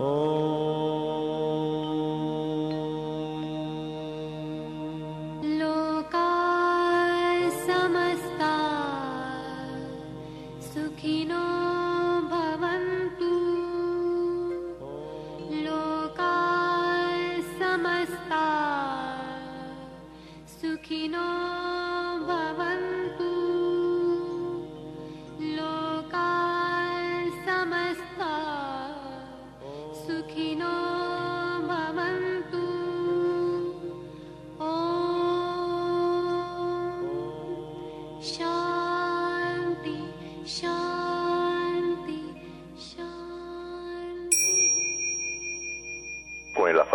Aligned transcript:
Oh. 0.00 0.51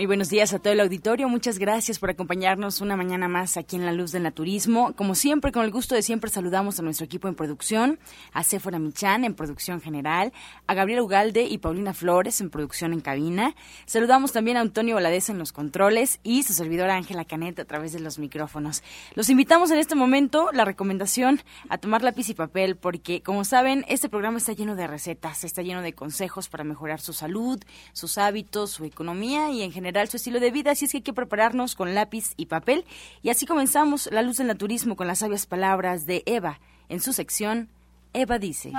Muy 0.00 0.06
buenos 0.06 0.30
días 0.30 0.54
a 0.54 0.58
todo 0.58 0.72
el 0.72 0.80
auditorio. 0.80 1.28
Muchas 1.28 1.58
gracias 1.58 1.98
por 1.98 2.08
acompañarnos 2.08 2.80
una 2.80 2.96
mañana 2.96 3.28
más 3.28 3.58
aquí 3.58 3.76
en 3.76 3.84
La 3.84 3.92
Luz 3.92 4.12
del 4.12 4.22
Naturismo. 4.22 4.94
Como 4.94 5.14
siempre, 5.14 5.52
con 5.52 5.62
el 5.62 5.70
gusto 5.70 5.94
de 5.94 6.00
siempre, 6.00 6.30
saludamos 6.30 6.78
a 6.78 6.82
nuestro 6.82 7.04
equipo 7.04 7.28
en 7.28 7.34
producción, 7.34 7.98
a 8.32 8.42
Sephora 8.42 8.78
Michan 8.78 9.26
en 9.26 9.34
producción 9.34 9.82
general, 9.82 10.32
a 10.66 10.72
Gabriel 10.72 11.00
Ugalde 11.00 11.42
y 11.42 11.58
Paulina 11.58 11.92
Flores 11.92 12.40
en 12.40 12.48
producción 12.48 12.94
en 12.94 13.00
cabina. 13.00 13.54
Saludamos 13.84 14.32
también 14.32 14.56
a 14.56 14.62
Antonio 14.62 14.94
Valadez 14.94 15.28
en 15.28 15.36
los 15.36 15.52
controles 15.52 16.18
y 16.22 16.44
su 16.44 16.54
servidora 16.54 16.94
Ángela 16.94 17.26
Canet 17.26 17.58
a 17.58 17.66
través 17.66 17.92
de 17.92 18.00
los 18.00 18.18
micrófonos. 18.18 18.82
Los 19.16 19.28
invitamos 19.28 19.70
en 19.70 19.80
este 19.80 19.96
momento, 19.96 20.48
la 20.54 20.64
recomendación, 20.64 21.42
a 21.68 21.76
tomar 21.76 22.00
lápiz 22.00 22.30
y 22.30 22.34
papel, 22.34 22.76
porque, 22.76 23.20
como 23.20 23.44
saben, 23.44 23.84
este 23.86 24.08
programa 24.08 24.38
está 24.38 24.54
lleno 24.54 24.76
de 24.76 24.86
recetas, 24.86 25.44
está 25.44 25.60
lleno 25.60 25.82
de 25.82 25.92
consejos 25.92 26.48
para 26.48 26.64
mejorar 26.64 27.02
su 27.02 27.12
salud, 27.12 27.60
sus 27.92 28.16
hábitos, 28.16 28.70
su 28.70 28.86
economía 28.86 29.50
y 29.50 29.60
en 29.60 29.72
general 29.72 29.89
su 30.08 30.16
estilo 30.16 30.40
de 30.40 30.50
vida, 30.50 30.72
así 30.72 30.84
es 30.84 30.92
que 30.92 30.98
hay 30.98 31.02
que 31.02 31.12
prepararnos 31.12 31.74
con 31.74 31.94
lápiz 31.94 32.32
y 32.36 32.46
papel. 32.46 32.84
Y 33.22 33.30
así 33.30 33.46
comenzamos 33.46 34.08
La 34.12 34.22
Luz 34.22 34.38
del 34.38 34.46
Naturismo 34.46 34.96
con 34.96 35.06
las 35.06 35.20
sabias 35.20 35.46
palabras 35.46 36.06
de 36.06 36.22
Eva 36.26 36.60
en 36.88 37.00
su 37.00 37.12
sección 37.12 37.68
Eva 38.12 38.40
dice. 38.40 38.72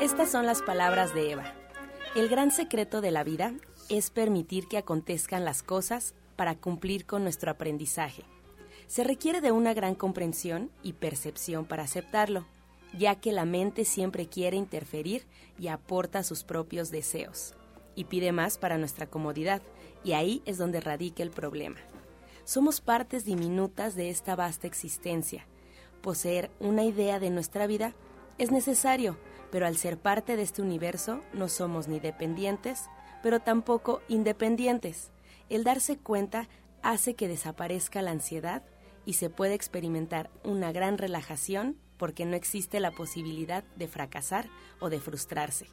Estas 0.00 0.30
son 0.30 0.44
las 0.44 0.60
palabras 0.60 1.14
de 1.14 1.32
Eva. 1.32 1.54
El 2.14 2.28
gran 2.28 2.50
secreto 2.50 3.00
de 3.00 3.10
la 3.10 3.24
vida 3.24 3.54
es 3.88 4.10
permitir 4.10 4.68
que 4.68 4.76
acontezcan 4.76 5.46
las 5.46 5.62
cosas 5.62 6.14
para 6.36 6.56
cumplir 6.56 7.06
con 7.06 7.22
nuestro 7.22 7.50
aprendizaje. 7.50 8.24
Se 8.86 9.04
requiere 9.04 9.40
de 9.40 9.52
una 9.52 9.72
gran 9.72 9.94
comprensión 9.94 10.70
y 10.82 10.92
percepción 10.92 11.64
para 11.64 11.84
aceptarlo 11.84 12.44
ya 12.98 13.14
que 13.16 13.32
la 13.32 13.44
mente 13.44 13.84
siempre 13.84 14.26
quiere 14.26 14.56
interferir 14.56 15.26
y 15.58 15.68
aporta 15.68 16.22
sus 16.22 16.44
propios 16.44 16.90
deseos, 16.90 17.54
y 17.94 18.04
pide 18.04 18.32
más 18.32 18.58
para 18.58 18.78
nuestra 18.78 19.06
comodidad, 19.06 19.62
y 20.04 20.12
ahí 20.12 20.42
es 20.46 20.58
donde 20.58 20.80
radica 20.80 21.22
el 21.22 21.30
problema. 21.30 21.78
Somos 22.44 22.80
partes 22.80 23.24
diminutas 23.24 23.94
de 23.94 24.10
esta 24.10 24.34
vasta 24.34 24.66
existencia. 24.66 25.46
Poseer 26.00 26.50
una 26.58 26.84
idea 26.84 27.20
de 27.20 27.30
nuestra 27.30 27.66
vida 27.66 27.94
es 28.38 28.50
necesario, 28.50 29.18
pero 29.50 29.66
al 29.66 29.76
ser 29.76 29.98
parte 29.98 30.36
de 30.36 30.42
este 30.42 30.62
universo 30.62 31.20
no 31.32 31.48
somos 31.48 31.88
ni 31.88 32.00
dependientes, 32.00 32.88
pero 33.22 33.40
tampoco 33.40 34.00
independientes. 34.08 35.10
El 35.48 35.62
darse 35.64 35.98
cuenta 35.98 36.48
hace 36.82 37.14
que 37.14 37.28
desaparezca 37.28 38.02
la 38.02 38.12
ansiedad 38.12 38.62
y 39.04 39.14
se 39.14 39.30
puede 39.30 39.54
experimentar 39.54 40.30
una 40.42 40.72
gran 40.72 40.98
relajación 40.98 41.76
porque 42.00 42.24
no 42.24 42.34
existe 42.34 42.80
la 42.80 42.92
posibilidad 42.92 43.62
de 43.76 43.86
fracasar 43.86 44.48
o 44.80 44.88
de 44.88 44.98
frustrarse. 45.00 45.66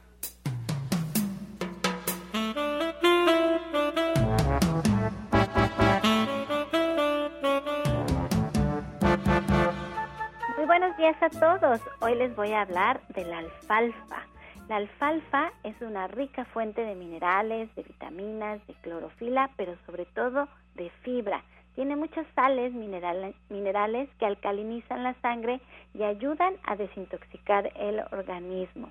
Días 11.05 11.23
a 11.23 11.29
todos. 11.29 11.83
Hoy 12.01 12.15
les 12.15 12.35
voy 12.35 12.53
a 12.53 12.63
hablar 12.63 12.99
de 13.09 13.27
la 13.27 13.41
alfalfa. 13.41 14.23
La 14.71 14.77
alfalfa 14.77 15.53
es 15.63 15.79
una 15.83 16.07
rica 16.07 16.47
fuente 16.47 16.81
de 16.81 16.95
minerales, 16.95 17.69
de 17.75 17.83
vitaminas, 17.83 18.67
de 18.67 18.73
clorofila, 18.81 19.51
pero 19.59 19.77
sobre 19.85 20.07
todo 20.07 20.49
de 20.77 20.89
fibra. 21.03 21.45
Tiene 21.75 21.95
muchas 21.95 22.27
sales 22.35 22.73
minerales, 22.73 23.35
minerales 23.51 24.09
que 24.19 24.25
alcalinizan 24.25 25.05
la 25.05 25.13
sangre 25.21 25.61
y 25.93 26.05
ayudan 26.05 26.55
a 26.63 26.75
desintoxicar 26.75 27.71
el 27.77 28.01
organismo. 28.11 28.89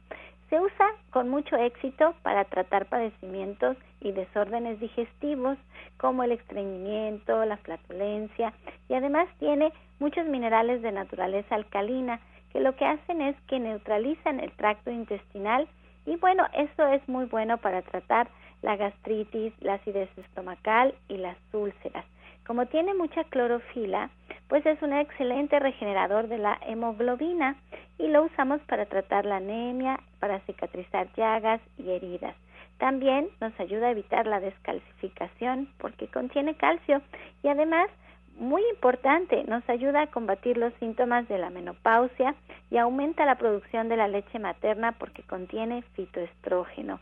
Se 0.53 0.59
usa 0.59 0.85
con 1.09 1.29
mucho 1.29 1.55
éxito 1.55 2.13
para 2.21 2.45
tratar 2.45 2.85
padecimientos 2.85 3.75
y 4.01 4.11
desórdenes 4.11 4.79
digestivos 4.79 5.57
como 5.97 6.21
el 6.21 6.31
estreñimiento, 6.31 7.43
la 7.45 7.57
flatulencia 7.57 8.53
y 8.87 8.93
además 8.93 9.27
tiene 9.39 9.73
muchos 9.97 10.27
minerales 10.27 10.83
de 10.83 10.91
naturaleza 10.91 11.55
alcalina 11.55 12.19
que 12.51 12.59
lo 12.59 12.75
que 12.75 12.85
hacen 12.85 13.23
es 13.23 13.35
que 13.47 13.59
neutralizan 13.59 14.39
el 14.39 14.51
tracto 14.51 14.91
intestinal 14.91 15.67
y 16.05 16.17
bueno, 16.17 16.45
eso 16.53 16.85
es 16.85 17.01
muy 17.09 17.25
bueno 17.25 17.57
para 17.57 17.81
tratar 17.81 18.27
la 18.61 18.75
gastritis, 18.75 19.53
la 19.59 19.73
acidez 19.73 20.15
estomacal 20.19 20.93
y 21.07 21.17
las 21.17 21.37
úlceras. 21.51 22.05
Como 22.45 22.65
tiene 22.65 22.93
mucha 22.93 23.23
clorofila, 23.25 24.09
pues 24.49 24.65
es 24.65 24.81
un 24.81 24.93
excelente 24.93 25.59
regenerador 25.59 26.27
de 26.27 26.37
la 26.37 26.59
hemoglobina 26.67 27.55
y 27.97 28.07
lo 28.07 28.23
usamos 28.23 28.61
para 28.61 28.85
tratar 28.85 29.25
la 29.25 29.37
anemia, 29.37 29.99
para 30.19 30.39
cicatrizar 30.41 31.07
llagas 31.15 31.61
y 31.77 31.91
heridas. 31.91 32.35
También 32.77 33.29
nos 33.39 33.57
ayuda 33.59 33.87
a 33.87 33.91
evitar 33.91 34.27
la 34.27 34.39
descalcificación 34.39 35.69
porque 35.77 36.07
contiene 36.07 36.55
calcio 36.55 37.01
y 37.41 37.47
además, 37.47 37.89
muy 38.37 38.61
importante, 38.71 39.43
nos 39.45 39.67
ayuda 39.69 40.01
a 40.01 40.07
combatir 40.07 40.57
los 40.57 40.73
síntomas 40.75 41.27
de 41.29 41.37
la 41.37 41.49
menopausia 41.49 42.35
y 42.71 42.77
aumenta 42.77 43.25
la 43.25 43.35
producción 43.35 43.89
de 43.89 43.97
la 43.97 44.07
leche 44.07 44.39
materna 44.39 44.91
porque 44.93 45.23
contiene 45.23 45.83
fitoestrógeno. 45.95 46.99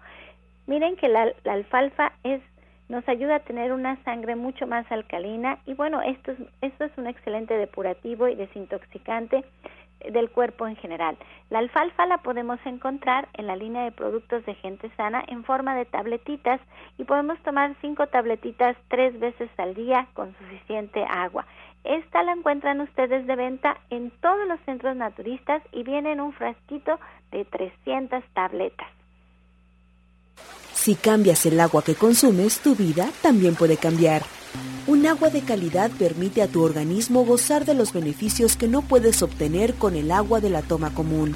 Miren 0.68 0.98
que 0.98 1.08
la, 1.08 1.34
alfalfa 1.46 2.12
es 2.24 2.42
nos 2.92 3.08
ayuda 3.08 3.36
a 3.38 3.40
tener 3.40 3.72
una 3.72 3.96
sangre 4.04 4.36
mucho 4.36 4.68
más 4.68 4.86
alcalina 4.92 5.60
y 5.66 5.74
bueno, 5.74 6.02
esto 6.02 6.34
es, 6.34 6.38
esto 6.62 6.84
es 6.84 6.92
un 6.98 7.08
excelente 7.08 7.54
depurativo 7.54 8.28
y 8.28 8.36
desintoxicante 8.36 9.46
del 10.12 10.30
cuerpo 10.30 10.68
en 10.68 10.76
general. 10.76 11.18
La 11.50 11.60
alfalfa 11.60 12.06
la 12.06 12.18
podemos 12.18 12.60
encontrar 12.66 13.30
en 13.34 13.48
la 13.48 13.56
línea 13.56 13.86
de 13.86 13.94
productos 13.94 14.46
de 14.46 14.56
gente 14.56 14.92
sana 14.98 15.24
en 15.28 15.46
forma 15.46 15.74
de 15.74 15.86
tabletitas 15.86 16.60
y 16.98 17.06
podemos 17.06 17.40
tomar 17.44 17.74
cinco 17.80 18.08
tabletitas 18.08 18.76
tres 18.90 19.18
veces 19.20 19.50
al 19.58 19.74
día 19.74 20.08
con 20.14 20.36
suficiente 20.38 21.06
agua. 21.08 21.46
Esta 21.86 22.24
la 22.24 22.34
encuentran 22.34 22.82
ustedes 22.82 23.26
de 23.26 23.36
venta 23.38 23.78
en 23.90 24.12
todos 24.22 24.46
los 24.50 24.60
centros 24.66 24.98
naturistas 24.98 25.64
y 25.72 25.84
viene 25.84 26.12
en 26.12 26.20
un 26.20 26.34
frasquito 26.34 27.00
de 27.32 27.46
300 27.46 28.22
tabletas. 28.34 28.88
Si 30.82 30.96
cambias 30.96 31.46
el 31.46 31.60
agua 31.60 31.84
que 31.84 31.94
consumes, 31.94 32.58
tu 32.58 32.76
vida 32.76 33.12
también 33.22 33.54
puede 33.54 33.78
cambiar. 33.78 34.24
Un 34.88 35.06
agua 35.06 35.30
de 35.30 35.44
calidad 35.44 35.92
permite 35.92 36.42
a 36.42 36.48
tu 36.48 36.64
organismo 36.64 37.24
gozar 37.24 37.66
de 37.66 37.76
los 37.76 37.94
beneficios 37.94 38.58
que 38.58 38.68
no 38.68 38.82
puedes 38.82 39.22
obtener 39.22 39.76
con 39.76 39.96
el 39.96 40.10
agua 40.10 40.42
de 40.42 40.50
la 40.50 40.64
toma 40.64 40.92
común. 40.92 41.36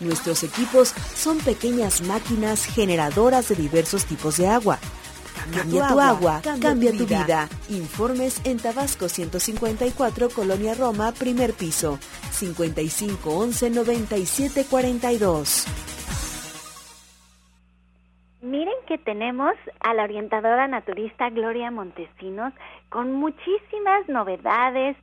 Nuestros 0.00 0.42
equipos 0.42 0.92
son 1.14 1.38
pequeñas 1.38 2.02
máquinas 2.02 2.64
generadoras 2.64 3.48
de 3.48 3.54
diversos 3.54 4.06
tipos 4.06 4.38
de 4.38 4.48
agua. 4.48 4.80
Cambia, 5.54 5.86
tu 5.86 6.00
agua, 6.00 6.42
cambia, 6.42 6.90
tu 6.90 7.06
vida. 7.06 7.48
Informes 7.68 8.40
en 8.42 8.58
Tabasco 8.58 9.08
154, 9.08 10.30
Colonia 10.30 10.74
Roma, 10.74 11.12
primer 11.12 11.52
piso, 11.52 12.00
55 12.32 13.30
11 13.30 13.70
97 13.70 14.66
42. 14.68 15.66
Tenemos 19.10 19.56
a 19.80 19.92
la 19.92 20.04
orientadora 20.04 20.68
naturista 20.68 21.30
Gloria 21.30 21.72
Montesinos 21.72 22.52
con 22.90 23.10
muchísimas 23.10 24.08
novedades, 24.08 24.96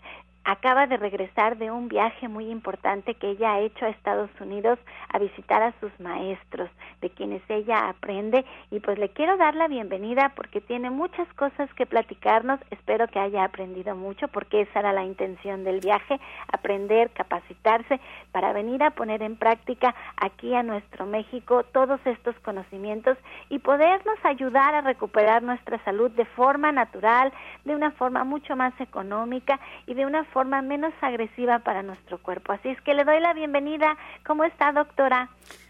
acaba 0.47 0.87
de 0.87 0.95
regresar 0.95 1.57
de 1.57 1.71
un 1.71 1.89
viaje 1.89 2.29
muy 2.29 2.49
importante 2.49 3.15
que 3.15 3.31
ella 3.31 3.51
ha 3.51 3.59
hecho 3.59 3.83
a 3.83 3.89
Estados 3.89 4.29
Unidos 4.39 4.79
a 5.09 5.19
visitar 5.19 5.61
a 5.61 5.73
sus 5.81 5.91
maestros, 5.99 6.69
de 7.01 7.09
quienes 7.09 7.41
ella 7.49 7.89
aprende. 7.89 8.45
Y 8.71 8.79
pues 8.79 8.97
le 8.97 9.09
quiero 9.09 9.35
dar 9.35 9.55
la 9.55 9.67
bienvenida 9.67 10.31
porque 10.37 10.61
tiene 10.61 10.89
muchas 10.89 11.27
cosas 11.33 11.69
que 11.73 11.85
platicarnos, 11.85 12.61
espero 12.71 13.09
que 13.09 13.19
haya 13.19 13.43
aprendido 13.43 13.93
mucho 13.97 14.29
porque 14.29 14.61
esa 14.61 14.79
era 14.79 14.93
la 14.93 15.03
intención 15.03 15.65
del 15.65 15.81
viaje, 15.81 16.17
aprender, 16.49 17.11
capacitarse 17.11 17.99
para 18.31 18.53
venir 18.53 18.81
a 18.83 18.91
poner 18.91 19.23
en 19.23 19.35
práctica 19.35 19.93
aquí 20.15 20.55
a 20.55 20.63
nuestro 20.63 21.05
México 21.05 21.63
todos 21.73 21.99
estos 22.05 22.39
conocimientos 22.39 23.17
y 23.49 23.59
podernos 23.59 24.17
ayudar 24.23 24.75
a 24.75 24.81
recuperar 24.81 25.43
nuestra 25.43 25.83
salud 25.83 26.09
de 26.11 26.23
forma 26.23 26.71
natural, 26.71 27.33
de 27.65 27.75
una 27.75 27.91
forma 27.91 28.23
mucho 28.23 28.55
más 28.55 28.73
económica 28.79 29.59
y 29.87 29.93
de 29.93 30.05
una 30.05 30.23
forma 30.23 30.36
menos 30.45 30.93
agresiva 31.01 31.59
para 31.59 31.83
nuestro 31.83 32.21
cuerpo. 32.21 32.53
Así 32.53 32.69
es 32.69 32.79
que 32.81 32.93
le 32.93 33.03
doy 33.03 33.19
la 33.19 33.33
bienvenida. 33.33 33.97
¿Cómo 34.25 34.43
está, 34.43 34.71
doctora? 34.71 35.29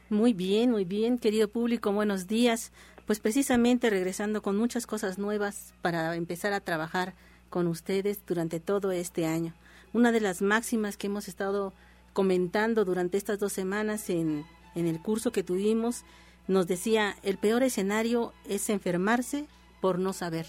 Muy 0.09 0.33
bien, 0.33 0.71
muy 0.71 0.85
bien, 0.85 1.17
querido 1.17 1.47
público, 1.47 1.91
buenos 1.91 2.27
días. 2.27 2.71
Pues 3.05 3.19
precisamente 3.19 3.89
regresando 3.89 4.41
con 4.41 4.57
muchas 4.57 4.85
cosas 4.85 5.17
nuevas 5.17 5.73
para 5.81 6.15
empezar 6.15 6.53
a 6.53 6.59
trabajar 6.59 7.13
con 7.49 7.67
ustedes 7.67 8.25
durante 8.25 8.59
todo 8.59 8.91
este 8.91 9.25
año. 9.25 9.53
Una 9.93 10.11
de 10.11 10.19
las 10.19 10.41
máximas 10.41 10.97
que 10.97 11.07
hemos 11.07 11.27
estado 11.27 11.73
comentando 12.11 12.83
durante 12.83 13.17
estas 13.17 13.39
dos 13.39 13.53
semanas 13.53 14.09
en, 14.09 14.45
en 14.75 14.87
el 14.87 15.01
curso 15.01 15.31
que 15.31 15.43
tuvimos 15.43 16.03
nos 16.47 16.67
decía, 16.67 17.15
el 17.23 17.37
peor 17.37 17.63
escenario 17.63 18.33
es 18.47 18.69
enfermarse 18.69 19.45
por 19.81 19.99
no 19.99 20.13
saber. 20.13 20.47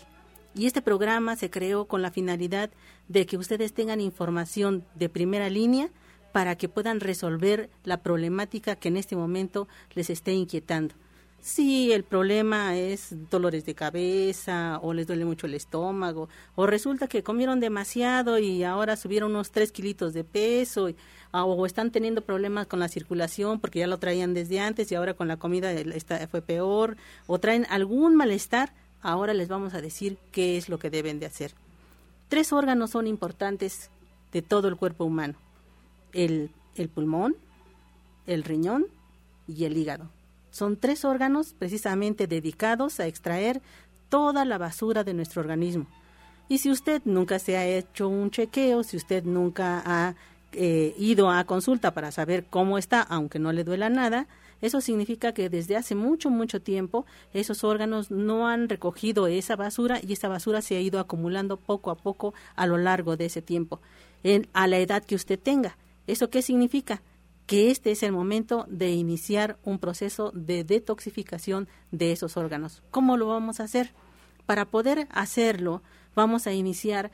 Y 0.54 0.66
este 0.66 0.82
programa 0.82 1.36
se 1.36 1.50
creó 1.50 1.86
con 1.86 2.02
la 2.02 2.10
finalidad 2.10 2.70
de 3.08 3.26
que 3.26 3.36
ustedes 3.36 3.72
tengan 3.72 4.00
información 4.00 4.84
de 4.94 5.08
primera 5.08 5.48
línea 5.50 5.90
para 6.32 6.56
que 6.56 6.68
puedan 6.68 7.00
resolver 7.00 7.70
la 7.84 8.02
problemática 8.02 8.76
que 8.76 8.88
en 8.88 8.96
este 8.96 9.16
momento 9.16 9.68
les 9.94 10.10
esté 10.10 10.32
inquietando. 10.32 10.94
Si 11.40 11.92
el 11.92 12.02
problema 12.02 12.76
es 12.76 13.14
dolores 13.30 13.64
de 13.64 13.74
cabeza 13.74 14.80
o 14.82 14.92
les 14.92 15.06
duele 15.06 15.24
mucho 15.24 15.46
el 15.46 15.54
estómago 15.54 16.28
o 16.56 16.66
resulta 16.66 17.06
que 17.06 17.22
comieron 17.22 17.60
demasiado 17.60 18.38
y 18.38 18.64
ahora 18.64 18.96
subieron 18.96 19.30
unos 19.30 19.52
tres 19.52 19.70
kilitos 19.70 20.12
de 20.12 20.24
peso 20.24 20.90
ah, 21.30 21.44
o 21.44 21.64
están 21.64 21.92
teniendo 21.92 22.22
problemas 22.22 22.66
con 22.66 22.80
la 22.80 22.88
circulación 22.88 23.60
porque 23.60 23.78
ya 23.78 23.86
lo 23.86 23.98
traían 23.98 24.34
desde 24.34 24.58
antes 24.58 24.90
y 24.90 24.96
ahora 24.96 25.14
con 25.14 25.28
la 25.28 25.36
comida 25.36 25.70
fue 26.28 26.42
peor 26.42 26.96
o 27.28 27.38
traen 27.38 27.66
algún 27.70 28.16
malestar, 28.16 28.74
Ahora 29.00 29.34
les 29.34 29.48
vamos 29.48 29.74
a 29.74 29.80
decir 29.80 30.18
qué 30.32 30.56
es 30.56 30.68
lo 30.68 30.78
que 30.78 30.90
deben 30.90 31.20
de 31.20 31.26
hacer. 31.26 31.52
Tres 32.28 32.52
órganos 32.52 32.90
son 32.90 33.06
importantes 33.06 33.90
de 34.32 34.42
todo 34.42 34.68
el 34.68 34.76
cuerpo 34.76 35.04
humano. 35.04 35.34
El, 36.12 36.50
el 36.74 36.88
pulmón, 36.88 37.36
el 38.26 38.44
riñón 38.44 38.86
y 39.46 39.64
el 39.64 39.76
hígado. 39.76 40.10
Son 40.50 40.76
tres 40.76 41.04
órganos 41.04 41.54
precisamente 41.58 42.26
dedicados 42.26 43.00
a 43.00 43.06
extraer 43.06 43.60
toda 44.08 44.44
la 44.44 44.58
basura 44.58 45.04
de 45.04 45.14
nuestro 45.14 45.40
organismo. 45.40 45.86
Y 46.48 46.58
si 46.58 46.70
usted 46.70 47.02
nunca 47.04 47.38
se 47.38 47.56
ha 47.56 47.66
hecho 47.66 48.08
un 48.08 48.30
chequeo, 48.30 48.82
si 48.82 48.96
usted 48.96 49.24
nunca 49.24 49.82
ha 49.84 50.14
eh, 50.52 50.94
ido 50.98 51.30
a 51.30 51.44
consulta 51.44 51.92
para 51.92 52.10
saber 52.10 52.46
cómo 52.48 52.78
está, 52.78 53.02
aunque 53.02 53.38
no 53.38 53.52
le 53.52 53.64
duela 53.64 53.90
nada, 53.90 54.26
eso 54.60 54.81
significa 54.81 55.32
que 55.32 55.49
desde 55.49 55.76
hace 55.76 55.94
mucho, 55.94 56.31
mucho 56.31 56.60
tiempo 56.60 57.06
esos 57.32 57.64
órganos 57.64 58.10
no 58.10 58.49
han 58.49 58.69
recogido 58.69 59.26
esa 59.26 59.56
basura 59.56 60.00
y 60.02 60.12
esa 60.12 60.28
basura 60.28 60.62
se 60.62 60.76
ha 60.76 60.81
ido 60.81 60.99
acumulando 60.99 61.56
poco 61.56 61.90
a 61.90 61.96
poco 61.96 62.34
a 62.56 62.66
lo 62.66 62.76
largo 62.78 63.16
de 63.16 63.26
ese 63.26 63.43
tiempo, 63.43 63.81
en, 64.25 64.49
a 64.52 64.66
la 64.66 64.78
edad 64.78 65.05
que 65.05 65.14
usted 65.14 65.38
tenga. 65.38 65.76
¿Eso 66.06 66.31
qué 66.31 66.43
significa? 66.43 67.02
Que 67.46 67.70
este 67.70 67.93
es 67.93 68.02
el 68.02 68.12
momento 68.12 68.66
de 68.69 68.90
iniciar 68.90 69.58
un 69.64 69.78
proceso 69.78 70.32
de 70.34 70.64
detoxificación 70.64 71.69
de 71.93 72.12
esos 72.12 72.37
órganos. 72.37 72.82
¿Cómo 72.90 73.16
lo 73.16 73.28
vamos 73.28 73.61
a 73.61 73.64
hacer? 73.64 73.93
Para 74.44 74.64
poder 74.64 75.06
hacerlo, 75.11 75.82
vamos 76.14 76.46
a 76.46 76.52
iniciar 76.52 77.11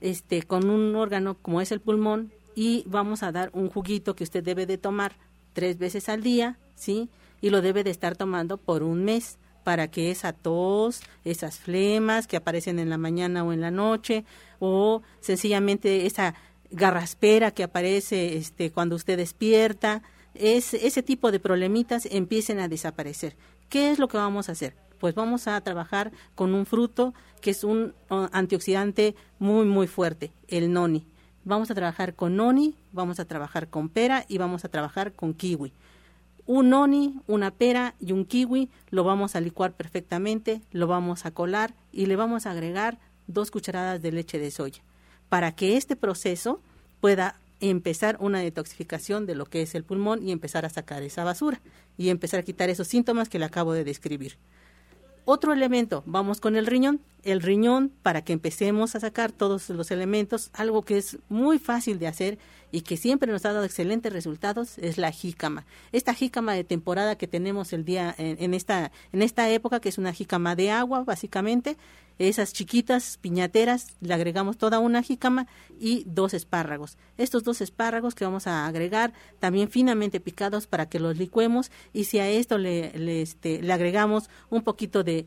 este, 0.00 0.42
con 0.42 0.70
un 0.70 0.94
órgano 0.94 1.36
como 1.40 1.60
es 1.60 1.72
el 1.72 1.80
pulmón 1.80 2.32
y 2.54 2.84
vamos 2.86 3.22
a 3.22 3.32
dar 3.32 3.50
un 3.52 3.68
juguito 3.68 4.14
que 4.14 4.24
usted 4.24 4.42
debe 4.42 4.66
de 4.66 4.78
tomar 4.78 5.16
tres 5.52 5.78
veces 5.78 6.08
al 6.08 6.22
día, 6.22 6.58
¿sí? 6.76 7.08
Y 7.40 7.50
lo 7.50 7.60
debe 7.60 7.82
de 7.82 7.90
estar 7.90 8.16
tomando 8.16 8.56
por 8.56 8.82
un 8.82 9.04
mes 9.04 9.38
para 9.64 9.88
que 9.88 10.12
esa 10.12 10.32
tos, 10.32 11.00
esas 11.24 11.58
flemas 11.58 12.28
que 12.28 12.36
aparecen 12.36 12.78
en 12.78 12.88
la 12.88 12.98
mañana 12.98 13.42
o 13.42 13.52
en 13.52 13.60
la 13.60 13.72
noche, 13.72 14.24
o 14.60 15.02
sencillamente 15.20 16.06
esa 16.06 16.34
garraspera 16.70 17.50
que 17.50 17.64
aparece 17.64 18.36
este, 18.36 18.70
cuando 18.70 18.94
usted 18.94 19.16
despierta, 19.16 20.02
es, 20.34 20.74
ese 20.74 21.02
tipo 21.02 21.32
de 21.32 21.40
problemitas 21.40 22.06
empiecen 22.10 22.60
a 22.60 22.68
desaparecer. 22.68 23.36
¿Qué 23.68 23.90
es 23.90 23.98
lo 23.98 24.06
que 24.06 24.18
vamos 24.18 24.48
a 24.48 24.52
hacer? 24.52 24.76
Pues 25.00 25.14
vamos 25.16 25.48
a 25.48 25.60
trabajar 25.60 26.12
con 26.36 26.54
un 26.54 26.64
fruto 26.64 27.12
que 27.40 27.50
es 27.50 27.64
un 27.64 27.94
antioxidante 28.08 29.16
muy, 29.40 29.66
muy 29.66 29.88
fuerte, 29.88 30.32
el 30.48 30.72
noni 30.72 31.06
vamos 31.46 31.70
a 31.70 31.74
trabajar 31.74 32.14
con 32.14 32.36
noni, 32.36 32.74
vamos 32.92 33.20
a 33.20 33.24
trabajar 33.24 33.68
con 33.68 33.88
pera 33.88 34.26
y 34.28 34.36
vamos 34.36 34.64
a 34.64 34.68
trabajar 34.68 35.12
con 35.12 35.32
kiwi. 35.32 35.72
Un 36.46 36.70
noni, 36.70 37.20
una 37.26 37.50
pera 37.50 37.94
y 37.98 38.12
un 38.12 38.24
kiwi 38.24 38.70
lo 38.90 39.04
vamos 39.04 39.34
a 39.34 39.40
licuar 39.40 39.72
perfectamente, 39.72 40.62
lo 40.70 40.86
vamos 40.86 41.26
a 41.26 41.32
colar 41.32 41.74
y 41.92 42.06
le 42.06 42.16
vamos 42.16 42.46
a 42.46 42.52
agregar 42.52 42.98
dos 43.26 43.50
cucharadas 43.50 44.00
de 44.00 44.12
leche 44.12 44.38
de 44.38 44.50
soya 44.50 44.82
para 45.28 45.52
que 45.52 45.76
este 45.76 45.96
proceso 45.96 46.60
pueda 47.00 47.40
empezar 47.60 48.16
una 48.20 48.40
detoxificación 48.40 49.26
de 49.26 49.34
lo 49.34 49.46
que 49.46 49.62
es 49.62 49.74
el 49.74 49.84
pulmón 49.84 50.22
y 50.22 50.32
empezar 50.32 50.64
a 50.64 50.70
sacar 50.70 51.02
esa 51.02 51.24
basura 51.24 51.60
y 51.96 52.10
empezar 52.10 52.40
a 52.40 52.42
quitar 52.42 52.68
esos 52.68 52.88
síntomas 52.88 53.28
que 53.28 53.38
le 53.38 53.46
acabo 53.46 53.72
de 53.72 53.84
describir. 53.84 54.36
Otro 55.24 55.52
elemento, 55.52 56.02
vamos 56.06 56.40
con 56.40 56.54
el 56.54 56.66
riñón. 56.66 57.00
El 57.26 57.42
riñón, 57.42 57.90
para 58.04 58.22
que 58.22 58.32
empecemos 58.32 58.94
a 58.94 59.00
sacar 59.00 59.32
todos 59.32 59.68
los 59.70 59.90
elementos, 59.90 60.50
algo 60.52 60.82
que 60.82 60.96
es 60.96 61.18
muy 61.28 61.58
fácil 61.58 61.98
de 61.98 62.06
hacer 62.06 62.38
y 62.70 62.82
que 62.82 62.96
siempre 62.96 63.32
nos 63.32 63.44
ha 63.44 63.52
dado 63.52 63.64
excelentes 63.64 64.12
resultados, 64.12 64.78
es 64.78 64.96
la 64.96 65.10
jícama. 65.10 65.66
Esta 65.90 66.14
jícama 66.14 66.54
de 66.54 66.62
temporada 66.62 67.18
que 67.18 67.26
tenemos 67.26 67.72
el 67.72 67.84
día 67.84 68.14
en, 68.16 68.54
esta, 68.54 68.92
en 69.12 69.22
esta 69.22 69.50
época, 69.50 69.80
que 69.80 69.88
es 69.88 69.98
una 69.98 70.12
jícama 70.12 70.54
de 70.54 70.70
agua, 70.70 71.02
básicamente, 71.02 71.76
esas 72.20 72.52
chiquitas 72.52 73.18
piñateras, 73.20 73.96
le 74.00 74.14
agregamos 74.14 74.56
toda 74.56 74.78
una 74.78 75.02
jícama 75.02 75.48
y 75.80 76.04
dos 76.06 76.32
espárragos. 76.32 76.96
Estos 77.18 77.42
dos 77.42 77.60
espárragos 77.60 78.14
que 78.14 78.24
vamos 78.24 78.46
a 78.46 78.68
agregar 78.68 79.14
también 79.40 79.68
finamente 79.68 80.20
picados 80.20 80.68
para 80.68 80.88
que 80.88 81.00
los 81.00 81.18
licuemos 81.18 81.72
y 81.92 82.04
si 82.04 82.20
a 82.20 82.28
esto 82.28 82.56
le, 82.56 82.96
le, 82.96 83.20
este, 83.20 83.60
le 83.60 83.72
agregamos 83.72 84.30
un 84.48 84.62
poquito 84.62 85.02
de 85.02 85.26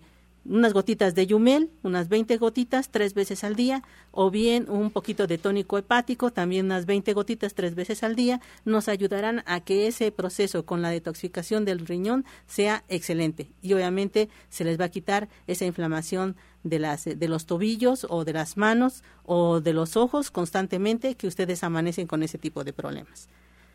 unas 0.50 0.74
gotitas 0.74 1.14
de 1.14 1.28
yumel, 1.28 1.70
unas 1.84 2.10
20 2.10 2.38
gotitas 2.38 2.90
tres 2.90 3.14
veces 3.14 3.44
al 3.44 3.56
día, 3.56 3.84
o 4.12 4.32
bien 4.32 4.66
un 4.70 4.90
poquito 4.90 5.28
de 5.28 5.38
tónico 5.38 5.78
hepático, 5.78 6.32
también 6.32 6.66
unas 6.66 6.86
20 6.86 7.14
gotitas 7.14 7.54
tres 7.54 7.76
veces 7.76 8.04
al 8.04 8.16
día, 8.16 8.42
nos 8.66 8.90
ayudarán 8.90 9.44
a 9.46 9.62
que 9.62 9.88
ese 9.88 10.12
proceso 10.12 10.66
con 10.66 10.82
la 10.82 10.90
detoxificación 10.90 11.66
del 11.66 11.86
riñón 11.86 12.26
sea 12.48 12.84
excelente. 12.90 13.48
Y 13.62 13.74
obviamente 13.74 14.30
se 14.50 14.64
les 14.66 14.80
va 14.80 14.86
a 14.86 14.90
quitar 14.90 15.30
esa 15.46 15.66
inflamación 15.66 16.36
de, 16.64 16.80
las, 16.80 17.06
de 17.06 17.28
los 17.28 17.46
tobillos 17.46 18.08
o 18.10 18.26
de 18.26 18.34
las 18.34 18.58
manos 18.58 19.04
o 19.26 19.62
de 19.62 19.74
los 19.74 19.96
ojos 19.96 20.32
constantemente 20.32 21.16
que 21.16 21.28
ustedes 21.28 21.64
amanecen 21.64 22.08
con 22.08 22.24
ese 22.24 22.40
tipo 22.40 22.64
de 22.64 22.74
problemas. 22.74 23.30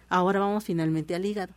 Ahora 0.08 0.40
vamos 0.40 0.64
finalmente 0.64 1.14
al 1.14 1.24
hígado. 1.24 1.54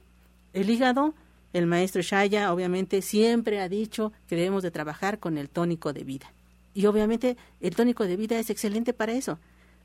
El 0.53 0.69
hígado 0.69 1.13
el 1.57 1.65
maestro 1.65 2.01
Shaya 2.01 2.53
obviamente 2.53 3.01
siempre 3.01 3.59
ha 3.59 3.67
dicho 3.67 4.13
que 4.27 4.35
debemos 4.35 4.63
de 4.63 4.71
trabajar 4.71 5.19
con 5.19 5.37
el 5.37 5.49
tónico 5.49 5.91
de 5.91 6.03
vida. 6.03 6.31
Y 6.73 6.85
obviamente 6.85 7.35
el 7.59 7.75
tónico 7.75 8.03
de 8.05 8.15
vida 8.15 8.37
es 8.37 8.49
excelente 8.49 8.93
para 8.93 9.13
eso. 9.13 9.39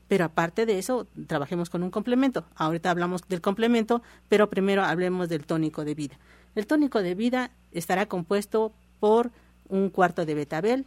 Pero 0.07 0.25
aparte 0.25 0.67
de 0.67 0.77
eso, 0.77 1.07
trabajemos 1.27 1.71
con 1.71 1.81
un 1.81 1.89
complemento. 1.89 2.45
Ahorita 2.55 2.91
hablamos 2.91 3.27
del 3.27 3.41
complemento, 3.41 4.03
pero 4.29 4.49
primero 4.49 4.83
hablemos 4.83 5.29
del 5.29 5.45
tónico 5.45 5.83
de 5.83 5.95
vida. 5.95 6.19
El 6.53 6.67
tónico 6.67 7.01
de 7.01 7.15
vida 7.15 7.51
estará 7.71 8.05
compuesto 8.05 8.73
por 8.99 9.31
un 9.67 9.89
cuarto 9.89 10.25
de 10.25 10.35
betabel, 10.35 10.85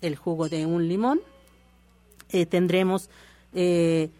el 0.00 0.16
jugo 0.16 0.48
de 0.48 0.66
un 0.66 0.88
limón, 0.88 1.20
eh, 2.30 2.46
tendremos 2.46 3.10
eh, 3.54 4.10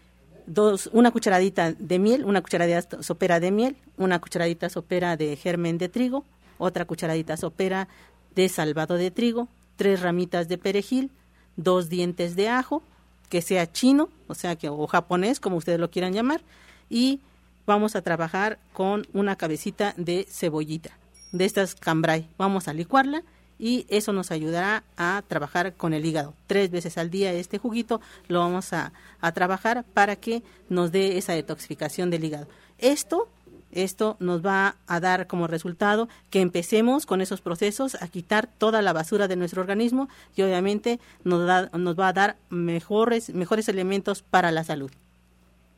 dos, 0.45 0.89
una 0.93 1.11
cucharadita 1.11 1.71
de 1.71 1.99
miel, 1.99 2.25
una 2.25 2.41
cucharadita 2.41 3.01
sopera 3.03 3.39
de 3.39 3.51
miel, 3.51 3.77
una 3.97 4.19
cucharadita 4.19 4.69
sopera 4.69 5.17
de 5.17 5.35
germen 5.35 5.77
de 5.77 5.89
trigo, 5.89 6.25
otra 6.57 6.85
cucharadita 6.85 7.37
sopera 7.37 7.87
de 8.35 8.49
salvado 8.49 8.95
de 8.95 9.11
trigo, 9.11 9.47
tres 9.75 10.01
ramitas 10.01 10.47
de 10.47 10.57
perejil, 10.57 11.11
dos 11.55 11.89
dientes 11.89 12.35
de 12.35 12.49
ajo, 12.49 12.83
que 13.29 13.41
sea 13.41 13.71
chino, 13.71 14.09
o 14.27 14.35
sea 14.35 14.55
que 14.55 14.69
o 14.69 14.87
japonés, 14.87 15.39
como 15.39 15.57
ustedes 15.57 15.79
lo 15.79 15.89
quieran 15.89 16.13
llamar, 16.13 16.41
y 16.89 17.21
vamos 17.65 17.95
a 17.95 18.01
trabajar 18.01 18.59
con 18.73 19.07
una 19.13 19.35
cabecita 19.35 19.93
de 19.97 20.27
cebollita, 20.29 20.97
de 21.31 21.45
estas 21.45 21.75
cambrai. 21.75 22.27
Vamos 22.37 22.67
a 22.67 22.73
licuarla 22.73 23.23
y 23.61 23.85
eso 23.89 24.11
nos 24.11 24.31
ayudará 24.31 24.83
a 24.97 25.23
trabajar 25.27 25.75
con 25.75 25.93
el 25.93 26.03
hígado. 26.03 26.33
Tres 26.47 26.71
veces 26.71 26.97
al 26.97 27.11
día 27.11 27.31
este 27.31 27.59
juguito 27.59 28.01
lo 28.27 28.39
vamos 28.39 28.73
a, 28.73 28.91
a 29.21 29.31
trabajar 29.31 29.85
para 29.93 30.15
que 30.15 30.41
nos 30.67 30.91
dé 30.91 31.19
esa 31.19 31.33
detoxificación 31.33 32.09
del 32.09 32.23
hígado. 32.23 32.47
Esto 32.79 33.29
esto 33.71 34.17
nos 34.19 34.45
va 34.45 34.75
a 34.85 34.99
dar 34.99 35.27
como 35.27 35.47
resultado 35.47 36.09
que 36.29 36.41
empecemos 36.41 37.05
con 37.05 37.21
esos 37.21 37.39
procesos 37.39 37.95
a 38.01 38.09
quitar 38.09 38.47
toda 38.57 38.81
la 38.81 38.91
basura 38.91 39.29
de 39.29 39.37
nuestro 39.37 39.61
organismo 39.61 40.09
y 40.35 40.41
obviamente 40.41 40.99
nos, 41.23 41.47
da, 41.47 41.69
nos 41.77 41.97
va 41.97 42.09
a 42.09 42.13
dar 42.13 42.35
mejores, 42.49 43.33
mejores 43.33 43.69
elementos 43.69 44.23
para 44.23 44.51
la 44.51 44.65
salud. 44.65 44.91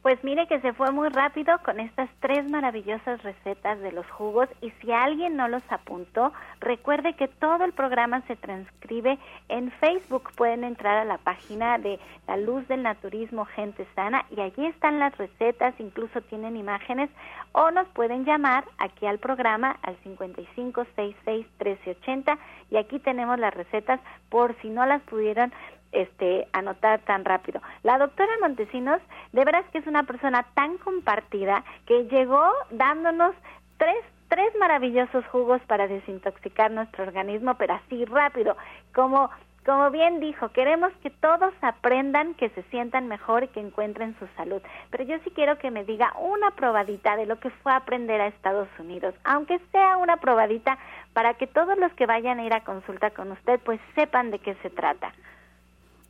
Pues 0.04 0.22
mire 0.22 0.46
que 0.48 0.60
se 0.60 0.74
fue 0.74 0.92
muy 0.92 1.08
rápido 1.08 1.58
con 1.60 1.80
estas 1.80 2.10
tres 2.20 2.50
maravillosas 2.50 3.24
recetas 3.24 3.80
de 3.80 3.94
los 3.94 4.06
jugos 4.12 4.50
y 4.60 4.70
si 4.82 4.92
alguien 4.92 5.38
no 5.38 5.48
los 5.48 5.64
apuntó, 5.70 6.34
recuerde 6.60 7.14
que 7.14 7.30
todo 7.30 7.64
el 7.64 7.72
programa 7.72 8.20
se 8.28 8.36
transcribe 8.36 9.18
en 9.48 9.72
Facebook. 9.72 10.30
Pueden 10.36 10.66
entrar 10.66 10.98
a 10.98 11.06
la 11.06 11.20
página 11.20 11.78
de 11.78 12.02
La 12.28 12.36
Luz 12.36 12.68
del 12.68 12.84
Naturismo 12.84 13.46
Gente 13.46 13.88
Sana 13.96 14.26
y 14.30 14.42
allí 14.42 14.66
están 14.66 15.00
las 15.00 15.18
recetas, 15.18 15.74
incluso 15.80 16.20
tienen 16.20 16.58
imágenes 16.58 17.10
o 17.54 17.72
nos 17.72 17.88
pueden 17.88 18.26
llamar 18.26 18.66
aquí 18.80 19.06
al 19.06 19.20
programa 19.20 19.78
al 19.84 19.96
55661380 20.04 22.38
y 22.72 22.76
aquí 22.76 23.00
tenemos 23.00 23.40
las 23.40 23.54
recetas 23.54 24.02
por 24.30 24.54
si 24.62 24.70
no 24.70 24.86
las 24.86 25.02
pudieron 25.04 25.54
este, 25.94 26.48
anotar 26.54 27.00
tan 27.02 27.24
rápido. 27.24 27.62
La 27.84 27.98
doctora 27.98 28.32
Montesinos, 28.42 29.02
de 29.32 29.46
veras 29.46 29.66
que 29.72 29.78
es 29.78 29.88
una 29.88 30.04
persona 30.04 30.44
tan 30.54 30.78
compartida 30.78 31.64
que 31.86 32.06
llegó 32.06 32.52
dándonos 32.72 33.36
tres 33.78 34.04
tres 34.30 34.52
maravillosos 34.60 35.24
jugos 35.28 35.62
para 35.68 35.88
desintoxicar 35.88 36.72
nuestro 36.72 37.04
organismo, 37.04 37.54
pero 37.54 37.76
así 37.76 38.04
rápido, 38.06 38.58
como 38.92 39.30
como 39.66 39.92
bien 39.92 40.20
dijo, 40.20 40.50
queremos 40.50 40.92
que 41.02 41.10
todos 41.10 41.54
aprendan, 41.62 42.34
que 42.34 42.50
se 42.50 42.64
sientan 42.64 43.08
mejor 43.08 43.44
y 43.44 43.48
que 43.48 43.62
encuentren 43.62 44.14
su 44.20 44.28
salud. 44.36 44.62
Pero 44.90 45.06
yo 45.06 45.18
sí 45.24 45.32
quiero 45.34 45.58
que 45.58 45.72
me 45.72 45.86
diga 45.86 46.12
una 46.20 46.52
probadita 46.52 47.16
de 47.16 47.26
lo 47.26 47.40
que 47.40 47.50
fue 47.50 47.72
aprender 47.72 48.20
a 48.20 48.28
Estados 48.28 48.68
Unidos, 48.78 49.16
aunque 49.24 49.60
sea 49.72 49.96
una 49.98 50.18
probadita 50.18 50.78
para 51.14 51.36
que 51.36 51.48
todos 51.48 51.78
los 51.78 51.94
que 51.94 52.06
vayan 52.06 52.40
a 52.40 52.44
ir 52.44 52.54
a 52.54 52.66
consulta 52.66 53.12
con 53.12 53.32
usted 53.32 53.60
pues 53.64 53.80
sepan 53.96 54.32
de 54.32 54.40
qué 54.40 54.56
se 54.56 54.70
trata. 54.70 55.14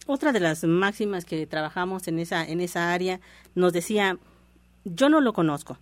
Otra 0.05 0.33
de 0.33 0.39
las 0.39 0.63
máximas 0.63 1.23
que 1.23 1.47
trabajamos 1.47 2.07
en 2.07 2.19
esa, 2.19 2.45
en 2.45 2.59
esa 2.59 2.93
área 2.93 3.21
nos 3.55 3.71
decía, 3.71 4.17
yo 4.83 5.09
no 5.09 5.21
lo 5.21 5.31
conozco, 5.31 5.77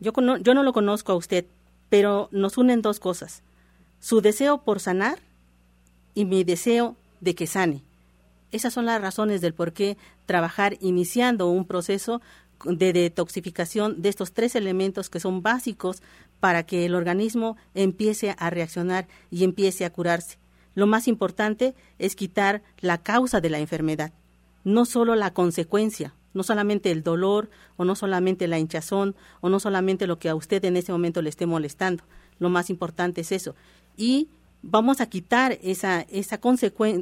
yo, 0.00 0.12
yo 0.40 0.54
no 0.54 0.62
lo 0.64 0.72
conozco 0.72 1.12
a 1.12 1.16
usted, 1.16 1.46
pero 1.88 2.28
nos 2.32 2.58
unen 2.58 2.82
dos 2.82 2.98
cosas, 2.98 3.42
su 4.00 4.20
deseo 4.20 4.62
por 4.62 4.80
sanar 4.80 5.20
y 6.14 6.24
mi 6.24 6.42
deseo 6.42 6.96
de 7.20 7.34
que 7.34 7.46
sane. 7.46 7.82
Esas 8.50 8.72
son 8.72 8.86
las 8.86 9.00
razones 9.00 9.40
del 9.40 9.54
por 9.54 9.72
qué 9.72 9.96
trabajar 10.24 10.76
iniciando 10.80 11.48
un 11.48 11.66
proceso 11.66 12.20
de 12.64 12.92
detoxificación 12.92 14.02
de 14.02 14.08
estos 14.08 14.32
tres 14.32 14.54
elementos 14.56 15.10
que 15.10 15.20
son 15.20 15.42
básicos 15.42 16.02
para 16.40 16.64
que 16.64 16.84
el 16.86 16.94
organismo 16.94 17.56
empiece 17.74 18.34
a 18.38 18.50
reaccionar 18.50 19.06
y 19.30 19.44
empiece 19.44 19.84
a 19.84 19.90
curarse. 19.90 20.38
Lo 20.76 20.86
más 20.86 21.08
importante 21.08 21.74
es 21.98 22.14
quitar 22.14 22.62
la 22.80 22.98
causa 22.98 23.40
de 23.40 23.48
la 23.48 23.58
enfermedad, 23.58 24.12
no 24.62 24.84
solo 24.84 25.16
la 25.16 25.32
consecuencia, 25.32 26.14
no 26.34 26.42
solamente 26.42 26.90
el 26.90 27.02
dolor 27.02 27.48
o 27.78 27.86
no 27.86 27.96
solamente 27.96 28.46
la 28.46 28.58
hinchazón 28.58 29.16
o 29.40 29.48
no 29.48 29.58
solamente 29.58 30.06
lo 30.06 30.18
que 30.18 30.28
a 30.28 30.34
usted 30.34 30.62
en 30.66 30.76
ese 30.76 30.92
momento 30.92 31.22
le 31.22 31.30
esté 31.30 31.46
molestando. 31.46 32.04
Lo 32.38 32.50
más 32.50 32.68
importante 32.68 33.22
es 33.22 33.32
eso. 33.32 33.54
Y 33.96 34.28
vamos 34.60 35.00
a 35.00 35.06
quitar 35.06 35.58
esa, 35.62 36.02
esa, 36.02 36.38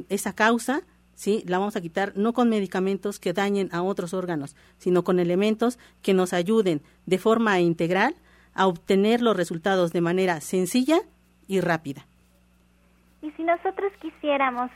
esa 0.07 0.33
causa, 0.33 0.81
¿sí? 1.13 1.43
La 1.45 1.57
vamos 1.57 1.75
a 1.75 1.81
quitar 1.81 2.13
no 2.15 2.31
con 2.31 2.47
medicamentos 2.47 3.19
que 3.19 3.33
dañen 3.33 3.67
a 3.73 3.83
otros 3.83 4.13
órganos, 4.13 4.55
sino 4.77 5.03
con 5.03 5.19
elementos 5.19 5.79
que 6.01 6.13
nos 6.13 6.31
ayuden 6.31 6.81
de 7.05 7.17
forma 7.17 7.59
integral 7.59 8.15
a 8.53 8.67
obtener 8.67 9.21
los 9.21 9.35
resultados 9.35 9.91
de 9.91 9.99
manera 9.99 10.39
sencilla 10.39 11.01
y 11.45 11.59
rápida. 11.59 12.07
Y 13.25 13.31
si 13.31 13.43
nosotros 13.43 13.91
quisiéramos 13.99 14.69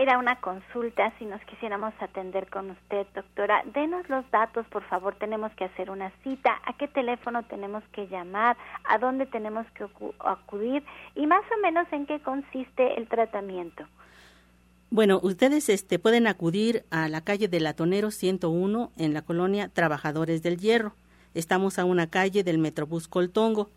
ir 0.00 0.08
a 0.08 0.16
una 0.16 0.40
consulta, 0.40 1.12
si 1.18 1.26
nos 1.26 1.42
quisiéramos 1.42 1.92
atender 2.00 2.48
con 2.48 2.70
usted, 2.70 3.06
doctora, 3.14 3.62
denos 3.74 4.08
los 4.08 4.24
datos, 4.30 4.66
por 4.68 4.82
favor, 4.84 5.14
tenemos 5.16 5.52
que 5.56 5.64
hacer 5.64 5.90
una 5.90 6.10
cita, 6.24 6.58
a 6.64 6.74
qué 6.78 6.88
teléfono 6.88 7.42
tenemos 7.42 7.84
que 7.92 8.08
llamar, 8.08 8.56
a 8.88 8.96
dónde 8.96 9.26
tenemos 9.26 9.66
que 9.72 9.84
acudir 10.20 10.82
y 11.14 11.26
más 11.26 11.42
o 11.54 11.60
menos 11.60 11.86
en 11.92 12.06
qué 12.06 12.18
consiste 12.20 12.98
el 12.98 13.08
tratamiento. 13.08 13.84
Bueno, 14.88 15.20
ustedes 15.22 15.68
este, 15.68 15.98
pueden 15.98 16.26
acudir 16.26 16.86
a 16.90 17.10
la 17.10 17.20
calle 17.20 17.48
de 17.48 17.60
Latonero 17.60 18.10
101 18.10 18.90
en 18.96 19.12
la 19.12 19.20
colonia 19.20 19.68
Trabajadores 19.68 20.42
del 20.42 20.56
Hierro. 20.56 20.94
Estamos 21.34 21.78
a 21.78 21.84
una 21.84 22.06
calle 22.06 22.42
del 22.42 22.56
Metrobús 22.56 23.06
Coltongo 23.06 23.68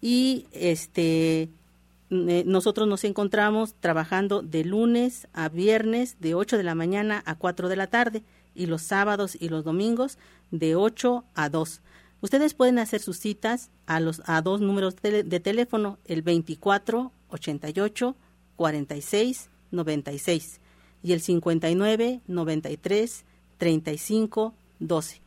y 0.00 0.46
este 0.52 1.48
eh, 2.10 2.42
nosotros 2.46 2.88
nos 2.88 3.04
encontramos 3.04 3.74
trabajando 3.80 4.42
de 4.42 4.64
lunes 4.64 5.28
a 5.32 5.48
viernes 5.48 6.16
de 6.20 6.34
8 6.34 6.56
de 6.56 6.62
la 6.62 6.74
mañana 6.74 7.22
a 7.26 7.34
4 7.34 7.68
de 7.68 7.76
la 7.76 7.88
tarde 7.88 8.22
y 8.54 8.66
los 8.66 8.82
sábados 8.82 9.36
y 9.38 9.50
los 9.50 9.64
domingos 9.64 10.18
de 10.50 10.74
8 10.74 11.24
a 11.34 11.48
2. 11.48 11.82
Ustedes 12.20 12.54
pueden 12.54 12.78
hacer 12.78 13.00
sus 13.00 13.18
citas 13.18 13.70
a 13.86 14.00
los 14.00 14.22
a 14.26 14.42
dos 14.42 14.60
números 14.60 14.96
de, 14.96 15.22
de 15.22 15.40
teléfono, 15.40 15.98
el 16.04 16.22
24 16.22 17.12
88 17.28 18.16
46 18.56 19.50
96 19.70 20.60
y 21.02 21.12
el 21.12 21.20
59 21.20 22.20
93 22.26 23.24
35 23.58 24.54
12. 24.80 25.20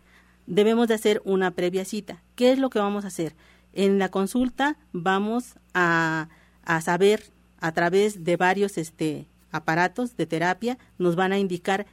Debemos 0.47 0.87
de 0.87 0.95
hacer 0.95 1.21
una 1.23 1.51
previa 1.51 1.85
cita. 1.85 2.23
¿Qué 2.35 2.51
es 2.51 2.59
lo 2.59 2.69
que 2.69 2.79
vamos 2.79 3.05
a 3.05 3.09
hacer? 3.09 3.35
En 3.73 3.99
la 3.99 4.09
consulta 4.09 4.77
vamos 4.91 5.55
a 5.73 6.27
a 6.63 6.81
saber 6.81 7.23
a 7.59 7.71
través 7.71 8.23
de 8.23 8.37
varios 8.37 8.77
este, 8.77 9.27
aparatos 9.51 10.17
de 10.17 10.25
terapia, 10.25 10.77
nos 10.97 11.15
van 11.15 11.31
a 11.31 11.39
indicar 11.39 11.85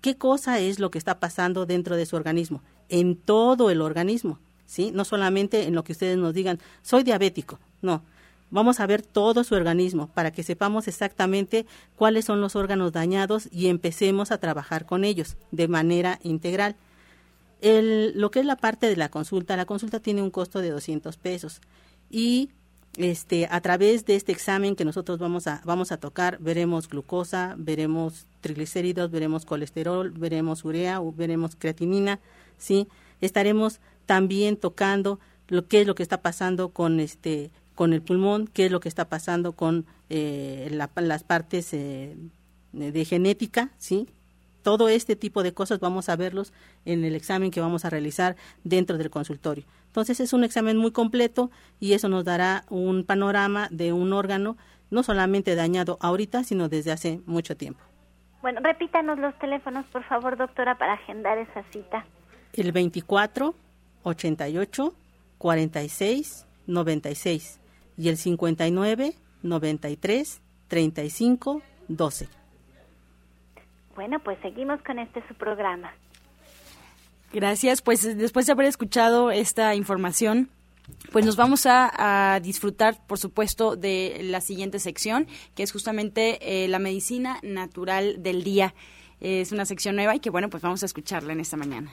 qué 0.00 0.16
cosa 0.16 0.58
es 0.60 0.78
lo 0.78 0.90
que 0.90 0.98
está 0.98 1.18
pasando 1.20 1.66
dentro 1.66 1.96
de 1.96 2.06
su 2.06 2.16
organismo, 2.16 2.62
en 2.88 3.16
todo 3.16 3.70
el 3.70 3.80
organismo, 3.80 4.38
¿sí? 4.66 4.90
No 4.92 5.04
solamente 5.04 5.64
en 5.66 5.74
lo 5.74 5.84
que 5.84 5.92
ustedes 5.92 6.18
nos 6.18 6.34
digan, 6.34 6.58
soy 6.82 7.02
diabético, 7.02 7.58
no. 7.80 8.02
Vamos 8.50 8.80
a 8.80 8.86
ver 8.86 9.00
todo 9.00 9.44
su 9.44 9.54
organismo 9.54 10.08
para 10.08 10.30
que 10.30 10.42
sepamos 10.42 10.86
exactamente 10.86 11.64
cuáles 11.96 12.26
son 12.26 12.42
los 12.42 12.54
órganos 12.54 12.92
dañados 12.92 13.48
y 13.50 13.68
empecemos 13.68 14.30
a 14.30 14.36
trabajar 14.36 14.84
con 14.84 15.04
ellos 15.04 15.36
de 15.52 15.68
manera 15.68 16.18
integral. 16.22 16.76
El, 17.62 18.12
lo 18.14 18.30
que 18.30 18.40
es 18.40 18.46
la 18.46 18.56
parte 18.56 18.88
de 18.88 18.96
la 18.96 19.08
consulta, 19.08 19.56
la 19.56 19.64
consulta 19.64 20.00
tiene 20.00 20.20
un 20.20 20.30
costo 20.30 20.60
de 20.60 20.68
200 20.68 21.16
pesos 21.16 21.62
y 22.10 22.50
este, 22.96 23.48
a 23.50 23.60
través 23.60 24.04
de 24.04 24.16
este 24.16 24.32
examen 24.32 24.76
que 24.76 24.84
nosotros 24.84 25.18
vamos 25.18 25.46
a, 25.46 25.62
vamos 25.64 25.92
a 25.92 25.96
tocar, 25.96 26.38
veremos 26.40 26.88
glucosa, 26.88 27.54
veremos 27.56 28.26
triglicéridos, 28.40 29.10
veremos 29.10 29.46
colesterol, 29.46 30.10
veremos 30.10 30.64
urea, 30.64 31.00
veremos 31.14 31.56
creatinina, 31.56 32.20
¿sí? 32.58 32.88
Estaremos 33.20 33.80
también 34.06 34.56
tocando 34.56 35.20
lo 35.48 35.66
que 35.66 35.82
es 35.82 35.86
lo 35.86 35.94
que 35.94 36.02
está 36.02 36.20
pasando 36.22 36.70
con 36.70 37.00
este 37.00 37.50
con 37.74 37.94
el 37.94 38.02
pulmón, 38.02 38.48
qué 38.52 38.66
es 38.66 38.72
lo 38.72 38.80
que 38.80 38.88
está 38.88 39.08
pasando 39.08 39.52
con 39.52 39.86
eh, 40.10 40.68
las 40.70 41.24
partes 41.24 41.72
eh, 41.72 42.14
de 42.72 43.04
genética, 43.06 43.70
¿sí? 43.78 44.08
Todo 44.62 44.88
este 44.88 45.16
tipo 45.16 45.42
de 45.42 45.52
cosas 45.52 45.80
vamos 45.80 46.08
a 46.08 46.16
verlos 46.16 46.52
en 46.84 47.04
el 47.04 47.14
examen 47.14 47.50
que 47.50 47.60
vamos 47.60 47.84
a 47.84 47.90
realizar 47.90 48.36
dentro 48.64 48.98
del 48.98 49.10
consultorio. 49.10 49.64
Entonces 49.86 50.20
es 50.20 50.32
un 50.32 50.44
examen 50.44 50.76
muy 50.76 50.92
completo 50.92 51.50
y 51.80 51.92
eso 51.92 52.08
nos 52.08 52.24
dará 52.24 52.64
un 52.70 53.04
panorama 53.04 53.68
de 53.70 53.92
un 53.92 54.12
órgano 54.12 54.56
no 54.90 55.02
solamente 55.02 55.54
dañado 55.54 55.98
ahorita, 56.00 56.44
sino 56.44 56.68
desde 56.68 56.92
hace 56.92 57.20
mucho 57.26 57.56
tiempo. 57.56 57.80
Bueno, 58.42 58.60
repítanos 58.62 59.18
los 59.18 59.38
teléfonos, 59.38 59.86
por 59.86 60.04
favor, 60.04 60.36
doctora, 60.36 60.76
para 60.76 60.94
agendar 60.94 61.38
esa 61.38 61.62
cita. 61.70 62.04
El 62.52 62.72
24 62.72 63.54
88 64.02 64.94
46 65.38 66.46
96 66.66 67.60
y 67.96 68.08
el 68.08 68.16
59 68.16 69.14
93 69.42 70.42
35 70.68 71.62
12. 71.88 72.41
Bueno, 73.94 74.18
pues 74.20 74.38
seguimos 74.42 74.80
con 74.82 74.98
este 74.98 75.22
su 75.28 75.34
programa. 75.34 75.92
Gracias, 77.32 77.80
pues 77.80 78.16
después 78.18 78.46
de 78.46 78.52
haber 78.52 78.66
escuchado 78.66 79.30
esta 79.30 79.74
información, 79.74 80.50
pues 81.12 81.24
nos 81.24 81.36
vamos 81.36 81.66
a, 81.66 82.38
disfrutar, 82.42 82.96
por 83.06 83.18
supuesto, 83.18 83.76
de 83.76 84.20
la 84.22 84.40
siguiente 84.40 84.78
sección, 84.78 85.26
que 85.54 85.62
es 85.62 85.72
justamente 85.72 86.38
eh, 86.64 86.68
la 86.68 86.78
medicina 86.78 87.38
natural 87.42 88.22
del 88.22 88.44
día. 88.44 88.74
Es 89.20 89.52
una 89.52 89.64
sección 89.64 89.96
nueva 89.96 90.16
y 90.16 90.20
que, 90.20 90.30
bueno, 90.30 90.50
pues 90.50 90.62
vamos 90.62 90.82
a 90.82 90.86
escucharla 90.86 91.32
en 91.32 91.40
esta 91.40 91.56
mañana. 91.56 91.92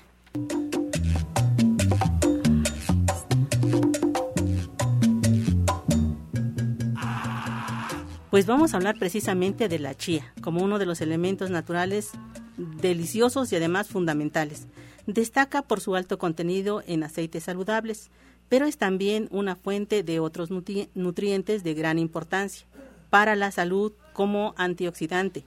Pues 8.39 8.47
vamos 8.47 8.73
a 8.73 8.77
hablar 8.77 8.97
precisamente 8.97 9.67
de 9.67 9.79
la 9.79 9.95
chía, 9.95 10.33
como 10.39 10.63
uno 10.63 10.79
de 10.79 10.85
los 10.85 11.01
elementos 11.01 11.49
naturales 11.49 12.11
deliciosos 12.55 13.51
y 13.51 13.57
además 13.57 13.89
fundamentales. 13.89 14.65
Destaca 15.07 15.61
por 15.61 15.81
su 15.81 15.93
alto 15.93 16.17
contenido 16.17 16.81
en 16.87 17.03
aceites 17.03 17.43
saludables, 17.43 18.09
pero 18.47 18.65
es 18.65 18.77
también 18.77 19.27
una 19.29 19.57
fuente 19.57 20.03
de 20.03 20.21
otros 20.21 20.51
nutrientes 20.51 21.65
de 21.65 21.73
gran 21.73 21.99
importancia 21.99 22.65
para 23.09 23.35
la 23.35 23.51
salud 23.51 23.91
como 24.13 24.53
antioxidante, 24.55 25.43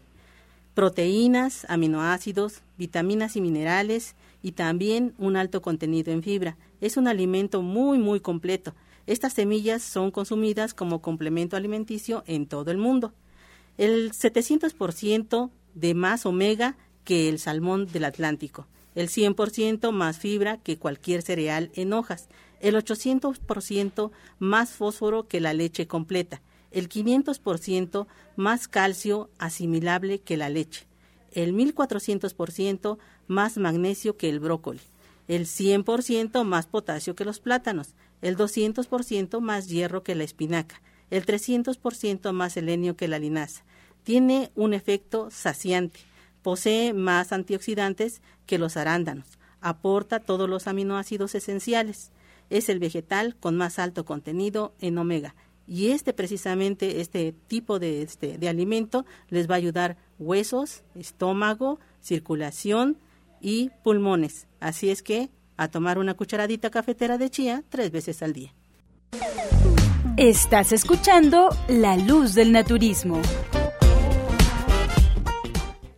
proteínas, 0.75 1.65
aminoácidos, 1.71 2.61
vitaminas 2.77 3.37
y 3.37 3.41
minerales 3.41 4.17
y 4.43 4.53
también 4.53 5.15
un 5.17 5.37
alto 5.39 5.63
contenido 5.63 6.13
en 6.13 6.23
fibra. 6.23 6.59
Es 6.83 6.99
un 6.99 7.09
alimento 7.09 7.63
muy 7.63 7.97
muy 7.97 8.21
completo. 8.21 8.75
Estas 9.07 9.33
semillas 9.33 9.83
son 9.83 10.11
consumidas 10.11 10.75
como 10.75 11.03
complemento 11.03 11.57
alimenticio 11.57 12.23
en 12.27 12.47
todo 12.47 12.71
el 12.71 12.79
mundo. 12.79 13.13
El 13.79 14.13
700% 14.13 15.51
de 15.75 15.95
más 15.95 16.27
omega 16.27 16.77
que 17.05 17.29
el 17.29 17.39
salmón 17.39 17.87
del 17.87 18.05
Atlántico, 18.05 18.67
el 18.95 19.09
100% 19.09 19.91
más 19.91 20.19
fibra 20.19 20.59
que 20.59 20.79
cualquier 20.79 21.23
cereal 21.23 21.71
en 21.75 21.93
hojas, 21.93 22.29
el 22.61 22.77
800% 22.77 24.13
más 24.39 24.71
fósforo 24.71 25.27
que 25.27 25.41
la 25.41 25.53
leche 25.53 25.87
completa, 25.87 26.43
el 26.71 26.89
500% 26.89 28.07
más 28.37 28.69
calcio 28.69 29.31
asimilable 29.39 30.21
que 30.21 30.37
la 30.37 30.49
leche, 30.49 30.87
el 31.33 31.55
1400% 31.55 32.99
más 33.27 33.57
magnesio 33.57 34.17
que 34.17 34.29
el 34.29 34.39
brócoli, 34.39 34.81
el 35.29 35.47
100% 35.47 36.45
más 36.45 36.67
potasio 36.67 37.15
que 37.17 37.25
los 37.25 37.41
plátanos, 37.41 37.95
el 38.23 38.37
200% 38.37 39.41
más 39.41 39.69
hierro 39.69 40.03
que 40.03 40.15
la 40.15 40.25
espinaca, 40.25 40.81
el 41.11 41.27
300% 41.27 42.33
más 42.33 42.55
selenio 42.55 42.97
que 42.97 43.09
la 43.09 43.19
linaza. 43.19 43.65
Tiene 44.05 44.51
un 44.55 44.73
efecto 44.73 45.31
saciante, 45.31 46.01
posee 46.43 46.95
más 46.95 47.33
antioxidantes 47.33 48.23
que 48.47 48.59
los 48.59 48.77
arándanos, 48.77 49.39
aporta 49.61 50.21
todos 50.21 50.49
los 50.49 50.67
aminoácidos 50.67 51.35
esenciales, 51.35 52.11
es 52.51 52.69
el 52.69 52.79
vegetal 52.79 53.37
con 53.37 53.57
más 53.57 53.79
alto 53.79 54.05
contenido 54.05 54.75
en 54.81 54.99
omega. 54.99 55.35
Y 55.67 55.89
este 55.91 56.13
precisamente, 56.13 57.01
este 57.01 57.33
tipo 57.47 57.79
de, 57.79 58.03
este, 58.03 58.37
de 58.37 58.49
alimento 58.49 59.07
les 59.29 59.49
va 59.49 59.55
a 59.55 59.59
ayudar 59.59 59.97
huesos, 60.19 60.83
estómago, 60.95 61.79
circulación 62.01 62.99
y 63.41 63.71
pulmones. 63.83 64.49
Así 64.61 64.91
es 64.91 65.03
que 65.03 65.31
a 65.57 65.69
tomar 65.69 65.99
una 65.99 66.15
cucharadita 66.15 66.71
cafetera 66.71 67.19
de 67.19 67.31
chía 67.31 67.63
tres 67.69 67.91
veces 67.91 68.23
al 68.23 68.33
día. 68.33 68.53
Estás 70.17 70.73
escuchando 70.73 71.49
La 71.69 71.97
Luz 71.97 72.35
del 72.35 72.53
Naturismo. 72.53 73.21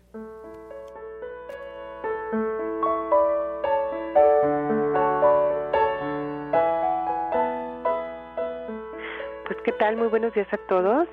¿Qué 9.63 9.73
tal? 9.73 9.97
Muy 9.97 10.09
buenos 10.09 10.33
días 10.35 10.53
a 10.53 10.57
todos. 10.69 11.07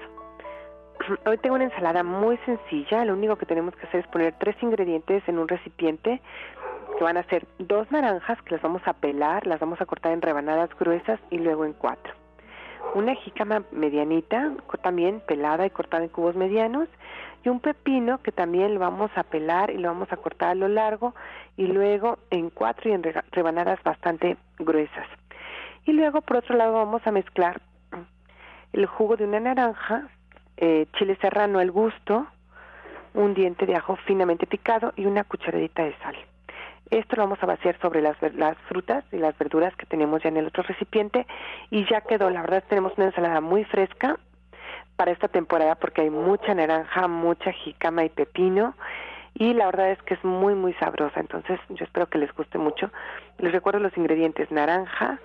Hoy 1.25 1.37
tengo 1.37 1.55
una 1.55 1.65
ensalada 1.65 2.03
muy 2.03 2.37
sencilla. 2.45 3.05
Lo 3.05 3.13
único 3.13 3.35
que 3.35 3.45
tenemos 3.45 3.75
que 3.75 3.85
hacer 3.85 4.01
es 4.01 4.07
poner 4.07 4.33
tres 4.39 4.55
ingredientes 4.61 5.21
en 5.27 5.37
un 5.37 5.47
recipiente 5.47 6.21
que 6.97 7.03
van 7.03 7.17
a 7.17 7.23
ser 7.23 7.45
dos 7.59 7.91
naranjas 7.91 8.41
que 8.41 8.55
las 8.55 8.61
vamos 8.61 8.81
a 8.85 8.93
pelar, 8.93 9.45
las 9.45 9.59
vamos 9.59 9.79
a 9.81 9.85
cortar 9.85 10.13
en 10.13 10.21
rebanadas 10.21 10.69
gruesas 10.79 11.19
y 11.29 11.37
luego 11.37 11.65
en 11.65 11.73
cuatro. 11.73 12.13
Una 12.95 13.15
jícama 13.15 13.63
medianita, 13.71 14.51
también 14.81 15.21
pelada 15.27 15.65
y 15.65 15.69
cortada 15.69 16.03
en 16.03 16.09
cubos 16.09 16.35
medianos, 16.35 16.89
y 17.43 17.49
un 17.49 17.59
pepino 17.59 18.19
que 18.19 18.31
también 18.31 18.73
lo 18.73 18.79
vamos 18.79 19.11
a 19.15 19.23
pelar 19.23 19.71
y 19.71 19.77
lo 19.77 19.89
vamos 19.89 20.11
a 20.11 20.17
cortar 20.17 20.49
a 20.49 20.55
lo 20.55 20.67
largo 20.67 21.15
y 21.57 21.67
luego 21.67 22.17
en 22.29 22.49
cuatro 22.49 22.89
y 22.89 22.93
en 22.93 23.03
rebanadas 23.31 23.81
bastante 23.83 24.37
gruesas. 24.59 25.07
Y 25.85 25.93
luego 25.93 26.21
por 26.21 26.37
otro 26.37 26.55
lado 26.55 26.73
vamos 26.73 27.01
a 27.05 27.11
mezclar 27.11 27.61
el 28.73 28.85
jugo 28.85 29.17
de 29.17 29.25
una 29.25 29.39
naranja, 29.39 30.07
eh, 30.57 30.87
chile 30.97 31.17
serrano 31.21 31.59
al 31.59 31.71
gusto, 31.71 32.27
un 33.13 33.33
diente 33.33 33.65
de 33.65 33.75
ajo 33.75 33.97
finamente 34.05 34.47
picado 34.47 34.93
y 34.95 35.05
una 35.05 35.23
cucharadita 35.23 35.83
de 35.83 35.95
sal. 35.97 36.15
Esto 36.89 37.15
lo 37.15 37.23
vamos 37.23 37.41
a 37.41 37.45
vaciar 37.45 37.79
sobre 37.79 38.01
las, 38.01 38.17
las 38.35 38.57
frutas 38.67 39.05
y 39.11 39.17
las 39.17 39.37
verduras 39.37 39.75
que 39.75 39.85
tenemos 39.85 40.21
ya 40.23 40.29
en 40.29 40.37
el 40.37 40.47
otro 40.47 40.63
recipiente 40.63 41.25
y 41.69 41.85
ya 41.89 42.01
quedó. 42.01 42.29
La 42.29 42.41
verdad 42.41 42.63
tenemos 42.67 42.93
una 42.97 43.07
ensalada 43.07 43.39
muy 43.39 43.63
fresca 43.63 44.17
para 44.97 45.11
esta 45.11 45.29
temporada 45.29 45.75
porque 45.75 46.01
hay 46.01 46.09
mucha 46.09 46.53
naranja, 46.53 47.07
mucha 47.07 47.53
jicama 47.53 48.03
y 48.03 48.09
pepino 48.09 48.75
y 49.33 49.53
la 49.53 49.67
verdad 49.67 49.91
es 49.91 50.01
que 50.03 50.15
es 50.15 50.23
muy 50.23 50.53
muy 50.53 50.73
sabrosa. 50.73 51.19
Entonces 51.19 51.59
yo 51.69 51.85
espero 51.85 52.07
que 52.07 52.17
les 52.17 52.33
guste 52.33 52.57
mucho. 52.57 52.91
Les 53.37 53.51
recuerdo 53.51 53.79
los 53.79 53.95
ingredientes: 53.97 54.51
naranja, 54.51 55.19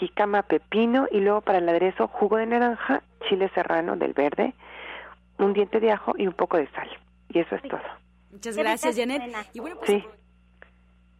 jicama, 0.00 0.42
pepino 0.42 1.06
y 1.10 1.20
luego 1.20 1.42
para 1.42 1.58
el 1.58 1.68
aderezo 1.68 2.08
jugo 2.08 2.38
de 2.38 2.46
naranja, 2.46 3.02
chile 3.28 3.50
serrano 3.54 3.96
del 3.96 4.14
verde, 4.14 4.54
un 5.38 5.52
diente 5.52 5.78
de 5.78 5.92
ajo 5.92 6.14
y 6.16 6.26
un 6.26 6.32
poco 6.32 6.56
de 6.56 6.66
sal. 6.68 6.88
Y 7.28 7.38
eso 7.38 7.54
es 7.54 7.62
todo. 7.62 7.80
Muchas 8.32 8.56
gracias, 8.56 8.96
Janet. 8.96 9.22
pues, 9.84 10.04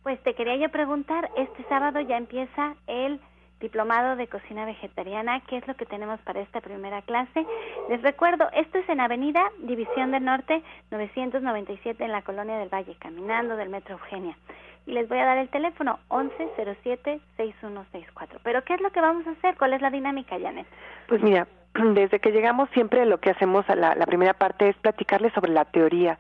pues 0.03 0.23
te 0.23 0.35
quería 0.35 0.57
yo 0.57 0.71
preguntar, 0.71 1.31
este 1.37 1.63
sábado 1.69 2.01
ya 2.01 2.17
empieza 2.17 2.75
el 2.87 3.21
diplomado 3.61 4.17
de 4.17 4.27
cocina 4.27 4.65
vegetariana. 4.65 5.41
¿Qué 5.47 5.59
es 5.59 5.69
lo 5.69 5.75
que 5.75 5.87
tenemos 5.87 6.19
para 6.21 6.41
esta 6.41 6.61
primera 6.61 7.03
clase? 7.03 7.47
Les 7.89 8.03
recuerdo, 8.03 8.49
esto 8.53 8.79
es 8.79 8.89
en 8.89 9.01
Avenida 9.01 9.51
División 9.59 10.13
del 10.13 10.25
Norte 10.25 10.63
997 10.91 12.03
en 12.03 12.13
la 12.13 12.23
Colonia 12.23 12.59
del 12.59 12.69
Valle, 12.69 12.97
caminando 12.99 13.57
del 13.57 13.69
Metro 13.69 13.95
Eugenia. 13.95 14.37
Y 14.87 14.93
les 14.93 15.09
voy 15.09 15.19
a 15.19 15.27
dar 15.27 15.39
el 15.39 15.49
teléfono 15.51 15.99
1107-6164. 16.09 18.41
Pero 18.43 18.65
¿qué 18.65 18.75
es 18.75 18.81
lo 18.81 18.91
que 18.91 19.01
vamos 19.01 19.27
a 19.27 19.33
hacer? 19.33 19.57
¿Cuál 19.59 19.75
es 19.75 19.83
la 19.83 19.91
dinámica, 19.91 20.39
Janet? 20.41 20.67
Pues 21.07 21.23
mira, 21.23 21.47
desde 21.75 22.19
que 22.19 22.33
llegamos 22.33 22.71
siempre 22.71 23.05
lo 23.05 23.19
que 23.19 23.31
hacemos 23.31 23.69
a 23.69 23.77
la, 23.77 23.95
la 23.95 24.07
primera 24.07 24.35
parte 24.35 24.69
es 24.69 24.77
platicarles 24.77 25.33
sobre 25.35 25.53
la 25.53 25.67
teoría 25.67 26.19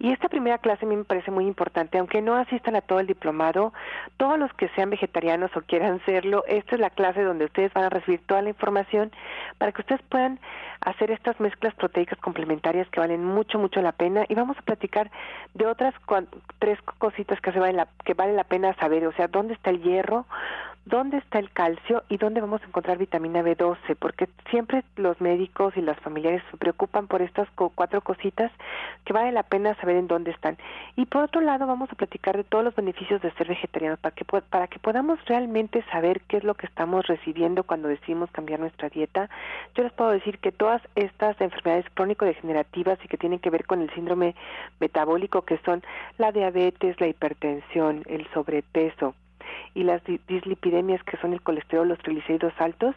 y 0.00 0.12
esta 0.12 0.30
primera 0.30 0.56
clase 0.56 0.86
a 0.86 0.88
me 0.88 1.04
parece 1.04 1.30
muy 1.30 1.46
importante, 1.46 1.98
aunque 1.98 2.22
no 2.22 2.34
asistan 2.34 2.74
a 2.74 2.80
todo 2.80 3.00
el 3.00 3.06
diplomado, 3.06 3.74
todos 4.16 4.38
los 4.38 4.50
que 4.54 4.70
sean 4.70 4.88
vegetarianos 4.88 5.54
o 5.54 5.60
quieran 5.60 6.00
serlo, 6.06 6.42
esta 6.48 6.74
es 6.74 6.80
la 6.80 6.88
clase 6.88 7.22
donde 7.22 7.44
ustedes 7.44 7.70
van 7.74 7.84
a 7.84 7.90
recibir 7.90 8.20
toda 8.26 8.40
la 8.40 8.48
información 8.48 9.12
para 9.58 9.72
que 9.72 9.82
ustedes 9.82 10.00
puedan 10.08 10.40
hacer 10.80 11.10
estas 11.10 11.38
mezclas 11.38 11.74
proteicas 11.74 12.18
complementarias 12.18 12.88
que 12.88 12.98
valen 12.98 13.22
mucho, 13.22 13.58
mucho 13.58 13.82
la 13.82 13.92
pena. 13.92 14.24
Y 14.30 14.34
vamos 14.34 14.56
a 14.56 14.62
platicar 14.62 15.10
de 15.52 15.66
otras 15.66 15.94
tres 16.58 16.80
cositas 16.98 17.38
que, 17.42 17.50
vale 17.50 17.74
la, 17.74 17.88
que 18.02 18.14
vale 18.14 18.32
la 18.32 18.44
pena 18.44 18.74
saber, 18.76 19.06
o 19.06 19.12
sea, 19.12 19.28
dónde 19.28 19.52
está 19.52 19.68
el 19.68 19.82
hierro, 19.82 20.24
dónde 20.84 21.18
está 21.18 21.38
el 21.38 21.50
calcio 21.50 22.02
y 22.08 22.16
dónde 22.16 22.40
vamos 22.40 22.62
a 22.62 22.66
encontrar 22.66 22.98
vitamina 22.98 23.42
B12, 23.42 23.96
porque 23.98 24.28
siempre 24.50 24.82
los 24.96 25.20
médicos 25.20 25.76
y 25.76 25.82
las 25.82 25.98
familiares 26.00 26.42
se 26.50 26.56
preocupan 26.56 27.06
por 27.06 27.22
estas 27.22 27.48
cuatro 27.54 28.00
cositas 28.00 28.50
que 29.04 29.12
vale 29.12 29.32
la 29.32 29.42
pena 29.42 29.74
saber 29.76 29.96
en 29.96 30.08
dónde 30.08 30.30
están. 30.30 30.56
Y 30.96 31.06
por 31.06 31.24
otro 31.24 31.40
lado, 31.40 31.66
vamos 31.66 31.90
a 31.92 31.94
platicar 31.94 32.36
de 32.36 32.44
todos 32.44 32.64
los 32.64 32.74
beneficios 32.74 33.20
de 33.22 33.30
ser 33.32 33.48
vegetarianos 33.48 33.98
para 33.98 34.14
que 34.14 34.24
para 34.24 34.66
que 34.68 34.78
podamos 34.78 35.18
realmente 35.26 35.84
saber 35.90 36.20
qué 36.22 36.38
es 36.38 36.44
lo 36.44 36.54
que 36.54 36.66
estamos 36.66 37.06
recibiendo 37.06 37.64
cuando 37.64 37.88
decidimos 37.88 38.30
cambiar 38.30 38.60
nuestra 38.60 38.88
dieta. 38.88 39.28
Yo 39.74 39.82
les 39.82 39.92
puedo 39.92 40.10
decir 40.10 40.38
que 40.38 40.52
todas 40.52 40.82
estas 40.94 41.40
enfermedades 41.40 41.86
crónico-degenerativas 41.94 42.98
y 43.04 43.08
que 43.08 43.18
tienen 43.18 43.38
que 43.38 43.50
ver 43.50 43.66
con 43.66 43.82
el 43.82 43.90
síndrome 43.94 44.34
metabólico 44.78 45.42
que 45.42 45.58
son 45.64 45.82
la 46.18 46.32
diabetes, 46.32 47.00
la 47.00 47.08
hipertensión, 47.08 48.02
el 48.06 48.26
sobrepeso, 48.32 49.14
y 49.80 49.84
las 49.84 50.02
dislipidemias 50.04 51.02
que 51.04 51.16
son 51.16 51.32
el 51.32 51.40
colesterol, 51.40 51.88
los 51.88 51.98
triglicéridos 51.98 52.52
altos, 52.58 52.94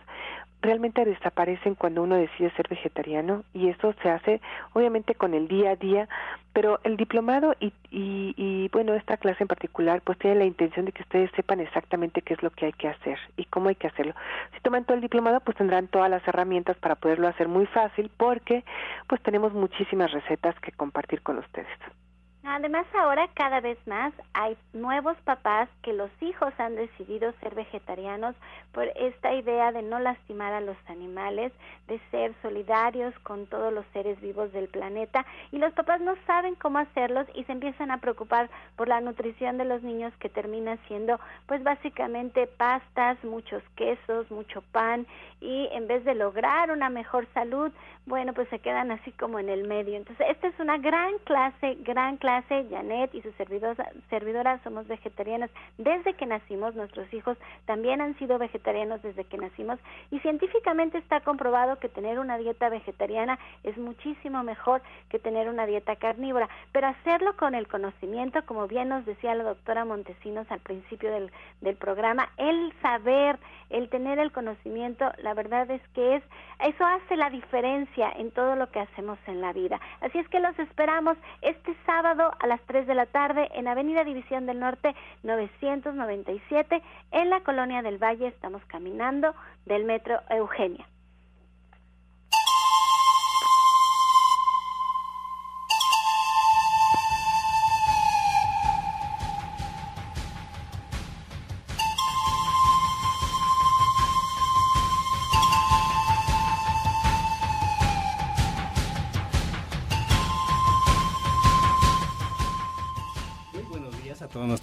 realmente 0.61 1.03
desaparecen 1.05 1.75
cuando 1.75 2.03
uno 2.03 2.15
decide 2.15 2.51
ser 2.51 2.67
vegetariano 2.69 3.43
y 3.53 3.69
eso 3.69 3.93
se 4.01 4.09
hace 4.09 4.41
obviamente 4.73 5.15
con 5.15 5.33
el 5.33 5.47
día 5.47 5.71
a 5.71 5.75
día, 5.75 6.07
pero 6.53 6.79
el 6.83 6.97
diplomado 6.97 7.53
y, 7.59 7.73
y, 7.91 8.33
y, 8.37 8.69
bueno, 8.69 8.93
esta 8.93 9.17
clase 9.17 9.43
en 9.43 9.49
particular 9.49 10.01
pues 10.01 10.17
tiene 10.19 10.37
la 10.37 10.45
intención 10.45 10.85
de 10.85 10.91
que 10.91 11.03
ustedes 11.03 11.31
sepan 11.35 11.59
exactamente 11.59 12.21
qué 12.21 12.33
es 12.33 12.43
lo 12.43 12.49
que 12.49 12.67
hay 12.67 12.73
que 12.73 12.87
hacer 12.87 13.17
y 13.37 13.45
cómo 13.45 13.69
hay 13.69 13.75
que 13.75 13.87
hacerlo. 13.87 14.13
Si 14.53 14.61
toman 14.61 14.85
todo 14.85 14.95
el 14.95 15.01
diplomado 15.01 15.39
pues 15.41 15.57
tendrán 15.57 15.87
todas 15.87 16.09
las 16.09 16.25
herramientas 16.27 16.77
para 16.77 16.95
poderlo 16.95 17.27
hacer 17.27 17.47
muy 17.47 17.65
fácil 17.67 18.11
porque 18.17 18.63
pues 19.07 19.21
tenemos 19.21 19.53
muchísimas 19.53 20.11
recetas 20.11 20.57
que 20.59 20.71
compartir 20.71 21.21
con 21.21 21.37
ustedes. 21.37 22.02
Además, 22.45 22.85
ahora 22.93 23.29
cada 23.35 23.61
vez 23.61 23.77
más 23.87 24.13
hay 24.33 24.57
nuevos 24.73 25.15
papás 25.23 25.69
que 25.81 25.93
los 25.93 26.09
hijos 26.19 26.53
han 26.57 26.75
decidido 26.75 27.31
ser 27.39 27.55
vegetarianos 27.55 28.35
por 28.73 28.85
esta 28.97 29.33
idea 29.33 29.71
de 29.71 29.81
no 29.81 29.97
lastimar 29.99 30.51
a 30.51 30.59
los 30.59 30.75
animales, 30.87 31.53
de 31.87 32.01
ser 32.11 32.33
solidarios 32.41 33.17
con 33.19 33.45
todos 33.45 33.71
los 33.71 33.85
seres 33.93 34.19
vivos 34.19 34.51
del 34.51 34.67
planeta 34.67 35.25
y 35.53 35.57
los 35.57 35.71
papás 35.71 36.01
no 36.01 36.15
saben 36.27 36.55
cómo 36.55 36.79
hacerlos 36.79 37.27
y 37.33 37.45
se 37.45 37.53
empiezan 37.53 37.91
a 37.91 37.99
preocupar 37.99 38.49
por 38.75 38.89
la 38.89 38.99
nutrición 38.99 39.57
de 39.57 39.65
los 39.65 39.81
niños 39.81 40.11
que 40.19 40.27
termina 40.27 40.75
siendo 40.87 41.21
pues 41.47 41.63
básicamente 41.63 42.47
pastas, 42.47 43.23
muchos 43.23 43.63
quesos, 43.77 44.29
mucho 44.31 44.61
pan 44.73 45.07
y 45.39 45.69
en 45.71 45.87
vez 45.87 46.03
de 46.03 46.15
lograr 46.15 46.71
una 46.71 46.89
mejor 46.89 47.25
salud, 47.33 47.71
bueno, 48.05 48.33
pues 48.33 48.49
se 48.49 48.59
quedan 48.59 48.91
así 48.91 49.11
como 49.13 49.39
en 49.39 49.47
el 49.47 49.65
medio. 49.65 49.95
Entonces, 49.95 50.27
esta 50.29 50.47
es 50.47 50.59
una 50.59 50.77
gran 50.77 51.17
clase, 51.19 51.77
gran 51.81 52.17
clase. 52.17 52.32
Janet 52.41 53.13
y 53.13 53.21
su 53.21 53.31
servidora, 53.33 53.91
servidora 54.09 54.59
somos 54.63 54.87
vegetarianas 54.87 55.49
desde 55.77 56.13
que 56.13 56.25
nacimos. 56.25 56.75
Nuestros 56.75 57.11
hijos 57.13 57.37
también 57.65 58.01
han 58.01 58.17
sido 58.17 58.37
vegetarianos 58.37 59.01
desde 59.01 59.25
que 59.25 59.37
nacimos. 59.37 59.79
Y 60.11 60.19
científicamente 60.19 60.97
está 60.97 61.21
comprobado 61.21 61.77
que 61.79 61.89
tener 61.89 62.19
una 62.19 62.37
dieta 62.37 62.69
vegetariana 62.69 63.37
es 63.63 63.77
muchísimo 63.77 64.43
mejor 64.43 64.81
que 65.09 65.19
tener 65.19 65.49
una 65.49 65.65
dieta 65.65 65.95
carnívora. 65.95 66.49
Pero 66.71 66.87
hacerlo 66.87 67.35
con 67.37 67.55
el 67.55 67.67
conocimiento, 67.67 68.45
como 68.45 68.67
bien 68.67 68.89
nos 68.89 69.05
decía 69.05 69.35
la 69.35 69.43
doctora 69.43 69.85
Montesinos 69.85 70.49
al 70.49 70.59
principio 70.59 71.11
del, 71.11 71.31
del 71.61 71.75
programa, 71.75 72.29
el 72.37 72.73
saber, 72.81 73.37
el 73.69 73.89
tener 73.89 74.19
el 74.19 74.31
conocimiento, 74.31 75.11
la 75.17 75.33
verdad 75.33 75.69
es 75.71 75.81
que 75.89 76.15
es, 76.15 76.23
eso 76.59 76.85
hace 76.85 77.17
la 77.17 77.29
diferencia 77.29 78.11
en 78.15 78.31
todo 78.31 78.55
lo 78.55 78.69
que 78.69 78.79
hacemos 78.79 79.17
en 79.27 79.41
la 79.41 79.51
vida. 79.51 79.79
Así 80.01 80.19
es 80.19 80.27
que 80.29 80.39
los 80.39 80.57
esperamos 80.59 81.17
este 81.41 81.75
sábado 81.85 82.22
a 82.39 82.47
las 82.47 82.61
3 82.61 82.87
de 82.87 82.95
la 82.95 83.05
tarde 83.05 83.49
en 83.53 83.67
Avenida 83.67 84.03
División 84.03 84.45
del 84.45 84.59
Norte 84.59 84.95
997 85.23 86.81
en 87.11 87.29
la 87.29 87.41
Colonia 87.41 87.81
del 87.81 88.01
Valle. 88.01 88.27
Estamos 88.27 88.63
caminando 88.67 89.33
del 89.65 89.85
Metro 89.85 90.19
Eugenia. 90.29 90.87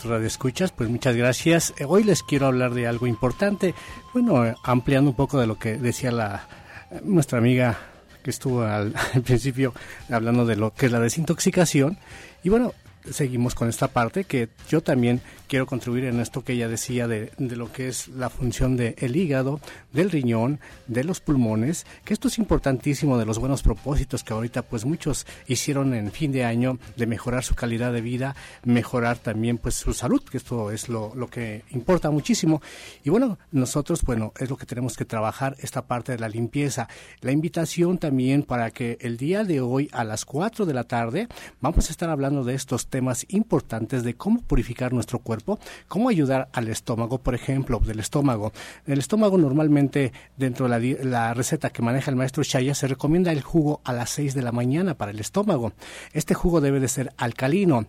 Radio 0.05 0.27
Escuchas, 0.27 0.73
pues 0.73 0.89
muchas 0.89 1.17
gracias. 1.17 1.75
Eh, 1.79 1.85
hoy 1.87 2.05
les 2.05 2.23
quiero 2.23 2.47
hablar 2.47 2.75
de 2.75 2.87
algo 2.87 3.07
importante, 3.07 3.75
bueno, 4.13 4.47
eh, 4.47 4.55
ampliando 4.65 5.11
un 5.11 5.17
poco 5.17 5.39
de 5.39 5.47
lo 5.47 5.59
que 5.59 5.77
decía 5.77 6.11
la 6.11 6.47
eh, 6.91 7.01
nuestra 7.05 7.39
amiga 7.39 7.79
que 8.23 8.31
estuvo 8.31 8.63
al 8.63 8.95
principio 9.25 9.75
hablando 10.11 10.47
de 10.47 10.57
lo 10.57 10.73
que 10.73 10.87
es 10.87 10.93
la 10.93 11.01
desintoxicación. 11.01 11.99
Y 12.43 12.49
bueno, 12.49 12.73
seguimos 13.09 13.55
con 13.55 13.69
esta 13.69 13.89
parte 13.89 14.25
que 14.25 14.49
yo 14.69 14.83
también 14.83 15.21
quiero 15.49 15.67
contribuir 15.67 16.05
en 16.05 16.21
esto 16.21 16.45
que 16.45 16.53
ella 16.53 16.69
decía 16.69 17.09
de, 17.09 17.33
de 17.39 17.57
lo 17.57 17.73
que 17.73 17.89
es 17.89 18.09
la 18.09 18.31
función 18.31 18.77
del 18.77 19.17
hígado, 19.17 19.61
del 19.93 20.11
riñón, 20.11 20.61
de 20.87 21.05
los 21.05 21.21
pulmones, 21.21 21.87
que 22.05 22.15
esto 22.15 22.29
es 22.29 22.39
importantísimo 22.39 23.19
de 23.19 23.27
los 23.27 23.39
buenos 23.39 23.63
propósitos 23.63 24.23
que 24.23 24.33
ahorita 24.33 24.63
pues 24.63 24.85
muchos 24.85 25.27
hicieron 25.47 25.95
en 25.95 26.13
fin 26.13 26.33
de 26.33 26.45
año 26.45 26.79
de 26.97 27.07
mejorar 27.07 27.45
su 27.45 27.55
calidad 27.55 27.93
de 27.93 28.01
vida, 28.01 28.37
mejorar 28.65 29.19
también 29.19 29.59
pues 29.59 29.75
su 29.75 29.93
salud, 29.95 30.23
que 30.23 30.37
esto 30.37 30.71
es 30.71 30.89
lo, 30.89 31.13
lo 31.15 31.29
que 31.29 31.63
importa 31.71 32.11
muchísimo. 32.11 32.63
Y 33.05 33.11
bueno, 33.11 33.39
nosotros 33.53 34.03
bueno, 34.03 34.33
es 34.39 34.51
lo 34.51 34.57
que 34.57 34.67
tenemos 34.67 34.97
que 34.97 35.05
trabajar 35.05 35.57
esta 35.59 35.83
parte 35.83 36.13
de 36.13 36.19
la 36.19 36.29
limpieza. 36.29 36.89
La 37.21 37.33
invitación 37.33 37.99
también 37.99 38.43
para 38.43 38.71
que 38.71 38.99
el 39.01 39.17
día 39.17 39.45
de 39.45 39.61
hoy 39.61 39.89
a 39.93 40.05
las 40.05 40.25
4 40.25 40.67
de 40.67 40.75
la 40.75 40.85
tarde 40.85 41.29
vamos 41.61 41.89
a 41.89 41.93
estar 41.93 42.11
hablando 42.11 42.45
de 42.45 42.55
estos 42.55 42.87
temas 42.91 43.25
importantes 43.29 44.03
de 44.03 44.15
cómo 44.15 44.43
purificar 44.43 44.93
nuestro 44.93 45.21
cuerpo 45.21 45.59
cómo 45.89 46.09
ayudar 46.09 46.49
al 46.53 46.69
estómago, 46.69 47.19
por 47.19 47.35
ejemplo, 47.35 47.81
del 47.81 48.01
estómago. 48.01 48.53
El 48.87 48.99
estómago 48.99 49.39
normalmente 49.39 50.13
dentro 50.37 50.69
de 50.69 50.99
la, 51.05 51.35
receta 51.35 51.71
que 51.71 51.83
maneja 51.83 52.11
el 52.11 52.17
maestro 52.17 52.45
Chaya 52.45 52.75
se 52.75 52.89
recomienda 52.89 53.33
el 53.33 53.43
jugo 53.43 53.81
a 53.85 53.93
las 53.93 54.11
6 54.11 54.35
de 54.35 54.43
la 54.43 54.53
mañana 54.53 54.95
para 54.95 55.13
el 55.13 55.21
estómago. 55.21 55.73
Este 56.13 56.35
jugo 56.35 56.61
debe 56.61 56.81
de 56.81 56.89
ser 56.89 57.13
alcalino 57.17 57.87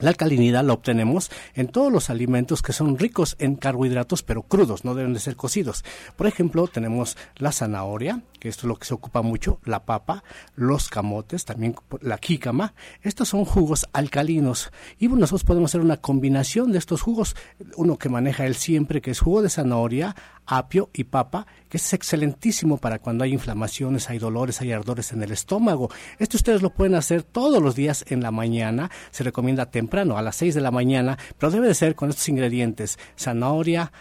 la 0.00 0.10
alcalinidad 0.10 0.64
la 0.64 0.72
obtenemos 0.72 1.30
en 1.54 1.68
todos 1.68 1.92
los 1.92 2.10
alimentos 2.10 2.62
que 2.62 2.72
son 2.72 2.98
ricos 2.98 3.36
en 3.38 3.54
carbohidratos 3.54 4.22
pero 4.22 4.42
crudos, 4.42 4.84
no 4.84 4.94
deben 4.94 5.14
de 5.14 5.20
ser 5.20 5.36
cocidos. 5.36 5.84
Por 6.16 6.26
ejemplo, 6.26 6.66
tenemos 6.66 7.16
la 7.36 7.52
zanahoria, 7.52 8.22
que 8.38 8.48
esto 8.48 8.62
es 8.62 8.68
lo 8.68 8.76
que 8.76 8.86
se 8.86 8.94
ocupa 8.94 9.22
mucho, 9.22 9.60
la 9.64 9.84
papa, 9.84 10.24
los 10.56 10.88
camotes, 10.88 11.44
también 11.44 11.76
la 12.00 12.18
jícama. 12.18 12.74
Estos 13.02 13.28
son 13.28 13.44
jugos 13.44 13.86
alcalinos 13.92 14.72
y 14.98 15.08
nosotros 15.08 15.44
podemos 15.44 15.70
hacer 15.70 15.82
una 15.82 15.98
combinación 15.98 16.72
de 16.72 16.78
estos 16.78 17.02
jugos, 17.02 17.36
uno 17.76 17.98
que 17.98 18.08
maneja 18.08 18.46
él 18.46 18.54
siempre, 18.54 19.00
que 19.00 19.10
es 19.10 19.20
jugo 19.20 19.42
de 19.42 19.50
zanahoria, 19.50 20.16
apio 20.50 20.90
y 20.92 21.04
papa, 21.04 21.46
que 21.68 21.76
es 21.76 21.92
excelentísimo 21.92 22.76
para 22.76 22.98
cuando 22.98 23.22
hay 23.22 23.32
inflamaciones, 23.32 24.10
hay 24.10 24.18
dolores, 24.18 24.60
hay 24.60 24.72
ardores 24.72 25.12
en 25.12 25.22
el 25.22 25.30
estómago. 25.30 25.90
Esto 26.18 26.36
ustedes 26.36 26.60
lo 26.60 26.70
pueden 26.70 26.96
hacer 26.96 27.22
todos 27.22 27.62
los 27.62 27.76
días 27.76 28.04
en 28.08 28.20
la 28.20 28.32
mañana, 28.32 28.90
se 29.12 29.22
recomienda 29.22 29.70
temprano, 29.70 30.18
a 30.18 30.22
las 30.22 30.36
6 30.36 30.56
de 30.56 30.60
la 30.60 30.72
mañana, 30.72 31.18
pero 31.38 31.52
debe 31.52 31.68
de 31.68 31.74
ser 31.74 31.94
con 31.94 32.10
estos 32.10 32.28
ingredientes, 32.28 32.98
zanahoria, 33.16 33.92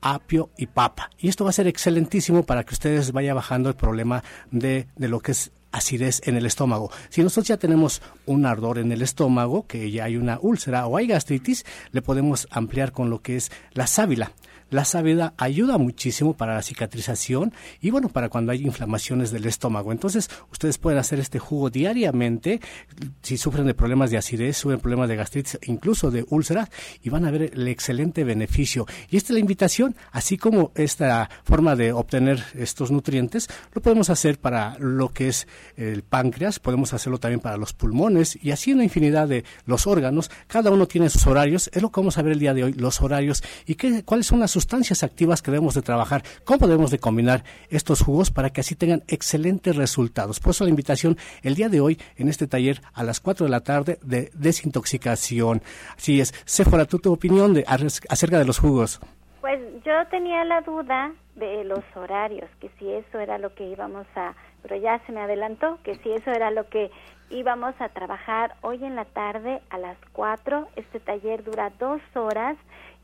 apio 0.00 0.50
y 0.58 0.66
papa. 0.66 1.10
Y 1.16 1.28
esto 1.28 1.44
va 1.44 1.50
a 1.50 1.54
ser 1.54 1.68
excelentísimo 1.68 2.44
para 2.44 2.64
que 2.64 2.74
ustedes 2.74 3.12
vayan 3.12 3.36
bajando 3.36 3.68
el 3.68 3.76
problema 3.76 4.24
de, 4.50 4.88
de 4.96 5.08
lo 5.08 5.20
que 5.20 5.32
es 5.32 5.52
acidez 5.70 6.20
en 6.26 6.36
el 6.36 6.46
estómago. 6.46 6.90
Si 7.08 7.22
nosotros 7.22 7.46
ya 7.48 7.56
tenemos 7.56 8.02
un 8.26 8.46
ardor 8.46 8.78
en 8.78 8.90
el 8.90 9.02
estómago, 9.02 9.66
que 9.66 9.90
ya 9.90 10.04
hay 10.04 10.16
una 10.16 10.38
úlcera 10.40 10.86
o 10.86 10.96
hay 10.96 11.06
gastritis, 11.06 11.64
le 11.92 12.02
podemos 12.02 12.48
ampliar 12.50 12.92
con 12.92 13.10
lo 13.10 13.22
que 13.22 13.36
es 13.36 13.50
la 13.72 13.86
sábila. 13.86 14.32
La 14.74 14.84
sábila 14.84 15.34
ayuda 15.38 15.78
muchísimo 15.78 16.36
para 16.36 16.54
la 16.54 16.62
cicatrización 16.62 17.54
y 17.80 17.90
bueno, 17.90 18.08
para 18.08 18.28
cuando 18.28 18.50
hay 18.50 18.62
inflamaciones 18.62 19.30
del 19.30 19.46
estómago. 19.46 19.92
Entonces, 19.92 20.28
ustedes 20.50 20.78
pueden 20.78 20.98
hacer 20.98 21.20
este 21.20 21.38
jugo 21.38 21.70
diariamente 21.70 22.60
si 23.22 23.36
sufren 23.36 23.66
de 23.66 23.74
problemas 23.74 24.10
de 24.10 24.18
acidez, 24.18 24.56
sufren 24.56 24.80
problemas 24.80 25.08
de 25.08 25.14
gastritis, 25.14 25.60
incluso 25.66 26.10
de 26.10 26.26
úlceras 26.28 26.70
y 27.04 27.08
van 27.08 27.24
a 27.24 27.30
ver 27.30 27.52
el 27.54 27.68
excelente 27.68 28.24
beneficio. 28.24 28.84
Y 29.10 29.16
esta 29.16 29.28
es 29.28 29.34
la 29.34 29.40
invitación, 29.40 29.94
así 30.10 30.38
como 30.38 30.72
esta 30.74 31.30
forma 31.44 31.76
de 31.76 31.92
obtener 31.92 32.42
estos 32.54 32.90
nutrientes, 32.90 33.46
lo 33.74 33.80
podemos 33.80 34.10
hacer 34.10 34.40
para 34.40 34.76
lo 34.80 35.10
que 35.10 35.28
es 35.28 35.46
el 35.76 36.02
páncreas, 36.02 36.58
podemos 36.58 36.92
hacerlo 36.94 37.18
también 37.18 37.38
para 37.38 37.56
los 37.56 37.74
pulmones 37.74 38.36
y 38.42 38.50
así 38.50 38.72
una 38.72 38.82
infinidad 38.82 39.28
de 39.28 39.44
los 39.66 39.86
órganos. 39.86 40.32
Cada 40.48 40.72
uno 40.72 40.88
tiene 40.88 41.10
sus 41.10 41.28
horarios, 41.28 41.70
es 41.72 41.80
lo 41.80 41.92
que 41.92 42.00
vamos 42.00 42.18
a 42.18 42.22
ver 42.22 42.32
el 42.32 42.40
día 42.40 42.54
de 42.54 42.64
hoy, 42.64 42.72
los 42.72 43.00
horarios 43.00 43.44
y 43.66 43.76
qué, 43.76 44.02
cuáles 44.02 44.26
son 44.26 44.40
las 44.40 44.56
activas 45.02 45.42
que 45.42 45.50
debemos 45.50 45.74
de 45.74 45.82
trabajar, 45.82 46.22
cómo 46.44 46.66
debemos 46.66 46.90
de 46.90 46.98
combinar 46.98 47.44
estos 47.70 48.02
jugos 48.02 48.30
para 48.30 48.50
que 48.50 48.60
así 48.60 48.74
tengan 48.74 49.02
excelentes 49.08 49.76
resultados. 49.76 50.40
Por 50.40 50.50
eso 50.50 50.64
la 50.64 50.70
invitación 50.70 51.16
el 51.42 51.54
día 51.54 51.68
de 51.68 51.80
hoy 51.80 51.98
en 52.16 52.28
este 52.28 52.46
taller 52.46 52.80
a 52.92 53.02
las 53.02 53.20
4 53.20 53.46
de 53.46 53.50
la 53.50 53.60
tarde 53.60 53.98
de 54.02 54.30
desintoxicación. 54.34 55.62
Así 55.96 56.20
es. 56.20 56.34
Sephora, 56.44 56.84
¿tú 56.84 56.98
tu 56.98 57.12
opinión 57.12 57.54
de, 57.54 57.64
acerca 57.66 58.38
de 58.38 58.44
los 58.44 58.58
jugos? 58.58 59.00
Pues 59.40 59.60
yo 59.84 59.92
tenía 60.10 60.44
la 60.44 60.62
duda 60.62 61.12
de 61.36 61.64
los 61.64 61.84
horarios, 61.94 62.48
que 62.60 62.70
si 62.78 62.90
eso 62.90 63.18
era 63.18 63.38
lo 63.38 63.54
que 63.54 63.68
íbamos 63.68 64.06
a, 64.14 64.34
pero 64.62 64.76
ya 64.76 65.00
se 65.04 65.12
me 65.12 65.20
adelantó, 65.20 65.78
que 65.82 65.96
si 65.96 66.12
eso 66.12 66.30
era 66.30 66.50
lo 66.50 66.68
que 66.68 66.90
íbamos 67.30 67.74
a 67.80 67.88
trabajar 67.88 68.54
hoy 68.62 68.84
en 68.84 68.96
la 68.96 69.04
tarde 69.04 69.60
a 69.70 69.78
las 69.78 69.98
4. 70.12 70.68
Este 70.76 71.00
taller 71.00 71.44
dura 71.44 71.70
dos 71.78 72.00
horas 72.14 72.56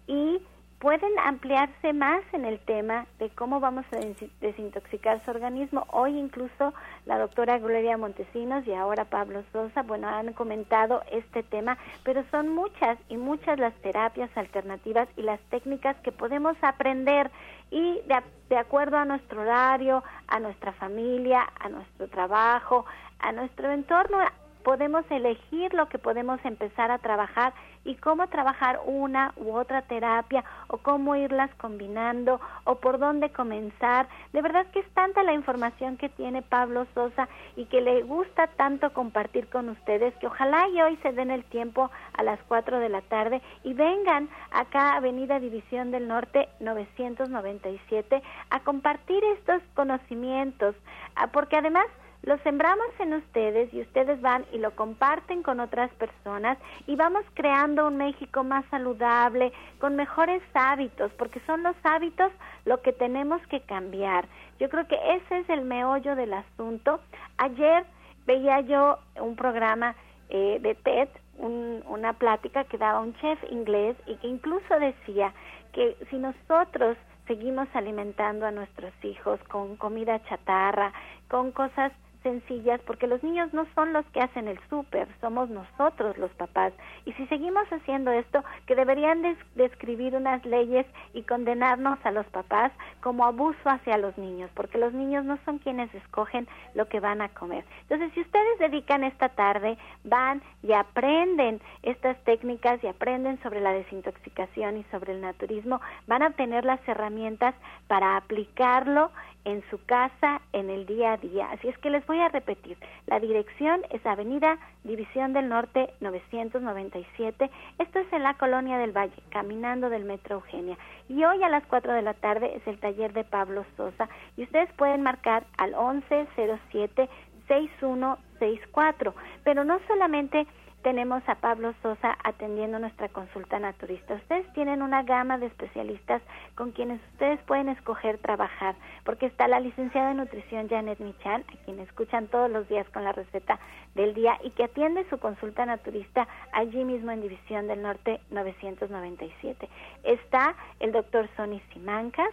y 0.07 0.41
pueden 0.81 1.13
ampliarse 1.19 1.93
más 1.93 2.23
en 2.33 2.47
el 2.47 2.59
tema 2.59 3.07
de 3.19 3.29
cómo 3.31 3.61
vamos 3.61 3.85
a 3.93 3.99
desintoxicar 4.41 5.23
su 5.25 5.31
organismo. 5.31 5.87
Hoy 5.93 6.19
incluso 6.19 6.73
la 7.05 7.19
doctora 7.19 7.59
Gloria 7.59 7.99
Montesinos 7.99 8.67
y 8.67 8.73
ahora 8.73 9.05
Pablo 9.05 9.45
Sosa, 9.53 9.83
bueno, 9.83 10.09
han 10.09 10.33
comentado 10.33 11.03
este 11.13 11.43
tema, 11.43 11.77
pero 12.03 12.25
son 12.31 12.49
muchas 12.49 12.99
y 13.11 13.19
muchas 13.19 13.59
las 13.59 13.75
terapias 13.83 14.31
alternativas 14.35 15.07
y 15.19 15.23
las 15.23 15.39
técnicas 15.51 15.97
que 15.99 16.13
podemos 16.13 16.57
aprender 16.63 17.31
y 17.71 18.01
de, 18.07 18.23
de 18.49 18.57
acuerdo 18.57 18.97
a 18.97 19.05
nuestro 19.05 19.43
horario, 19.43 20.03
a 20.29 20.41
nuestra 20.41 20.73
familia, 20.73 21.47
a 21.61 21.69
nuestro 21.69 22.09
trabajo, 22.09 22.87
a 23.19 23.33
nuestro 23.33 23.71
entorno, 23.71 24.17
podemos 24.65 25.05
elegir 25.11 25.75
lo 25.75 25.89
que 25.89 25.99
podemos 25.99 26.41
empezar 26.45 26.91
a 26.91 26.99
trabajar 26.99 27.53
y 27.85 27.95
cómo 27.97 28.29
trabajar 28.29 28.81
una 28.85 29.33
u 29.37 29.53
otra 29.53 29.83
terapia 29.83 30.45
o 30.69 30.79
cómo 30.79 31.17
irlas 31.17 31.51
combinando 31.57 32.41
o 32.65 32.77
por 32.77 32.99
dónde 32.99 33.31
comenzar. 33.31 34.09
De 34.33 34.43
verdad 34.43 34.67
que 34.73 34.81
es 34.81 34.91
tanta 34.91 35.23
la 35.23 35.33
información 35.33 35.97
que 35.97 36.09
tiene 36.09 36.43
Pablo 36.43 36.87
Sosa 36.95 37.29
y 37.57 37.67
que 37.67 37.81
le 37.81 38.03
gusta 38.03 38.49
tanto 38.49 38.93
compartir 38.93 39.49
con 39.49 39.69
ustedes 39.69 40.15
que 40.17 40.27
ojalá 40.27 40.69
y 40.69 40.81
hoy 40.81 40.97
se 41.03 41.13
den 41.13 41.31
el 41.31 41.45
tiempo 41.45 41.91
a 42.13 42.23
las 42.23 42.39
4 42.49 42.79
de 42.79 42.89
la 42.89 43.01
tarde 43.03 43.41
y 43.65 43.75
vengan 43.75 44.29
acá 44.51 44.93
a 44.93 44.97
Avenida 44.97 45.41
División 45.41 45.91
del 45.91 46.09
Norte 46.09 46.49
997 46.61 48.23
a 48.51 48.61
compartir 48.61 49.23
estos 49.25 49.63
conocimientos, 49.75 50.75
ah, 51.17 51.29
porque 51.29 51.57
además 51.57 51.87
lo 52.23 52.37
sembramos 52.39 52.89
en 52.99 53.15
ustedes 53.15 53.73
y 53.73 53.81
ustedes 53.81 54.21
van 54.21 54.45
y 54.53 54.59
lo 54.59 54.73
comparten 54.73 55.43
con 55.43 55.59
otras 55.59 55.91
personas 55.93 56.59
y 56.87 56.95
vamos 56.95 57.25
creando 57.35 57.89
un 57.89 57.97
México 57.97 58.45
más 58.45 58.65
saludable, 58.71 59.53
con 59.79 59.97
mejores 59.97 60.43
hábitos, 60.53 61.11
porque 61.13 61.41
son 61.47 61.63
los 61.63 61.75
hábitos 61.83 62.31
lo 62.67 62.83
que 62.83 62.93
tenemos 62.93 63.41
que 63.47 63.61
cambiar. 63.61 64.29
Yo 64.59 64.69
creo 64.69 64.87
que 64.87 64.99
ese 65.15 65.39
es 65.39 65.49
el 65.49 65.63
meollo 65.63 66.15
del 66.15 66.35
asunto. 66.35 67.01
Ayer 67.39 67.87
veía 68.27 68.61
yo 68.61 68.99
un 69.19 69.35
programa 69.35 69.95
eh, 70.29 70.59
de 70.61 70.75
TED, 70.75 71.09
una 71.39 72.13
plática 72.13 72.65
que 72.65 72.77
daba 72.77 73.01
un 73.01 73.15
chef 73.15 73.43
inglés 73.51 73.97
y 74.07 74.15
que 74.17 74.29
incluso 74.29 74.79
decía 74.79 75.33
que 75.73 75.97
si 76.11 76.19
nosotros 76.19 76.99
seguimos 77.27 77.67
alimentando 77.73 78.45
a 78.45 78.51
nuestros 78.51 78.93
hijos 79.03 79.41
con 79.49 79.77
comida 79.77 80.23
chatarra, 80.25 80.93
con 81.29 81.51
cosas 81.53 81.93
sencillas 82.23 82.81
porque 82.87 83.07
los 83.07 83.23
niños 83.23 83.53
no 83.53 83.67
son 83.75 83.93
los 83.93 84.05
que 84.07 84.21
hacen 84.21 84.49
el 84.49 84.59
súper, 84.69 85.09
somos 85.21 85.49
nosotros 85.51 86.19
los 86.19 86.31
papás. 86.33 86.73
Y 87.05 87.13
si 87.15 87.27
seguimos 87.27 87.67
haciendo 87.73 88.11
esto, 88.11 88.45
que 88.67 88.75
deberían 88.75 89.23
describir 89.55 90.15
unas 90.15 90.45
leyes 90.45 90.87
y 91.15 91.23
condenarnos 91.23 91.99
a 92.05 92.11
los 92.11 92.27
papás 92.27 92.73
como 93.01 93.25
abuso 93.25 93.59
hacia 93.65 93.99
los 93.99 94.17
niños, 94.19 94.51
porque 94.55 94.79
los 94.79 94.93
niños 94.93 95.25
no 95.25 95.39
son 95.45 95.59
quienes 95.59 95.93
escogen 95.95 96.47
lo 96.75 96.89
que 96.89 97.01
van 97.01 97.23
a 97.23 97.29
comer. 97.31 97.65
Entonces, 97.83 98.13
si 98.15 98.21
ustedes 98.21 98.59
dedican 98.59 99.05
esta 99.05 99.31
tarde, 99.31 99.79
van 100.05 100.43
y 100.63 100.73
aprenden 100.73 101.61
estas 101.83 102.19
técnicas 102.25 102.83
y 102.83 102.87
aprenden 102.87 103.41
sobre 103.43 103.61
la 103.61 103.73
desintoxicación 103.73 104.79
y 104.79 104.85
sobre 104.85 105.13
el 105.13 105.21
naturismo, 105.21 105.81
van 106.07 106.23
a 106.23 106.31
tener 106.31 106.65
las 106.65 106.81
herramientas 106.87 107.55
para 107.89 108.17
aplicarlo 108.17 109.11
en 109.45 109.63
su 109.71 109.85
casa 109.85 110.41
en 110.53 110.71
el 110.71 110.87
día 110.87 111.13
a 111.13 111.17
día. 111.17 111.51
Así 111.51 111.69
es 111.69 111.79
que 111.79 111.91
les 111.91 112.07
voy 112.07 112.21
a 112.21 112.29
repetir. 112.29 112.77
La 113.07 113.21
dirección 113.21 113.83
es 113.91 114.05
Avenida 114.05 114.59
División 114.85 115.33
del 115.33 115.49
Norte 115.49 115.93
997. 116.01 117.51
Esto 117.79 117.99
es 117.99 118.13
en 118.13 118.23
la 118.23 118.35
Colonia 118.35 118.79
del 118.79 118.97
Valle, 118.97 119.23
caminando 119.31 119.91
del 119.91 120.05
Metro 120.05 120.37
Eugenia. 120.37 120.77
Y 121.09 121.25
hoy 121.25 121.43
a 121.43 121.49
las 121.49 121.67
4 121.67 121.93
de 121.93 122.03
la 122.03 122.15
tarde 122.15 122.55
es 122.57 122.67
el 122.67 122.79
taller 122.79 123.13
de 123.13 123.25
Pablo 123.25 123.65
Sosa 123.77 124.09
y 124.37 124.45
ustedes 124.45 124.73
pueden 124.75 125.03
marcar 125.03 125.45
al 125.59 125.71
1107 125.71 127.09
6164. 127.49 129.15
Pero 129.45 129.65
no 129.65 129.81
solamente 129.89 130.47
tenemos 130.83 131.23
a 131.29 131.37
Pablo 131.37 131.75
Sosa 131.83 132.17
atendiendo 132.25 132.79
nuestra 132.79 133.09
consulta 133.09 133.59
naturista. 133.59 134.15
Ustedes 134.15 134.51
tienen 134.55 134.83
una 134.83 135.03
gama 135.03 135.39
de 135.39 135.47
especialistas 135.47 136.23
con 136.55 136.73
quienes 136.73 137.01
ustedes 137.13 137.41
pueden 137.43 137.69
escoger 137.69 138.19
trabajar, 138.19 138.75
porque 139.05 139.27
está 139.27 139.49
la 139.49 139.61
licenciada 139.61 140.13
en 140.13 140.19
nutrición 140.19 140.69
Janet 140.69 141.01
Michan, 141.01 141.45
a 141.49 141.65
quien 141.65 141.81
escuchan 141.81 142.29
todos 142.29 142.51
los 142.51 142.69
días 142.69 142.89
con 142.91 143.05
la 143.05 143.13
receta 143.13 143.59
del 143.95 144.15
día 144.15 144.39
y 144.43 144.51
que 144.51 144.65
atiende 144.65 145.09
su 145.11 145.19
consulta 145.19 145.67
naturista 145.67 146.27
allí 146.53 146.85
mismo 146.85 147.11
en 147.11 147.23
División 147.23 147.67
del 147.67 147.83
Norte 147.83 148.21
997. 148.31 149.69
Está 150.05 150.55
el 150.79 150.93
doctor 150.93 151.29
Sonny 151.37 151.61
Simancas, 151.73 152.31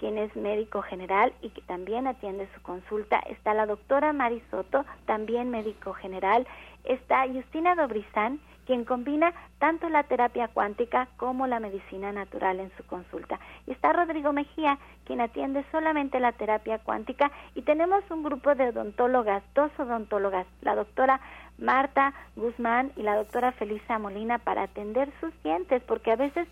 quien 0.00 0.16
es 0.16 0.34
médico 0.34 0.80
general 0.80 1.34
y 1.42 1.50
que 1.50 1.60
también 1.62 2.06
atiende 2.06 2.48
su 2.54 2.62
consulta. 2.62 3.18
Está 3.28 3.52
la 3.52 3.66
doctora 3.66 4.14
Mari 4.14 4.42
Soto, 4.50 4.86
también 5.04 5.50
médico 5.50 5.92
general. 5.92 6.46
Está 6.84 7.26
Justina 7.28 7.74
Dobrizán, 7.74 8.40
quien 8.66 8.84
combina 8.84 9.32
tanto 9.58 9.88
la 9.88 10.04
terapia 10.04 10.48
cuántica 10.48 11.08
como 11.16 11.46
la 11.46 11.60
medicina 11.60 12.12
natural 12.12 12.60
en 12.60 12.70
su 12.76 12.84
consulta. 12.84 13.40
Y 13.66 13.72
está 13.72 13.92
Rodrigo 13.92 14.32
Mejía, 14.32 14.78
quien 15.04 15.20
atiende 15.20 15.64
solamente 15.72 16.20
la 16.20 16.32
terapia 16.32 16.78
cuántica. 16.78 17.32
Y 17.54 17.62
tenemos 17.62 18.08
un 18.10 18.22
grupo 18.22 18.54
de 18.54 18.68
odontólogas, 18.68 19.42
dos 19.54 19.72
odontólogas, 19.78 20.46
la 20.62 20.76
doctora 20.76 21.20
Marta 21.58 22.14
Guzmán 22.36 22.92
y 22.96 23.02
la 23.02 23.16
doctora 23.16 23.52
Felisa 23.52 23.98
Molina 23.98 24.38
para 24.38 24.62
atender 24.62 25.10
sus 25.20 25.32
dientes, 25.42 25.82
porque 25.82 26.12
a 26.12 26.16
veces 26.16 26.46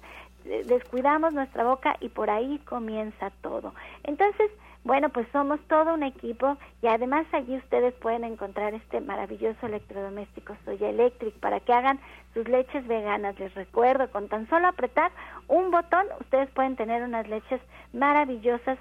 descuidamos 0.66 1.32
nuestra 1.32 1.64
boca 1.64 1.96
y 2.00 2.08
por 2.08 2.30
ahí 2.30 2.58
comienza 2.64 3.30
todo. 3.42 3.74
Entonces, 4.04 4.50
bueno, 4.84 5.10
pues 5.10 5.26
somos 5.32 5.60
todo 5.68 5.94
un 5.94 6.02
equipo 6.02 6.56
y 6.82 6.86
además 6.86 7.26
allí 7.32 7.56
ustedes 7.56 7.94
pueden 7.94 8.24
encontrar 8.24 8.74
este 8.74 9.00
maravilloso 9.00 9.66
electrodoméstico 9.66 10.56
Soya 10.64 10.88
Electric 10.88 11.34
para 11.40 11.60
que 11.60 11.72
hagan 11.72 12.00
sus 12.34 12.48
leches 12.48 12.86
veganas. 12.86 13.38
Les 13.38 13.54
recuerdo, 13.54 14.10
con 14.10 14.28
tan 14.28 14.48
solo 14.48 14.68
apretar 14.68 15.10
un 15.48 15.70
botón, 15.70 16.06
ustedes 16.20 16.48
pueden 16.50 16.76
tener 16.76 17.02
unas 17.02 17.28
leches 17.28 17.60
maravillosas 17.92 18.78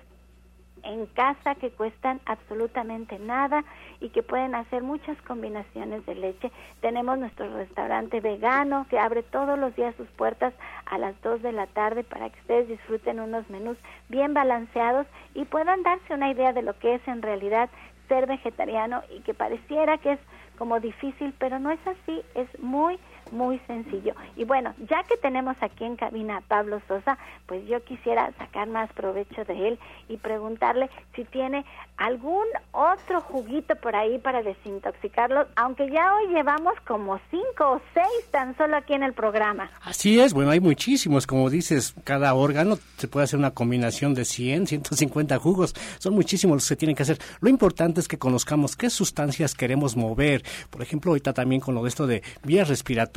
en 0.83 1.05
casa 1.07 1.55
que 1.55 1.71
cuestan 1.71 2.19
absolutamente 2.25 3.19
nada 3.19 3.63
y 3.99 4.09
que 4.09 4.23
pueden 4.23 4.55
hacer 4.55 4.83
muchas 4.83 5.21
combinaciones 5.23 6.05
de 6.05 6.15
leche. 6.15 6.51
Tenemos 6.81 7.17
nuestro 7.17 7.53
restaurante 7.55 8.19
vegano 8.19 8.85
que 8.89 8.99
abre 8.99 9.23
todos 9.23 9.57
los 9.57 9.75
días 9.75 9.95
sus 9.95 10.07
puertas 10.09 10.53
a 10.85 10.97
las 10.97 11.19
2 11.21 11.41
de 11.41 11.51
la 11.51 11.67
tarde 11.67 12.03
para 12.03 12.29
que 12.29 12.39
ustedes 12.41 12.67
disfruten 12.67 13.19
unos 13.19 13.49
menús 13.49 13.77
bien 14.09 14.33
balanceados 14.33 15.07
y 15.33 15.45
puedan 15.45 15.83
darse 15.83 16.13
una 16.13 16.31
idea 16.31 16.53
de 16.53 16.61
lo 16.61 16.77
que 16.79 16.95
es 16.95 17.07
en 17.07 17.21
realidad 17.21 17.69
ser 18.07 18.25
vegetariano 18.25 19.03
y 19.15 19.21
que 19.21 19.33
pareciera 19.33 19.97
que 19.97 20.13
es 20.13 20.19
como 20.57 20.79
difícil, 20.79 21.33
pero 21.37 21.59
no 21.59 21.71
es 21.71 21.79
así, 21.85 22.21
es 22.35 22.47
muy 22.59 22.99
muy 23.31 23.59
sencillo. 23.67 24.13
Y 24.35 24.43
bueno, 24.43 24.73
ya 24.89 25.03
que 25.03 25.17
tenemos 25.17 25.55
aquí 25.61 25.83
en 25.83 25.95
cabina 25.95 26.37
a 26.37 26.41
Pablo 26.41 26.81
Sosa, 26.87 27.17
pues 27.45 27.65
yo 27.67 27.83
quisiera 27.83 28.31
sacar 28.37 28.67
más 28.67 28.91
provecho 28.93 29.43
de 29.45 29.69
él 29.69 29.79
y 30.07 30.17
preguntarle 30.17 30.89
si 31.15 31.23
tiene 31.25 31.65
algún 31.97 32.45
otro 32.71 33.21
juguito 33.21 33.75
por 33.75 33.95
ahí 33.95 34.19
para 34.19 34.43
desintoxicarlo, 34.43 35.47
aunque 35.55 35.89
ya 35.89 36.13
hoy 36.15 36.33
llevamos 36.33 36.73
como 36.85 37.19
cinco 37.31 37.71
o 37.71 37.81
seis 37.93 38.31
tan 38.31 38.55
solo 38.55 38.77
aquí 38.77 38.93
en 38.93 39.03
el 39.03 39.13
programa. 39.13 39.71
Así 39.81 40.19
es, 40.19 40.33
bueno, 40.33 40.51
hay 40.51 40.59
muchísimos, 40.59 41.25
como 41.25 41.49
dices, 41.49 41.95
cada 42.03 42.33
órgano 42.35 42.77
se 42.97 43.07
puede 43.07 43.23
hacer 43.23 43.39
una 43.39 43.51
combinación 43.51 44.13
de 44.13 44.25
100, 44.25 44.67
150 44.67 45.37
jugos, 45.39 45.73
son 45.97 46.13
muchísimos 46.13 46.57
los 46.57 46.69
que 46.69 46.75
tienen 46.75 46.95
que 46.95 47.03
hacer. 47.03 47.17
Lo 47.41 47.49
importante 47.49 47.99
es 47.99 48.07
que 48.07 48.19
conozcamos 48.19 48.75
qué 48.75 48.89
sustancias 48.89 49.55
queremos 49.55 49.95
mover. 49.97 50.43
Por 50.69 50.81
ejemplo, 50.81 51.11
ahorita 51.11 51.33
también 51.33 51.61
con 51.61 51.73
lo 51.73 51.81
de 51.81 51.89
esto 51.89 52.05
de 52.05 52.21
vías 52.43 52.69
respiratorias 52.69 53.16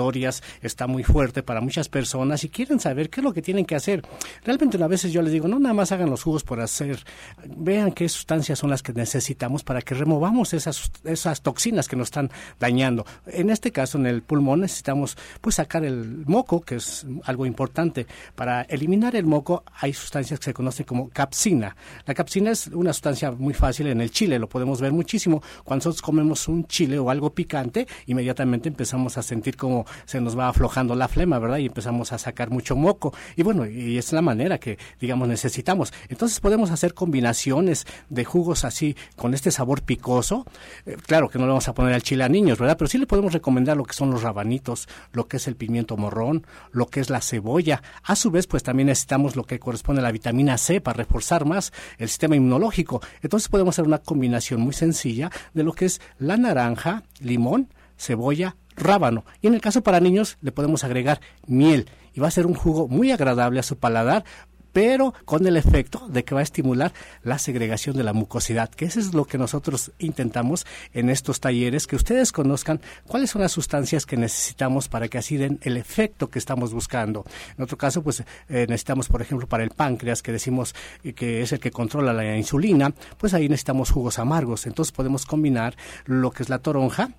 está 0.62 0.86
muy 0.86 1.04
fuerte 1.04 1.42
para 1.42 1.60
muchas 1.60 1.88
personas 1.88 2.44
y 2.44 2.48
quieren 2.48 2.80
saber 2.80 3.10
qué 3.10 3.20
es 3.20 3.24
lo 3.24 3.32
que 3.32 3.42
tienen 3.42 3.64
que 3.64 3.74
hacer. 3.74 4.02
Realmente 4.44 4.82
a 4.82 4.86
veces 4.86 5.12
yo 5.12 5.22
les 5.22 5.32
digo, 5.32 5.48
no 5.48 5.58
nada 5.58 5.74
más 5.74 5.92
hagan 5.92 6.10
los 6.10 6.22
jugos 6.22 6.42
por 6.42 6.60
hacer, 6.60 7.04
vean 7.46 7.92
qué 7.92 8.08
sustancias 8.08 8.58
son 8.58 8.70
las 8.70 8.82
que 8.82 8.92
necesitamos 8.92 9.62
para 9.62 9.82
que 9.82 9.94
removamos 9.94 10.54
esas, 10.54 10.90
esas 11.04 11.42
toxinas 11.42 11.88
que 11.88 11.96
nos 11.96 12.08
están 12.08 12.30
dañando. 12.58 13.04
En 13.26 13.50
este 13.50 13.72
caso, 13.72 13.98
en 13.98 14.06
el 14.06 14.22
pulmón, 14.22 14.60
necesitamos 14.60 15.16
pues 15.40 15.56
sacar 15.56 15.84
el 15.84 16.24
moco, 16.26 16.60
que 16.60 16.76
es 16.76 17.06
algo 17.24 17.46
importante. 17.46 18.06
Para 18.34 18.62
eliminar 18.62 19.16
el 19.16 19.26
moco 19.26 19.64
hay 19.80 19.92
sustancias 19.92 20.38
que 20.40 20.46
se 20.46 20.54
conocen 20.54 20.86
como 20.86 21.08
capsina. 21.08 21.76
La 22.06 22.14
capsina 22.14 22.50
es 22.50 22.68
una 22.68 22.92
sustancia 22.92 23.30
muy 23.32 23.54
fácil 23.54 23.88
en 23.88 24.00
el 24.00 24.10
chile, 24.10 24.38
lo 24.38 24.48
podemos 24.48 24.80
ver 24.80 24.92
muchísimo. 24.92 25.42
Cuando 25.64 25.80
nosotros 25.80 26.02
comemos 26.02 26.48
un 26.48 26.66
chile 26.66 26.98
o 26.98 27.10
algo 27.10 27.30
picante, 27.32 27.86
inmediatamente 28.06 28.68
empezamos 28.68 29.18
a 29.18 29.22
sentir 29.22 29.56
como 29.56 29.86
se 30.04 30.20
nos 30.20 30.38
va 30.38 30.48
aflojando 30.48 30.94
la 30.94 31.08
flema, 31.08 31.38
¿verdad? 31.38 31.58
Y 31.58 31.66
empezamos 31.66 32.12
a 32.12 32.18
sacar 32.18 32.50
mucho 32.50 32.76
moco. 32.76 33.12
Y 33.36 33.42
bueno, 33.42 33.66
y 33.66 33.98
es 33.98 34.12
la 34.12 34.22
manera 34.22 34.58
que, 34.58 34.78
digamos, 35.00 35.28
necesitamos. 35.28 35.92
Entonces 36.08 36.40
podemos 36.40 36.70
hacer 36.70 36.94
combinaciones 36.94 37.86
de 38.08 38.24
jugos 38.24 38.64
así, 38.64 38.96
con 39.16 39.34
este 39.34 39.50
sabor 39.50 39.82
picoso, 39.82 40.46
eh, 40.86 40.96
claro 41.06 41.28
que 41.28 41.38
no 41.38 41.44
le 41.44 41.50
vamos 41.50 41.68
a 41.68 41.74
poner 41.74 41.94
al 41.94 42.02
chile 42.02 42.24
a 42.24 42.28
niños, 42.28 42.58
¿verdad? 42.58 42.76
Pero 42.76 42.88
sí 42.88 42.98
le 42.98 43.06
podemos 43.06 43.32
recomendar 43.32 43.76
lo 43.76 43.84
que 43.84 43.94
son 43.94 44.10
los 44.10 44.22
rabanitos, 44.22 44.88
lo 45.12 45.28
que 45.28 45.36
es 45.38 45.48
el 45.48 45.56
pimiento 45.56 45.96
morrón, 45.96 46.46
lo 46.72 46.86
que 46.86 47.00
es 47.00 47.10
la 47.10 47.20
cebolla. 47.20 47.82
A 48.02 48.16
su 48.16 48.30
vez, 48.30 48.46
pues 48.46 48.62
también 48.62 48.86
necesitamos 48.88 49.36
lo 49.36 49.44
que 49.44 49.58
corresponde 49.58 50.00
a 50.00 50.04
la 50.04 50.12
vitamina 50.12 50.58
C 50.58 50.80
para 50.80 50.98
reforzar 50.98 51.44
más 51.44 51.72
el 51.98 52.08
sistema 52.08 52.36
inmunológico. 52.36 53.00
Entonces 53.22 53.48
podemos 53.48 53.74
hacer 53.74 53.86
una 53.86 53.98
combinación 53.98 54.60
muy 54.60 54.72
sencilla 54.72 55.30
de 55.54 55.64
lo 55.64 55.72
que 55.72 55.86
es 55.86 56.00
la 56.18 56.36
naranja, 56.36 57.02
limón, 57.20 57.68
cebolla, 57.96 58.56
rábano. 58.80 59.24
Y 59.40 59.46
en 59.46 59.54
el 59.54 59.60
caso 59.60 59.82
para 59.82 60.00
niños 60.00 60.38
le 60.40 60.52
podemos 60.52 60.84
agregar 60.84 61.20
miel 61.46 61.88
y 62.12 62.20
va 62.20 62.28
a 62.28 62.32
ser 62.32 62.46
un 62.46 62.54
jugo 62.54 62.88
muy 62.88 63.12
agradable 63.12 63.60
a 63.60 63.64
su 63.64 63.76
paladar 63.76 64.24
pero 64.72 65.14
con 65.24 65.46
el 65.46 65.56
efecto 65.56 66.06
de 66.08 66.24
que 66.24 66.34
va 66.34 66.40
a 66.40 66.44
estimular 66.44 66.92
la 67.22 67.38
segregación 67.38 67.96
de 67.96 68.04
la 68.04 68.12
mucosidad, 68.12 68.70
que 68.70 68.84
eso 68.84 69.00
es 69.00 69.14
lo 69.14 69.24
que 69.24 69.38
nosotros 69.38 69.92
intentamos 69.98 70.66
en 70.92 71.10
estos 71.10 71.40
talleres, 71.40 71.86
que 71.86 71.96
ustedes 71.96 72.32
conozcan 72.32 72.80
cuáles 73.06 73.30
son 73.30 73.42
las 73.42 73.52
sustancias 73.52 74.06
que 74.06 74.16
necesitamos 74.16 74.88
para 74.88 75.08
que 75.08 75.18
así 75.18 75.36
den 75.36 75.58
el 75.62 75.76
efecto 75.76 76.28
que 76.28 76.38
estamos 76.38 76.72
buscando. 76.72 77.24
En 77.56 77.64
otro 77.64 77.76
caso, 77.76 78.02
pues 78.02 78.20
eh, 78.20 78.66
necesitamos, 78.68 79.08
por 79.08 79.22
ejemplo, 79.22 79.46
para 79.48 79.64
el 79.64 79.70
páncreas, 79.70 80.22
que 80.22 80.32
decimos 80.32 80.74
que 81.14 81.42
es 81.42 81.52
el 81.52 81.60
que 81.60 81.70
controla 81.70 82.12
la 82.12 82.36
insulina, 82.36 82.92
pues 83.18 83.34
ahí 83.34 83.48
necesitamos 83.48 83.90
jugos 83.90 84.18
amargos. 84.18 84.66
Entonces 84.66 84.92
podemos 84.92 85.26
combinar 85.26 85.74
lo 86.04 86.30
que 86.30 86.42
es 86.42 86.48
la 86.48 86.58
toronja, 86.58 87.10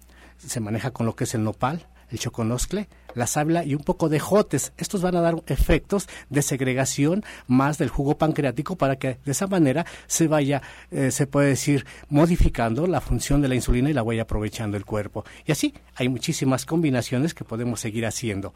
se 0.47 0.59
maneja 0.59 0.91
con 0.91 1.05
lo 1.05 1.15
que 1.15 1.25
es 1.25 1.35
el 1.35 1.43
nopal, 1.43 1.87
el 2.11 2.19
choconoscle, 2.19 2.87
la 3.15 3.27
sábila 3.27 3.63
y 3.63 3.75
un 3.75 3.83
poco 3.83 4.09
de 4.09 4.19
jotes. 4.19 4.73
Estos 4.77 5.01
van 5.01 5.15
a 5.15 5.21
dar 5.21 5.35
efectos 5.47 6.07
de 6.29 6.41
segregación 6.41 7.23
más 7.47 7.77
del 7.77 7.89
jugo 7.89 8.17
pancreático 8.17 8.75
para 8.75 8.97
que 8.97 9.17
de 9.23 9.31
esa 9.31 9.47
manera 9.47 9.85
se 10.07 10.27
vaya, 10.27 10.61
eh, 10.91 11.11
se 11.11 11.27
puede 11.27 11.49
decir, 11.49 11.85
modificando 12.09 12.87
la 12.87 13.01
función 13.01 13.41
de 13.41 13.47
la 13.47 13.55
insulina 13.55 13.89
y 13.89 13.93
la 13.93 14.03
vaya 14.03 14.23
aprovechando 14.23 14.77
el 14.77 14.85
cuerpo. 14.85 15.23
Y 15.45 15.51
así 15.51 15.73
hay 15.95 16.09
muchísimas 16.09 16.65
combinaciones 16.65 17.33
que 17.33 17.45
podemos 17.45 17.79
seguir 17.79 18.05
haciendo. 18.05 18.53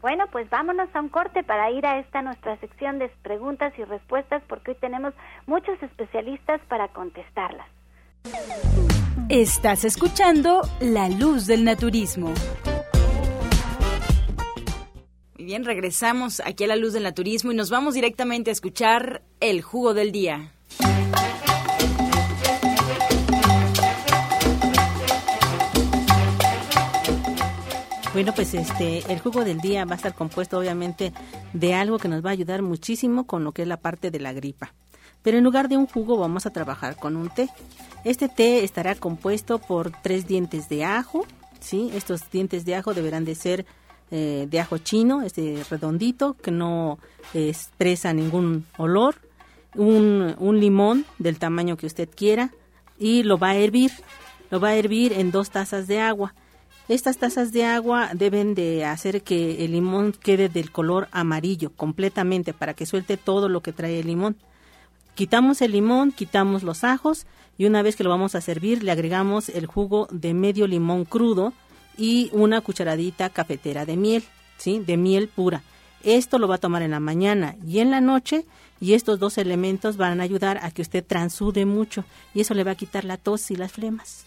Bueno, 0.00 0.26
pues 0.30 0.48
vámonos 0.48 0.88
a 0.94 1.00
un 1.00 1.08
corte 1.08 1.42
para 1.42 1.70
ir 1.72 1.84
a 1.84 1.98
esta 1.98 2.22
nuestra 2.22 2.56
sección 2.60 3.00
de 3.00 3.10
preguntas 3.22 3.72
y 3.78 3.84
respuestas 3.84 4.42
porque 4.48 4.70
hoy 4.70 4.76
tenemos 4.80 5.12
muchos 5.46 5.82
especialistas 5.82 6.60
para 6.68 6.88
contestarlas. 6.88 7.66
Estás 9.28 9.84
escuchando 9.84 10.62
La 10.80 11.08
Luz 11.08 11.46
del 11.46 11.64
Naturismo. 11.64 12.32
Muy 15.36 15.44
bien, 15.44 15.64
regresamos 15.64 16.40
aquí 16.44 16.64
a 16.64 16.68
La 16.68 16.76
Luz 16.76 16.94
del 16.94 17.02
Naturismo 17.02 17.52
y 17.52 17.54
nos 17.54 17.68
vamos 17.68 17.94
directamente 17.94 18.50
a 18.50 18.52
escuchar 18.52 19.22
el 19.40 19.62
jugo 19.62 19.94
del 19.94 20.12
día. 20.12 20.52
Bueno, 28.14 28.34
pues 28.34 28.54
este 28.54 29.12
el 29.12 29.20
jugo 29.20 29.44
del 29.44 29.58
día 29.60 29.84
va 29.84 29.92
a 29.92 29.96
estar 29.96 30.14
compuesto 30.14 30.58
obviamente 30.58 31.12
de 31.52 31.74
algo 31.74 31.98
que 31.98 32.08
nos 32.08 32.24
va 32.24 32.30
a 32.30 32.32
ayudar 32.32 32.62
muchísimo 32.62 33.26
con 33.26 33.44
lo 33.44 33.52
que 33.52 33.62
es 33.62 33.68
la 33.68 33.76
parte 33.76 34.10
de 34.10 34.18
la 34.18 34.32
gripa. 34.32 34.72
Pero 35.22 35.38
en 35.38 35.44
lugar 35.44 35.68
de 35.68 35.76
un 35.76 35.86
jugo 35.86 36.18
vamos 36.18 36.46
a 36.46 36.50
trabajar 36.50 36.96
con 36.96 37.16
un 37.16 37.30
té. 37.30 37.48
Este 38.04 38.28
té 38.28 38.64
estará 38.64 38.94
compuesto 38.94 39.58
por 39.58 39.90
tres 39.90 40.26
dientes 40.26 40.68
de 40.68 40.84
ajo, 40.84 41.26
¿sí? 41.60 41.90
Estos 41.94 42.30
dientes 42.30 42.64
de 42.64 42.76
ajo 42.76 42.94
deberán 42.94 43.24
de 43.24 43.34
ser 43.34 43.66
eh, 44.10 44.46
de 44.50 44.60
ajo 44.60 44.78
chino, 44.78 45.22
este 45.22 45.62
redondito, 45.68 46.34
que 46.34 46.50
no 46.50 46.98
expresa 47.34 48.12
ningún 48.12 48.64
olor, 48.78 49.16
un, 49.74 50.34
un 50.38 50.60
limón 50.60 51.04
del 51.18 51.38
tamaño 51.38 51.76
que 51.76 51.86
usted 51.86 52.08
quiera 52.08 52.52
y 52.98 53.22
lo 53.22 53.38
va 53.38 53.50
a 53.50 53.56
hervir. 53.56 53.92
Lo 54.50 54.60
va 54.60 54.68
a 54.68 54.76
hervir 54.76 55.12
en 55.12 55.30
dos 55.30 55.50
tazas 55.50 55.86
de 55.86 56.00
agua. 56.00 56.34
Estas 56.88 57.18
tazas 57.18 57.52
de 57.52 57.66
agua 57.66 58.10
deben 58.14 58.54
de 58.54 58.86
hacer 58.86 59.22
que 59.22 59.62
el 59.64 59.72
limón 59.72 60.12
quede 60.12 60.48
del 60.48 60.72
color 60.72 61.08
amarillo 61.12 61.70
completamente 61.76 62.54
para 62.54 62.72
que 62.72 62.86
suelte 62.86 63.18
todo 63.18 63.50
lo 63.50 63.60
que 63.60 63.74
trae 63.74 64.00
el 64.00 64.06
limón. 64.06 64.36
Quitamos 65.18 65.62
el 65.62 65.72
limón, 65.72 66.12
quitamos 66.12 66.62
los 66.62 66.84
ajos 66.84 67.26
y 67.56 67.64
una 67.64 67.82
vez 67.82 67.96
que 67.96 68.04
lo 68.04 68.08
vamos 68.08 68.36
a 68.36 68.40
servir 68.40 68.84
le 68.84 68.92
agregamos 68.92 69.48
el 69.48 69.66
jugo 69.66 70.06
de 70.12 70.32
medio 70.32 70.68
limón 70.68 71.04
crudo 71.04 71.52
y 71.96 72.30
una 72.32 72.60
cucharadita 72.60 73.28
cafetera 73.28 73.84
de 73.84 73.96
miel, 73.96 74.22
¿sí? 74.58 74.78
De 74.78 74.96
miel 74.96 75.26
pura. 75.26 75.62
Esto 76.04 76.38
lo 76.38 76.46
va 76.46 76.54
a 76.54 76.58
tomar 76.58 76.82
en 76.82 76.92
la 76.92 77.00
mañana 77.00 77.56
y 77.66 77.80
en 77.80 77.90
la 77.90 78.00
noche 78.00 78.44
y 78.80 78.92
estos 78.92 79.18
dos 79.18 79.38
elementos 79.38 79.96
van 79.96 80.20
a 80.20 80.22
ayudar 80.22 80.60
a 80.62 80.70
que 80.70 80.82
usted 80.82 81.04
transude 81.04 81.66
mucho 81.66 82.04
y 82.32 82.42
eso 82.42 82.54
le 82.54 82.62
va 82.62 82.70
a 82.70 82.76
quitar 82.76 83.04
la 83.04 83.16
tos 83.16 83.50
y 83.50 83.56
las 83.56 83.72
flemas. 83.72 84.24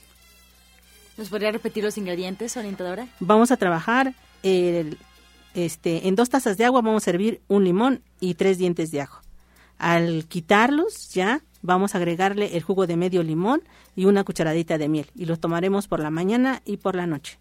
¿Nos 1.16 1.30
podría 1.30 1.54
repetir 1.54 1.86
los 1.86 1.98
ingredientes, 1.98 2.58
orientadora? 2.58 3.08
Vamos 3.22 3.52
a 3.52 3.56
trabajar 3.56 4.14
el, 4.44 4.98
este, 5.54 6.10
en 6.10 6.18
dos 6.18 6.28
tazas 6.28 6.58
de 6.58 6.66
agua 6.66 6.82
vamos 6.82 7.04
a 7.04 7.06
servir 7.06 7.40
un 7.48 7.64
limón 7.64 8.02
y 8.20 8.34
tres 8.34 8.58
dientes 8.58 8.92
de 8.92 9.00
ajo. 9.00 9.22
Al 9.82 10.26
quitarlos 10.28 11.12
ya 11.12 11.42
vamos 11.64 11.96
a 11.96 11.98
agregarle 11.98 12.56
el 12.56 12.62
jugo 12.62 12.86
de 12.86 12.98
medio 12.98 13.24
limón 13.24 13.64
y 13.96 14.06
una 14.06 14.24
cucharadita 14.24 14.78
de 14.78 14.88
miel 14.88 15.08
y 15.16 15.26
los 15.26 15.40
tomaremos 15.40 15.88
por 15.88 16.00
la 16.00 16.12
mañana 16.12 16.62
y 16.66 16.78
por 16.78 16.96
la 16.96 17.08
noche. 17.08 17.40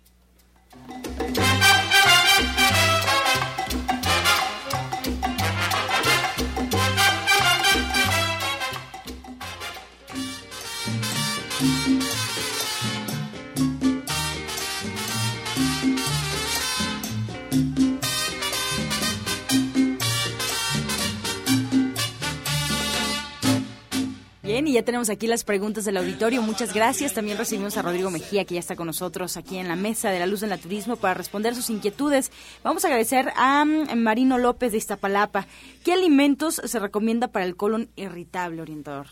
Y 24.71 24.75
ya 24.75 24.85
tenemos 24.85 25.11
aquí 25.11 25.27
las 25.27 25.43
preguntas 25.43 25.85
del 25.85 25.97
auditorio. 25.97 26.43
Muchas 26.43 26.73
gracias. 26.73 27.13
También 27.13 27.37
recibimos 27.37 27.77
a 27.77 27.83
Rodrigo 27.83 28.11
Mejía, 28.11 28.45
que 28.45 28.55
ya 28.55 28.61
está 28.61 28.77
con 28.77 28.87
nosotros 28.87 29.37
aquí 29.37 29.59
en 29.59 29.67
la 29.67 29.75
mesa 29.75 30.11
de 30.11 30.21
la 30.21 30.27
luz 30.27 30.41
del 30.41 30.51
naturismo 30.51 30.95
para 30.95 31.15
responder 31.15 31.57
sus 31.57 31.71
inquietudes. 31.71 32.31
Vamos 32.63 32.85
a 32.85 32.89
agradecer 32.89 33.33
a 33.35 33.65
mm, 33.65 33.97
Marino 33.97 34.39
López 34.39 34.71
de 34.71 34.79
Iztapalapa. 34.79 35.49
¿Qué 35.85 35.93
alimentos 35.93 36.63
se 36.65 36.79
recomienda 36.79 37.29
para 37.29 37.45
el 37.47 37.57
colon 37.57 37.89
irritable, 37.97 38.63
orientador? 38.63 39.09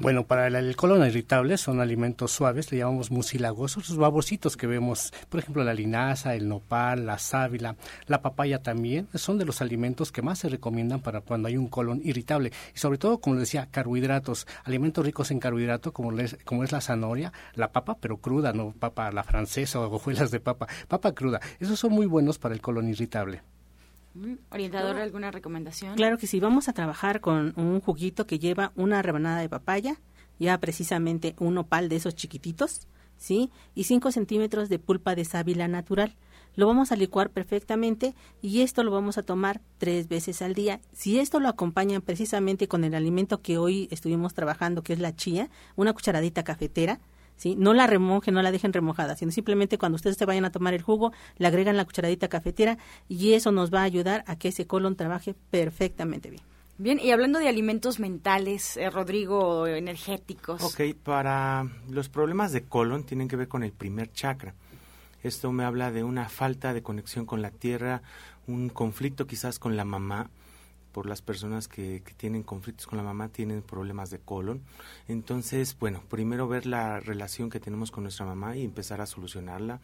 Bueno, 0.00 0.26
para 0.26 0.46
el, 0.46 0.76
colon 0.76 1.06
irritable 1.06 1.58
son 1.58 1.78
alimentos 1.78 2.32
suaves, 2.32 2.72
le 2.72 2.78
llamamos 2.78 3.10
mucilagosos, 3.10 3.90
los 3.90 3.98
babositos 3.98 4.56
que 4.56 4.66
vemos, 4.66 5.12
por 5.28 5.40
ejemplo, 5.40 5.62
la 5.62 5.74
linaza, 5.74 6.34
el 6.34 6.48
nopal, 6.48 7.04
la 7.04 7.18
sábila, 7.18 7.76
la 8.06 8.22
papaya 8.22 8.62
también, 8.62 9.08
son 9.12 9.36
de 9.36 9.44
los 9.44 9.60
alimentos 9.60 10.10
que 10.10 10.22
más 10.22 10.38
se 10.38 10.48
recomiendan 10.48 11.00
para 11.00 11.20
cuando 11.20 11.48
hay 11.48 11.58
un 11.58 11.68
colon 11.68 12.00
irritable. 12.02 12.50
Y 12.74 12.78
sobre 12.78 12.96
todo, 12.96 13.18
como 13.20 13.36
les 13.36 13.42
decía, 13.42 13.68
carbohidratos, 13.70 14.46
alimentos 14.64 15.04
ricos 15.04 15.30
en 15.32 15.38
carbohidrato, 15.38 15.92
como, 15.92 16.12
como 16.46 16.64
es 16.64 16.72
la 16.72 16.80
zanahoria, 16.80 17.34
la 17.54 17.70
papa, 17.70 17.98
pero 18.00 18.16
cruda, 18.16 18.54
no 18.54 18.72
papa 18.72 19.12
la 19.12 19.22
francesa 19.22 19.80
o 19.80 19.94
hojuelas 19.94 20.30
de 20.30 20.40
papa, 20.40 20.66
papa 20.88 21.12
cruda. 21.12 21.40
Esos 21.58 21.78
son 21.78 21.92
muy 21.92 22.06
buenos 22.06 22.38
para 22.38 22.54
el 22.54 22.62
colon 22.62 22.88
irritable. 22.88 23.42
Mm, 24.14 24.34
orientador, 24.50 24.96
¿alguna 24.96 25.30
recomendación? 25.30 25.94
Claro 25.94 26.18
que 26.18 26.26
sí, 26.26 26.40
vamos 26.40 26.68
a 26.68 26.72
trabajar 26.72 27.20
con 27.20 27.52
un 27.56 27.80
juguito 27.80 28.26
que 28.26 28.38
lleva 28.38 28.72
una 28.74 29.02
rebanada 29.02 29.40
de 29.40 29.48
papaya, 29.48 30.00
ya 30.38 30.58
precisamente 30.58 31.34
un 31.38 31.58
opal 31.58 31.88
de 31.88 31.96
esos 31.96 32.14
chiquititos, 32.14 32.88
¿sí? 33.16 33.50
Y 33.74 33.84
5 33.84 34.10
centímetros 34.10 34.68
de 34.68 34.78
pulpa 34.78 35.14
de 35.14 35.24
sábila 35.24 35.68
natural. 35.68 36.16
Lo 36.56 36.66
vamos 36.66 36.90
a 36.90 36.96
licuar 36.96 37.30
perfectamente 37.30 38.14
y 38.42 38.62
esto 38.62 38.82
lo 38.82 38.90
vamos 38.90 39.18
a 39.18 39.22
tomar 39.22 39.60
tres 39.78 40.08
veces 40.08 40.42
al 40.42 40.54
día. 40.54 40.80
Si 40.92 41.20
esto 41.20 41.38
lo 41.38 41.48
acompañan 41.48 42.02
precisamente 42.02 42.66
con 42.66 42.82
el 42.82 42.94
alimento 42.94 43.40
que 43.40 43.58
hoy 43.58 43.86
estuvimos 43.92 44.34
trabajando, 44.34 44.82
que 44.82 44.92
es 44.92 44.98
la 44.98 45.14
chía, 45.14 45.48
una 45.76 45.92
cucharadita 45.92 46.42
cafetera, 46.42 46.98
¿sí? 47.40 47.56
No 47.56 47.72
la 47.72 47.86
remojen, 47.86 48.34
no 48.34 48.42
la 48.42 48.52
dejen 48.52 48.74
remojada, 48.74 49.16
sino 49.16 49.32
simplemente 49.32 49.78
cuando 49.78 49.96
ustedes 49.96 50.18
se 50.18 50.26
vayan 50.26 50.44
a 50.44 50.52
tomar 50.52 50.74
el 50.74 50.82
jugo, 50.82 51.12
le 51.38 51.46
agregan 51.46 51.76
la 51.76 51.86
cucharadita 51.86 52.28
cafetera 52.28 52.76
y 53.08 53.32
eso 53.32 53.50
nos 53.50 53.72
va 53.72 53.80
a 53.80 53.84
ayudar 53.84 54.24
a 54.26 54.36
que 54.36 54.48
ese 54.48 54.66
colon 54.66 54.94
trabaje 54.94 55.34
perfectamente 55.50 56.28
bien. 56.28 56.42
Bien, 56.76 57.00
y 57.02 57.10
hablando 57.10 57.38
de 57.38 57.48
alimentos 57.48 57.98
mentales, 57.98 58.76
eh, 58.76 58.90
Rodrigo, 58.90 59.66
energéticos. 59.66 60.62
Ok, 60.62 60.94
para 61.02 61.66
los 61.88 62.10
problemas 62.10 62.52
de 62.52 62.64
colon 62.64 63.04
tienen 63.04 63.26
que 63.26 63.36
ver 63.36 63.48
con 63.48 63.62
el 63.62 63.72
primer 63.72 64.12
chakra. 64.12 64.54
Esto 65.22 65.50
me 65.52 65.64
habla 65.64 65.92
de 65.92 66.04
una 66.04 66.28
falta 66.28 66.74
de 66.74 66.82
conexión 66.82 67.24
con 67.24 67.42
la 67.42 67.50
tierra, 67.50 68.02
un 68.46 68.68
conflicto 68.68 69.26
quizás 69.26 69.58
con 69.58 69.76
la 69.76 69.84
mamá, 69.84 70.30
por 70.92 71.06
las 71.06 71.22
personas 71.22 71.68
que, 71.68 72.02
tienen 72.16 72.42
conflictos 72.42 72.86
con 72.86 72.98
la 72.98 73.04
mamá, 73.04 73.28
tienen 73.28 73.62
problemas 73.62 74.10
de 74.10 74.18
colon. 74.18 74.62
Entonces, 75.08 75.76
bueno, 75.78 76.02
primero 76.08 76.48
ver 76.48 76.66
la 76.66 77.00
relación 77.00 77.50
que 77.50 77.60
tenemos 77.60 77.90
con 77.90 78.04
nuestra 78.04 78.26
mamá 78.26 78.56
y 78.56 78.64
empezar 78.64 79.00
a 79.00 79.06
solucionarla. 79.06 79.80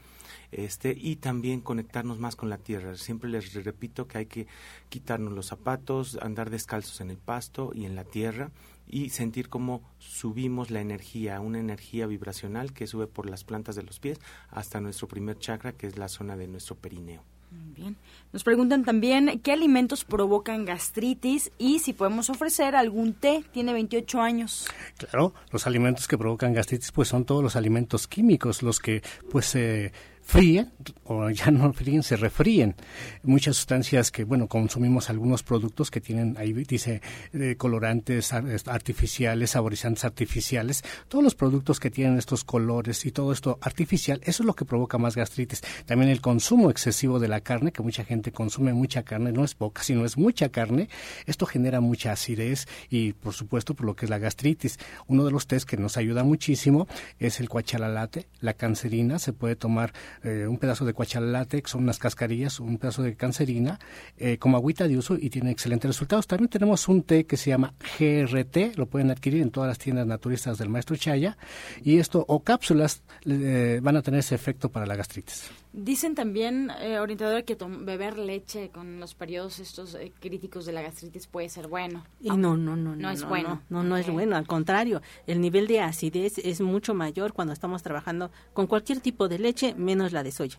Este, 0.53 0.97
y 0.97 1.17
también 1.17 1.61
conectarnos 1.61 2.19
más 2.19 2.37
con 2.37 2.49
la 2.49 2.59
tierra. 2.59 2.97
Siempre 2.97 3.31
les 3.31 3.53
repito 3.55 4.07
que 4.07 4.19
hay 4.19 4.27
que 4.27 4.47
quitarnos 4.89 5.33
los 5.33 5.47
zapatos, 5.47 6.19
andar 6.21 6.51
descalzos 6.51 7.01
en 7.01 7.11
el 7.11 7.19
pasto 7.19 7.73
y 7.75 7.85
en 7.85 7.95
la 7.95 8.05
tierra 8.05 8.51
y 8.87 9.11
sentir 9.11 9.49
cómo 9.49 9.83
subimos 9.99 10.71
la 10.71 10.81
energía, 10.81 11.41
una 11.41 11.59
energía 11.59 12.07
vibracional 12.07 12.73
que 12.73 12.87
sube 12.87 13.07
por 13.07 13.29
las 13.29 13.45
plantas 13.45 13.75
de 13.77 13.83
los 13.83 13.99
pies 13.99 14.21
hasta 14.49 14.81
nuestro 14.81 15.09
primer 15.09 15.39
chakra, 15.39 15.73
que 15.73 15.87
es 15.87 15.99
la 15.99 16.09
zona 16.09 16.37
de 16.37 16.47
nuestro 16.47 16.77
perineo. 16.77 17.36
Bien. 17.75 17.97
Nos 18.33 18.45
preguntan 18.45 18.85
también 18.85 19.41
qué 19.43 19.53
alimentos 19.53 20.05
provocan 20.05 20.65
gastritis 20.65 21.53
y 21.59 21.79
si 21.79 21.93
podemos 21.93 22.31
ofrecer 22.31 22.75
algún 22.75 23.13
té. 23.15 23.45
Tiene 23.53 23.73
28 23.73 24.21
años. 24.21 24.67
Claro, 24.99 25.35
los 25.53 25.67
alimentos 25.67 26.09
que 26.09 26.19
provocan 26.19 26.53
gastritis 26.53 26.93
pues 26.93 27.09
son 27.09 27.25
todos 27.25 27.43
los 27.43 27.57
alimentos 27.57 28.07
químicos, 28.07 28.63
los 28.63 28.81
que 28.81 29.03
pues 29.31 29.55
eh, 29.55 29.93
fríen, 30.27 30.73
o 31.05 31.31
ya 31.31 31.53
no 31.53 31.73
fríen, 31.73 32.03
se 32.03 32.17
refríen. 32.17 32.75
Muchas 33.23 33.57
sustancias 33.57 34.11
que, 34.11 34.25
bueno, 34.25 34.49
consumimos 34.49 35.09
algunos 35.09 35.45
productos 35.45 35.91
que 35.91 36.01
tienen, 36.01 36.37
ahí 36.37 36.53
dice, 36.53 37.01
eh, 37.33 37.55
colorantes 37.57 38.33
artificiales, 38.33 39.51
saborizantes 39.51 40.05
artificiales, 40.05 40.83
todos 41.07 41.23
los 41.23 41.37
productos 41.37 41.79
que 41.79 41.91
tienen 41.91 42.19
estos 42.19 42.43
colores 42.43 43.07
y 43.07 43.13
todo 43.13 43.33
esto 43.33 43.59
artificial, 43.63 44.21
eso 44.25 44.43
es 44.43 44.47
lo 44.47 44.55
que 44.55 44.65
provoca 44.65 44.99
más 44.99 45.15
gastritis. 45.15 45.63
También 45.87 46.11
el 46.11 46.21
consumo 46.21 46.71
excesivo 46.71 47.21
de 47.21 47.29
la 47.29 47.41
carne, 47.41 47.71
que 47.71 47.85
mucha 47.85 48.05
gente 48.05 48.33
consume 48.33 48.73
mucha 48.73 49.05
carne, 49.05 49.31
no 49.31 49.45
es 49.45 49.55
poca, 49.55 49.85
sino 49.85 50.05
es 50.05 50.17
mucha 50.17 50.49
carne, 50.49 50.89
esto 51.27 51.47
genera 51.47 51.81
mucha 51.81 52.11
acidez 52.11 52.67
y, 52.91 53.13
por 53.13 53.33
supuesto, 53.33 53.75
por 53.75 53.87
lo 53.87 53.95
que 53.95 54.07
es 54.07 54.11
la 54.11 54.19
gastritis. 54.19 54.79
Uno 55.07 55.25
de 55.25 55.31
los 55.31 55.47
test 55.47 55.69
que 55.69 55.77
nos 55.77 55.97
ayuda 55.97 56.25
muchísimo 56.25 56.89
es 57.21 57.39
el 57.39 57.49
cuachalalate, 57.49 58.27
la 58.41 58.55
cancerina, 58.55 59.21
se 59.21 59.33
puede 59.33 59.55
tomar 59.55 59.93
eh, 60.23 60.47
un 60.47 60.59
pedazo 60.59 60.85
de 60.85 60.93
cuachalate, 60.93 61.63
que 61.63 61.71
son 61.71 61.83
unas 61.83 61.99
cascarillas, 61.99 62.61
un 62.61 62.79
pedazo 62.79 63.03
de 63.03 63.17
cancerina, 63.17 63.79
eh, 64.17 64.39
como 64.39 64.57
agüita 64.57 64.89
de 64.89 64.97
uso 64.97 65.17
y 65.19 65.31
tiene 65.31 65.51
excelentes 65.51 65.89
resultados. 65.89 66.27
También 66.27 66.49
tenemos 66.49 66.89
un 66.89 67.03
té 67.03 67.27
que 67.27 67.37
se 67.37 67.51
llama 67.51 67.75
GRT, 67.99 68.77
lo 68.77 68.87
pueden 68.87 69.11
adquirir 69.11 69.43
en 69.43 69.51
todas 69.51 69.69
las 69.69 69.79
tiendas 69.79 70.07
naturistas 70.07 70.59
del 70.59 70.69
maestro 70.69 70.97
Chaya, 70.97 71.37
y 71.83 71.99
esto, 71.99 72.25
o 72.29 72.41
cápsulas, 72.41 73.03
eh, 73.25 73.81
van 73.83 73.97
a 73.97 74.03
tener 74.03 74.21
ese 74.21 74.35
efecto 74.35 74.71
para 74.71 74.87
la 74.87 74.97
gastritis. 74.97 75.51
Dicen 75.79 76.15
también, 76.15 76.71
eh, 76.81 76.99
orientador, 76.99 77.45
que 77.45 77.55
beber 77.55 78.17
leche 78.17 78.71
con 78.71 78.99
los 78.99 79.15
periodos 79.15 79.59
estos 79.59 79.95
críticos 80.21 80.65
de 80.65 80.73
la 80.73 80.81
gastritis 80.81 81.27
puede 81.27 81.51
ser 81.51 81.69
bueno. 81.69 82.03
Y 82.19 82.31
no, 82.31 82.57
no, 82.57 82.77
no, 82.77 82.97
no, 82.97 83.11
es 83.11 83.29
bueno. 83.29 83.61
No, 83.69 83.83
no, 83.83 83.99
es 83.99 84.11
bueno, 84.11 84.37
al 84.37 84.47
contrario, 84.47 85.03
el 85.27 85.39
nivel 85.43 85.67
de 85.67 85.83
acidez 85.83 86.39
es 86.39 86.63
mucho 86.63 86.95
mayor 86.95 87.35
cuando 87.35 87.53
estamos 87.53 87.83
trabajando 87.83 88.31
con 88.55 88.67
cualquier 88.67 89.01
tipo 89.01 89.29
de 89.29 89.39
leche, 89.39 89.75
menos 89.75 90.13
la 90.13 90.23
de 90.23 90.33
soya. 90.33 90.59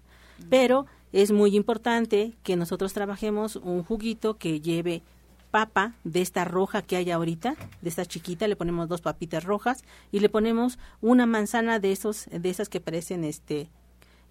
Pero 0.51 0.86
es 1.11 1.32
muy 1.32 1.55
importante 1.55 2.34
que 2.43 2.55
nosotros 2.55 2.93
trabajemos 2.93 3.55
un 3.55 3.84
juguito 3.84 4.38
que 4.38 4.61
lleve 4.61 5.01
papa 5.49 5.95
de 6.03 6.22
esta 6.22 6.45
roja 6.45 6.84
que 6.84 6.95
hay 6.95 7.09
ahorita, 7.09 7.55
de 7.82 7.89
esta 7.89 8.05
chiquita, 8.05 8.47
le 8.47 8.55
ponemos 8.55 8.88
dos 8.88 9.01
papitas 9.01 9.43
rojas 9.45 9.84
y 10.11 10.20
le 10.20 10.30
ponemos 10.30 10.78
una 11.01 11.26
manzana 11.26 11.80
de 11.80 11.91
esos, 11.91 12.28
de 12.30 12.49
esas 12.51 12.70
que 12.70 12.82
parecen 12.82 13.24
este 13.24 13.72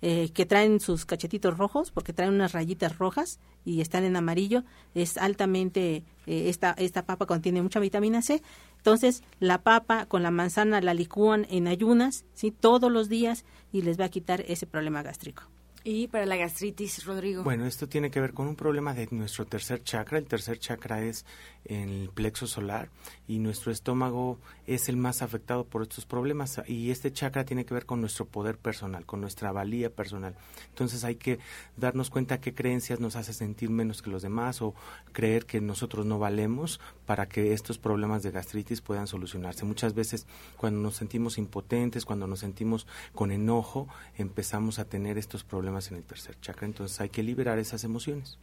eh, 0.03 0.30
que 0.34 0.47
traen 0.47 0.80
sus 0.80 1.07
cachetitos 1.07 1.57
rojos, 1.57 1.90
porque 1.90 2.12
traen 2.12 2.34
unas 2.34 2.53
rayitas 2.53 2.99
rojas 2.99 3.40
y 3.64 3.80
están 3.80 4.05
en 4.05 4.16
amarillo, 4.16 4.62
es 4.94 5.16
altamente, 5.16 6.05
eh, 6.26 6.49
esta, 6.49 6.72
esta 6.72 7.07
papa 7.07 7.26
contiene 7.26 7.62
mucha 7.62 7.80
vitamina 7.80 8.22
C, 8.22 8.42
entonces 8.76 9.22
la 9.40 9.62
papa 9.62 10.07
con 10.07 10.22
la 10.22 10.30
manzana 10.30 10.80
la 10.80 10.94
licúan 10.94 11.47
en 11.51 11.66
ayunas, 11.66 12.24
¿sí? 12.34 12.51
todos 12.51 12.92
los 12.92 13.09
días 13.09 13.44
y 13.72 13.82
les 13.82 13.99
va 13.99 14.05
a 14.05 14.11
quitar 14.11 14.44
ese 14.47 14.66
problema 14.66 15.03
gástrico. 15.03 15.44
Y 15.88 16.09
para 16.09 16.26
la 16.26 16.34
gastritis, 16.34 17.05
Rodrigo. 17.05 17.44
Bueno, 17.44 17.64
esto 17.64 17.88
tiene 17.88 18.11
que 18.11 18.20
ver 18.20 18.32
con 18.32 18.49
un 18.49 18.57
problema 18.57 18.92
de 18.92 19.07
nuestro 19.12 19.47
tercer 19.47 19.84
chakra. 19.84 20.18
El 20.18 20.26
tercer 20.26 20.59
chakra 20.59 21.01
es 21.01 21.24
en 21.68 21.88
el 21.88 22.08
plexo 22.10 22.46
solar 22.46 22.90
y 23.28 23.38
nuestro 23.38 23.72
estómago 23.72 24.38
es 24.66 24.88
el 24.88 24.96
más 24.96 25.22
afectado 25.22 25.64
por 25.64 25.82
estos 25.82 26.06
problemas. 26.06 26.60
Y 26.66 26.90
este 26.90 27.12
chakra 27.12 27.44
tiene 27.44 27.64
que 27.64 27.74
ver 27.74 27.86
con 27.86 28.00
nuestro 28.00 28.26
poder 28.26 28.58
personal, 28.58 29.04
con 29.04 29.20
nuestra 29.20 29.52
valía 29.52 29.90
personal. 29.90 30.34
Entonces 30.68 31.04
hay 31.04 31.16
que 31.16 31.38
darnos 31.76 32.10
cuenta 32.10 32.40
qué 32.40 32.54
creencias 32.54 33.00
nos 33.00 33.16
hace 33.16 33.32
sentir 33.32 33.70
menos 33.70 34.02
que 34.02 34.10
los 34.10 34.22
demás 34.22 34.62
o 34.62 34.74
creer 35.12 35.46
que 35.46 35.60
nosotros 35.60 36.06
no 36.06 36.18
valemos 36.18 36.80
para 37.04 37.26
que 37.26 37.52
estos 37.52 37.78
problemas 37.78 38.22
de 38.22 38.30
gastritis 38.30 38.80
puedan 38.80 39.06
solucionarse. 39.06 39.64
Muchas 39.64 39.94
veces 39.94 40.26
cuando 40.56 40.80
nos 40.80 40.96
sentimos 40.96 41.38
impotentes, 41.38 42.04
cuando 42.04 42.26
nos 42.26 42.40
sentimos 42.40 42.86
con 43.14 43.32
enojo, 43.32 43.88
empezamos 44.16 44.78
a 44.78 44.84
tener 44.84 45.18
estos 45.18 45.44
problemas 45.44 45.90
en 45.90 45.96
el 45.96 46.04
tercer 46.04 46.38
chakra, 46.40 46.66
entonces 46.66 47.00
hay 47.00 47.08
que 47.08 47.22
liberar 47.22 47.58
esas 47.58 47.84
emociones. 47.84 48.38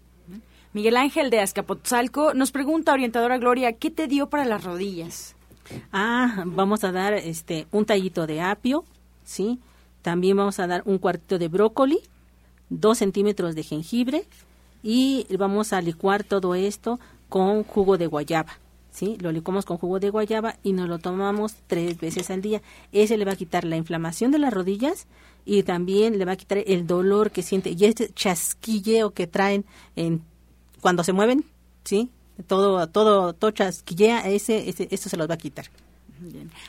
Miguel 0.74 0.97
Ángel 0.97 1.30
de 1.30 1.39
Azcapotzalco 1.39 2.34
nos 2.34 2.51
pregunta, 2.51 2.93
orientadora 2.93 3.38
Gloria, 3.38 3.74
¿qué 3.74 3.91
te 3.91 4.07
dio 4.07 4.30
para 4.30 4.43
las 4.43 4.63
rodillas? 4.63 5.36
Ah, 5.91 6.43
vamos 6.47 6.84
a 6.84 6.91
dar 6.91 7.13
este 7.13 7.67
un 7.71 7.86
tallito 7.86 8.26
de 8.26 8.41
apio, 8.41 8.84
¿sí? 9.24 9.59
También 10.01 10.36
vamos 10.36 10.59
a 10.59 10.65
dar 10.65 10.82
un 10.86 10.97
cuartito 10.97 11.38
de 11.38 11.47
brócoli, 11.47 11.99
dos 12.69 12.97
centímetros 12.97 13.53
de 13.53 13.61
jengibre 13.61 14.26
y 14.82 15.28
vamos 15.38 15.74
a 15.74 15.82
licuar 15.82 16.24
todo 16.24 16.55
esto 16.55 16.99
con 17.30 17.63
jugo 17.63 17.99
de 17.99 18.07
guayaba. 18.07 18.57
¿sí? 18.91 19.17
Lo 19.21 19.32
licuamos 19.32 19.65
con 19.65 19.78
jugo 19.78 19.99
de 19.99 20.09
guayaba 20.09 20.55
y 20.63 20.74
nos 20.74 20.89
lo 20.89 20.97
tomamos 20.97 21.55
tres 21.67 21.99
veces 21.99 22.32
al 22.32 22.41
día. 22.41 22.63
Ese 22.91 23.17
le 23.17 23.26
va 23.26 23.34
a 23.34 23.38
quitar 23.38 23.63
la 23.63 23.78
inflamación 23.78 24.32
de 24.32 24.39
las 24.39 24.53
rodillas 24.53 25.05
y 25.45 25.61
también 25.63 26.17
le 26.17 26.26
va 26.26 26.34
a 26.34 26.38
quitar 26.38 26.63
el 26.65 26.88
dolor 26.88 27.30
que 27.30 27.43
siente 27.43 27.71
y 27.71 27.86
este 27.86 28.11
chasquilleo 28.11 29.11
que 29.11 29.28
traen 29.28 29.65
en 29.95 30.21
cuando 30.84 31.03
se 31.03 31.13
mueven, 31.13 31.45
¿sí? 31.84 32.11
Todo 32.45 32.88
todo 32.88 33.34
todo 33.34 33.49
chasquillea, 33.51 34.29
ese, 34.29 34.69
ese 34.69 34.88
esto 34.91 35.09
se 35.09 35.17
los 35.17 35.27
va 35.27 35.34
a 35.34 35.38
quitar. 35.38 35.65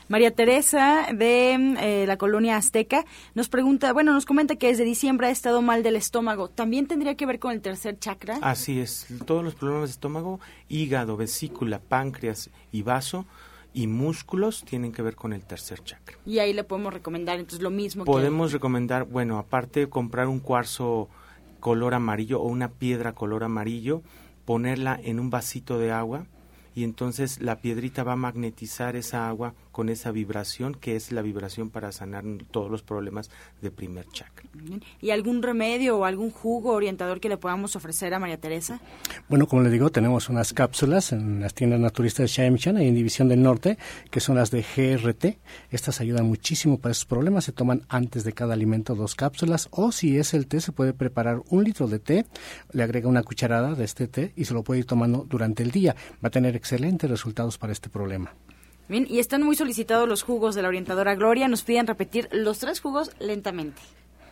María 0.07 0.31
Teresa 0.31 1.07
de 1.13 1.53
eh, 1.53 2.05
la 2.07 2.17
colonia 2.17 2.57
Azteca 2.57 3.05
nos 3.35 3.47
pregunta, 3.47 3.93
bueno, 3.93 4.11
nos 4.13 4.25
comenta 4.25 4.55
que 4.55 4.67
desde 4.67 4.83
diciembre 4.83 5.27
ha 5.27 5.31
estado 5.31 5.61
mal 5.61 5.83
del 5.83 5.95
estómago. 5.95 6.49
¿También 6.49 6.87
tendría 6.87 7.15
que 7.15 7.25
ver 7.25 7.39
con 7.39 7.51
el 7.51 7.61
tercer 7.61 7.97
chakra? 7.99 8.39
Así 8.41 8.79
es, 8.79 9.07
todos 9.25 9.43
los 9.43 9.55
problemas 9.55 9.89
de 9.89 9.91
estómago, 9.91 10.39
hígado, 10.67 11.15
vesícula, 11.15 11.79
páncreas 11.79 12.49
y 12.71 12.81
vaso 12.81 13.25
y 13.73 13.87
músculos 13.87 14.63
tienen 14.63 14.91
que 14.91 15.01
ver 15.01 15.15
con 15.15 15.33
el 15.33 15.43
tercer 15.43 15.83
chakra. 15.83 16.17
Y 16.25 16.39
ahí 16.39 16.53
le 16.53 16.63
podemos 16.63 16.93
recomendar 16.93 17.37
entonces 17.37 17.61
lo 17.61 17.69
mismo. 17.69 18.05
Podemos 18.05 18.53
recomendar, 18.53 19.03
bueno, 19.03 19.37
aparte 19.37 19.81
de 19.81 19.89
comprar 19.89 20.27
un 20.27 20.39
cuarzo 20.39 21.09
color 21.65 21.95
amarillo 21.95 22.39
o 22.41 22.47
una 22.47 22.69
piedra 22.69 23.13
color 23.13 23.43
amarillo, 23.43 24.03
ponerla 24.45 24.99
en 25.03 25.19
un 25.19 25.31
vasito 25.31 25.79
de 25.79 25.91
agua 25.91 26.27
y 26.75 26.83
entonces 26.83 27.41
la 27.41 27.55
piedrita 27.55 28.03
va 28.03 28.13
a 28.13 28.17
magnetizar 28.17 28.95
esa 28.95 29.27
agua 29.27 29.55
con 29.75 29.89
esa 29.89 30.13
vibración 30.13 30.73
que 30.73 30.95
es 30.95 31.11
la 31.11 31.21
vibración 31.21 31.69
para 31.69 31.91
sanar 31.91 32.23
todos 32.49 32.71
los 32.71 32.81
problemas 32.81 33.29
de 33.61 33.71
primer 33.71 34.07
chakra. 34.07 34.47
¿Y 35.01 35.09
algún 35.09 35.43
remedio 35.43 35.97
o 35.97 36.05
algún 36.05 36.31
jugo 36.31 36.71
orientador 36.71 37.19
que 37.19 37.27
le 37.27 37.35
podamos 37.35 37.75
ofrecer 37.75 38.13
a 38.13 38.19
María 38.19 38.39
Teresa? 38.39 38.79
Bueno, 39.27 39.47
como 39.47 39.63
le 39.63 39.69
digo, 39.69 39.89
tenemos 39.89 40.29
unas 40.29 40.53
cápsulas 40.53 41.11
en 41.11 41.41
las 41.41 41.53
tiendas 41.53 41.81
naturistas 41.81 42.33
de 42.33 42.41
ahí 42.41 42.87
en 42.87 42.95
División 42.95 43.27
del 43.27 43.43
Norte, 43.43 43.77
que 44.09 44.21
son 44.21 44.37
las 44.37 44.49
de 44.49 44.61
GRT. 44.63 45.39
Estas 45.71 45.99
ayudan 45.99 46.25
muchísimo 46.25 46.79
para 46.79 46.93
esos 46.93 47.03
problemas. 47.03 47.43
Se 47.43 47.51
toman 47.51 47.81
antes 47.89 48.23
de 48.23 48.31
cada 48.31 48.53
alimento 48.53 48.95
dos 48.95 49.13
cápsulas 49.13 49.67
o 49.71 49.91
si 49.91 50.17
es 50.17 50.33
el 50.33 50.47
té, 50.47 50.61
se 50.61 50.71
puede 50.71 50.93
preparar 50.93 51.41
un 51.49 51.65
litro 51.65 51.89
de 51.89 51.99
té, 51.99 52.25
le 52.71 52.81
agrega 52.81 53.09
una 53.09 53.23
cucharada 53.23 53.75
de 53.75 53.83
este 53.83 54.07
té 54.07 54.31
y 54.37 54.45
se 54.45 54.53
lo 54.53 54.63
puede 54.63 54.79
ir 54.79 54.85
tomando 54.85 55.25
durante 55.29 55.63
el 55.63 55.71
día. 55.71 55.97
Va 56.23 56.29
a 56.29 56.31
tener 56.31 56.55
excelentes 56.55 57.09
resultados 57.09 57.57
para 57.57 57.73
este 57.73 57.89
problema. 57.89 58.31
Bien, 58.87 59.07
y 59.09 59.17
están 59.17 59.41
muy 59.41 59.55
solicitados 59.55 60.07
los 60.07 60.21
jugos 60.21 60.53
de 60.53 60.61
la 60.61 60.67
orientadora 60.67 61.15
Gloria. 61.15 61.47
Nos 61.47 61.63
piden 61.63 61.87
repetir 61.87 62.29
los 62.31 62.59
tres 62.59 62.81
jugos 62.81 63.11
lentamente. 63.19 63.81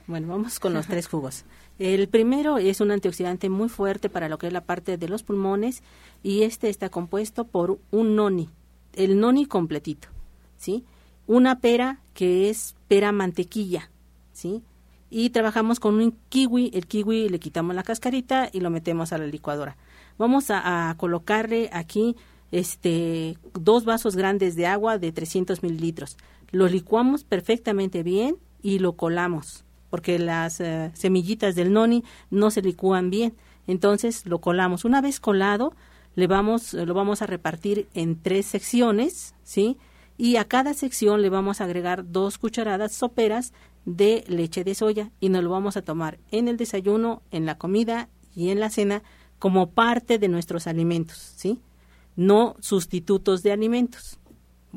Bueno, 0.06 0.28
vamos 0.28 0.60
con 0.60 0.74
los 0.74 0.86
tres 0.86 1.08
jugos. 1.08 1.45
El 1.80 2.08
primero 2.08 2.60
es 2.60 2.80
un 2.82 2.91
antioxidante 2.91 3.49
muy 3.49 3.68
fuerte 3.68 4.10
para 4.10 4.30
lo 4.30 4.38
que 4.38 4.47
es 4.47 4.54
la 4.54 4.66
parte 4.66 4.97
de 4.97 5.10
los 5.10 5.24
pulmones 5.24 5.82
y 6.22 6.43
este 6.43 6.70
está 6.70 6.89
compuesto 6.89 7.45
por 7.45 7.80
un 7.89 8.16
noni, 8.16 8.49
el 8.93 9.20
noni 9.20 9.47
completito, 9.47 10.10
¿sí? 10.58 10.86
Una 11.26 11.60
pera 11.60 12.01
que 12.14 12.49
es 12.49 12.76
pera 12.88 13.12
mantequilla, 13.12 13.89
¿sí? 14.34 14.62
Y 15.10 15.32
trabajamos 15.32 15.80
con 15.80 15.95
un 15.95 16.16
kiwi, 16.30 16.72
el 16.74 16.86
kiwi 16.86 17.30
le 17.30 17.39
quitamos 17.39 17.74
la 17.76 17.84
cascarita 17.84 18.49
y 18.51 18.60
lo 18.60 18.70
metemos 18.70 19.14
a 19.14 19.18
la 19.18 19.26
licuadora. 19.26 19.78
Vamos 20.20 20.51
a, 20.51 20.89
a 20.89 20.97
colocarle 20.97 21.70
aquí 21.74 22.16
este, 22.54 23.36
dos 23.60 23.84
vasos 23.84 24.16
grandes 24.16 24.56
de 24.56 24.68
agua 24.68 24.99
de 24.99 25.12
300 25.12 25.64
mililitros. 25.64 26.18
Lo 26.51 26.68
licuamos 26.68 27.24
perfectamente 27.24 28.04
bien 28.04 28.38
y 28.62 28.78
lo 28.78 28.93
colamos, 28.93 29.66
porque 29.89 30.20
las 30.20 30.60
eh, 30.60 30.91
semillitas 30.93 31.56
del 31.56 31.74
noni 31.74 32.04
no 32.30 32.51
se 32.51 32.62
licúan 32.62 33.10
bien. 33.10 33.34
Entonces 33.66 34.28
lo 34.28 34.39
colamos. 34.39 34.86
Una 34.86 35.01
vez 35.01 35.20
colado, 35.20 35.74
le 36.14 36.28
vamos, 36.28 36.76
lo 36.76 36.93
vamos 36.93 37.24
a 37.24 37.26
repartir 37.26 37.88
en 37.95 38.22
tres 38.22 38.45
secciones, 38.45 39.34
¿sí? 39.43 39.78
Y 40.16 40.36
a 40.36 40.45
cada 40.45 40.76
sección 40.76 41.24
le 41.24 41.30
vamos 41.30 41.60
a 41.60 41.64
agregar 41.64 42.12
dos 42.12 42.38
cucharadas 42.38 42.91
soperas 42.91 43.51
de 43.86 44.24
leche 44.28 44.64
de 44.64 44.76
soya 44.76 45.10
y 45.20 45.30
nos 45.30 45.43
lo 45.43 45.49
vamos 45.49 45.76
a 45.76 45.82
tomar 45.82 46.20
en 46.30 46.47
el 46.47 46.58
desayuno, 46.58 47.24
en 47.32 47.47
la 47.47 47.58
comida 47.58 48.10
y 48.36 48.49
en 48.49 48.60
la 48.60 48.70
cena 48.70 49.01
como 49.39 49.72
parte 49.72 50.20
de 50.20 50.28
nuestros 50.28 50.68
alimentos, 50.68 51.34
¿sí? 51.36 51.60
No 52.16 52.55
sustitutos 52.59 53.43
de 53.43 53.51
alimentos. 53.51 54.20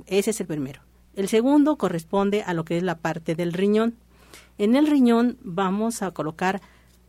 Ese 0.06 0.30
es 0.30 0.40
el 0.40 0.46
primero. 0.46 0.80
El 1.14 1.28
segundo 1.28 1.76
corresponde 1.76 2.42
a 2.42 2.54
lo 2.54 2.64
que 2.64 2.76
es 2.76 2.82
la 2.82 2.98
parte 2.98 3.34
del 3.34 3.52
riñón. 3.52 3.94
En 4.58 4.76
el 4.76 4.86
riñón 4.86 5.38
vamos 5.42 6.02
a 6.02 6.10
colocar 6.10 6.60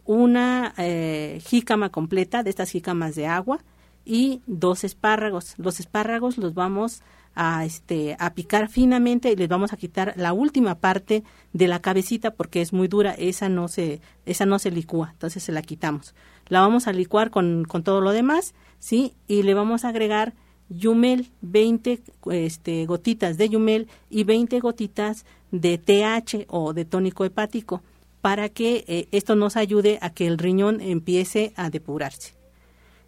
una 0.05 0.73
eh, 0.77 1.41
jícama 1.45 1.89
completa 1.89 2.41
de 2.41 2.49
estas 2.49 2.71
jícamas 2.71 3.15
de 3.15 3.27
agua 3.27 3.59
y 4.05 4.41
dos 4.47 4.85
espárragos. 4.85 5.55
Los 5.57 5.81
espárragos 5.81 6.37
los 6.37 6.53
vamos 6.53 7.03
a, 7.35 7.65
este, 7.65 8.15
a 8.19 8.33
picar 8.33 8.69
finamente 8.69 9.31
y 9.31 9.35
les 9.35 9.49
vamos 9.49 9.73
a 9.73 9.77
quitar 9.77 10.13
la 10.15 10.31
última 10.33 10.75
parte 10.75 11.23
de 11.51 11.67
la 11.67 11.81
cabecita 11.81 12.31
porque 12.31 12.61
es 12.61 12.71
muy 12.71 12.87
dura, 12.87 13.11
esa 13.11 13.49
no 13.49 13.67
se, 13.67 14.01
esa 14.25 14.45
no 14.45 14.57
se 14.59 14.71
licúa, 14.71 15.09
entonces 15.11 15.43
se 15.43 15.51
la 15.51 15.61
quitamos. 15.61 16.15
La 16.47 16.61
vamos 16.61 16.87
a 16.87 16.93
licuar 16.93 17.29
con, 17.29 17.65
con 17.65 17.83
todo 17.83 17.99
lo 17.99 18.11
demás 18.11 18.55
¿sí? 18.79 19.13
Y 19.27 19.43
le 19.43 19.53
vamos 19.53 19.85
a 19.85 19.89
agregar 19.89 20.33
Yumel, 20.69 21.29
20 21.41 22.01
este, 22.31 22.85
gotitas 22.85 23.37
de 23.37 23.49
Yumel 23.49 23.87
y 24.09 24.23
20 24.23 24.59
gotitas 24.59 25.25
de 25.51 25.77
TH 25.77 26.45
o 26.49 26.73
de 26.73 26.85
tónico 26.85 27.23
hepático 27.25 27.81
para 28.21 28.49
que 28.49 28.83
eh, 28.87 29.07
esto 29.11 29.35
nos 29.35 29.55
ayude 29.55 29.99
a 30.01 30.09
que 30.09 30.27
el 30.27 30.37
riñón 30.37 30.81
empiece 30.81 31.53
a 31.55 31.69
depurarse. 31.69 32.33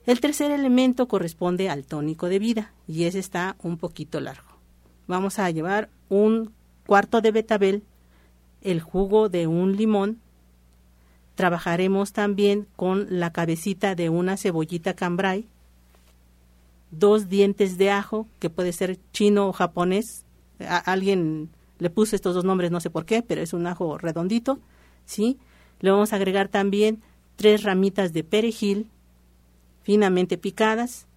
El 0.05 0.21
tercer 0.21 0.51
elemento 0.51 1.07
corresponde 1.07 1.69
al 1.69 1.85
tónico 1.85 2.29
de 2.29 2.39
vida 2.39 2.73
y 2.87 3.03
ese 3.03 3.19
está 3.19 3.57
un 3.61 3.77
poquito 3.77 4.19
largo. 4.19 4.47
Vamos 5.07 5.39
a 5.39 5.49
llevar 5.51 5.89
un 6.07 6.53
cuarto 6.85 7.21
de 7.21 7.31
betabel, 7.31 7.83
el 8.61 8.81
jugo 8.81 9.29
de 9.29 9.47
un 9.47 9.75
limón, 9.75 10.19
trabajaremos 11.35 12.11
también 12.13 12.67
con 12.75 13.07
la 13.09 13.31
cabecita 13.31 13.95
de 13.95 14.09
una 14.09 14.37
cebollita 14.37 14.93
cambrai, 14.93 15.47
dos 16.91 17.29
dientes 17.29 17.77
de 17.77 17.91
ajo, 17.91 18.27
que 18.39 18.49
puede 18.49 18.73
ser 18.73 18.97
chino 19.11 19.47
o 19.47 19.53
japonés. 19.53 20.25
alguien 20.59 21.49
le 21.77 21.89
puso 21.89 22.15
estos 22.15 22.35
dos 22.35 22.43
nombres, 22.43 22.71
no 22.71 22.79
sé 22.79 22.89
por 22.89 23.05
qué, 23.05 23.21
pero 23.21 23.41
es 23.41 23.53
un 23.53 23.65
ajo 23.67 23.97
redondito, 23.97 24.59
¿sí? 25.05 25.37
Le 25.79 25.91
vamos 25.91 26.11
a 26.11 26.17
agregar 26.17 26.49
también 26.49 27.01
tres 27.35 27.63
ramitas 27.63 28.11
de 28.11 28.23
perejil 28.23 28.87
finamente 29.83 30.37
picadas, 30.37 31.07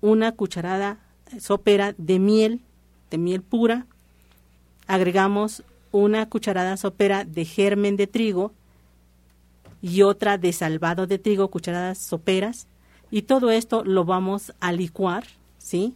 una 0.00 0.32
cucharada 0.32 0.98
sopera 1.40 1.94
de 1.96 2.18
miel, 2.18 2.60
de 3.10 3.18
miel 3.18 3.42
pura, 3.42 3.86
agregamos 4.86 5.62
una 5.90 6.28
cucharada 6.28 6.76
sopera 6.76 7.24
de 7.24 7.44
germen 7.44 7.96
de 7.96 8.06
trigo 8.06 8.52
y 9.80 10.02
otra 10.02 10.38
de 10.38 10.52
salvado 10.52 11.06
de 11.06 11.18
trigo, 11.18 11.48
cucharadas 11.48 11.98
soperas, 11.98 12.66
y 13.14 13.22
todo 13.22 13.52
esto 13.52 13.84
lo 13.84 14.04
vamos 14.04 14.52
a 14.58 14.72
licuar, 14.72 15.22
¿sí? 15.58 15.94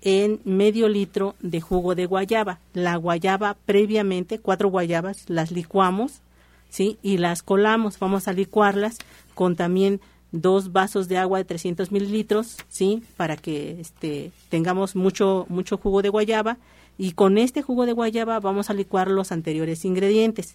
En 0.00 0.38
medio 0.44 0.88
litro 0.88 1.34
de 1.40 1.60
jugo 1.60 1.96
de 1.96 2.06
guayaba. 2.06 2.60
La 2.72 2.94
guayaba 2.94 3.56
previamente, 3.66 4.38
cuatro 4.38 4.68
guayabas, 4.68 5.28
las 5.28 5.50
licuamos, 5.50 6.20
¿sí? 6.68 6.98
Y 7.02 7.18
las 7.18 7.42
colamos. 7.42 7.98
Vamos 7.98 8.28
a 8.28 8.32
licuarlas 8.32 8.98
con 9.34 9.56
también 9.56 10.00
dos 10.30 10.70
vasos 10.70 11.08
de 11.08 11.18
agua 11.18 11.38
de 11.38 11.46
300 11.46 11.90
mililitros, 11.90 12.58
¿sí? 12.68 13.02
Para 13.16 13.36
que 13.36 13.80
este, 13.80 14.30
tengamos 14.48 14.94
mucho, 14.94 15.46
mucho 15.48 15.78
jugo 15.78 16.00
de 16.00 16.10
guayaba. 16.10 16.58
Y 16.96 17.14
con 17.14 17.38
este 17.38 17.62
jugo 17.62 17.86
de 17.86 17.92
guayaba 17.92 18.38
vamos 18.38 18.70
a 18.70 18.74
licuar 18.74 19.10
los 19.10 19.32
anteriores 19.32 19.84
ingredientes. 19.84 20.54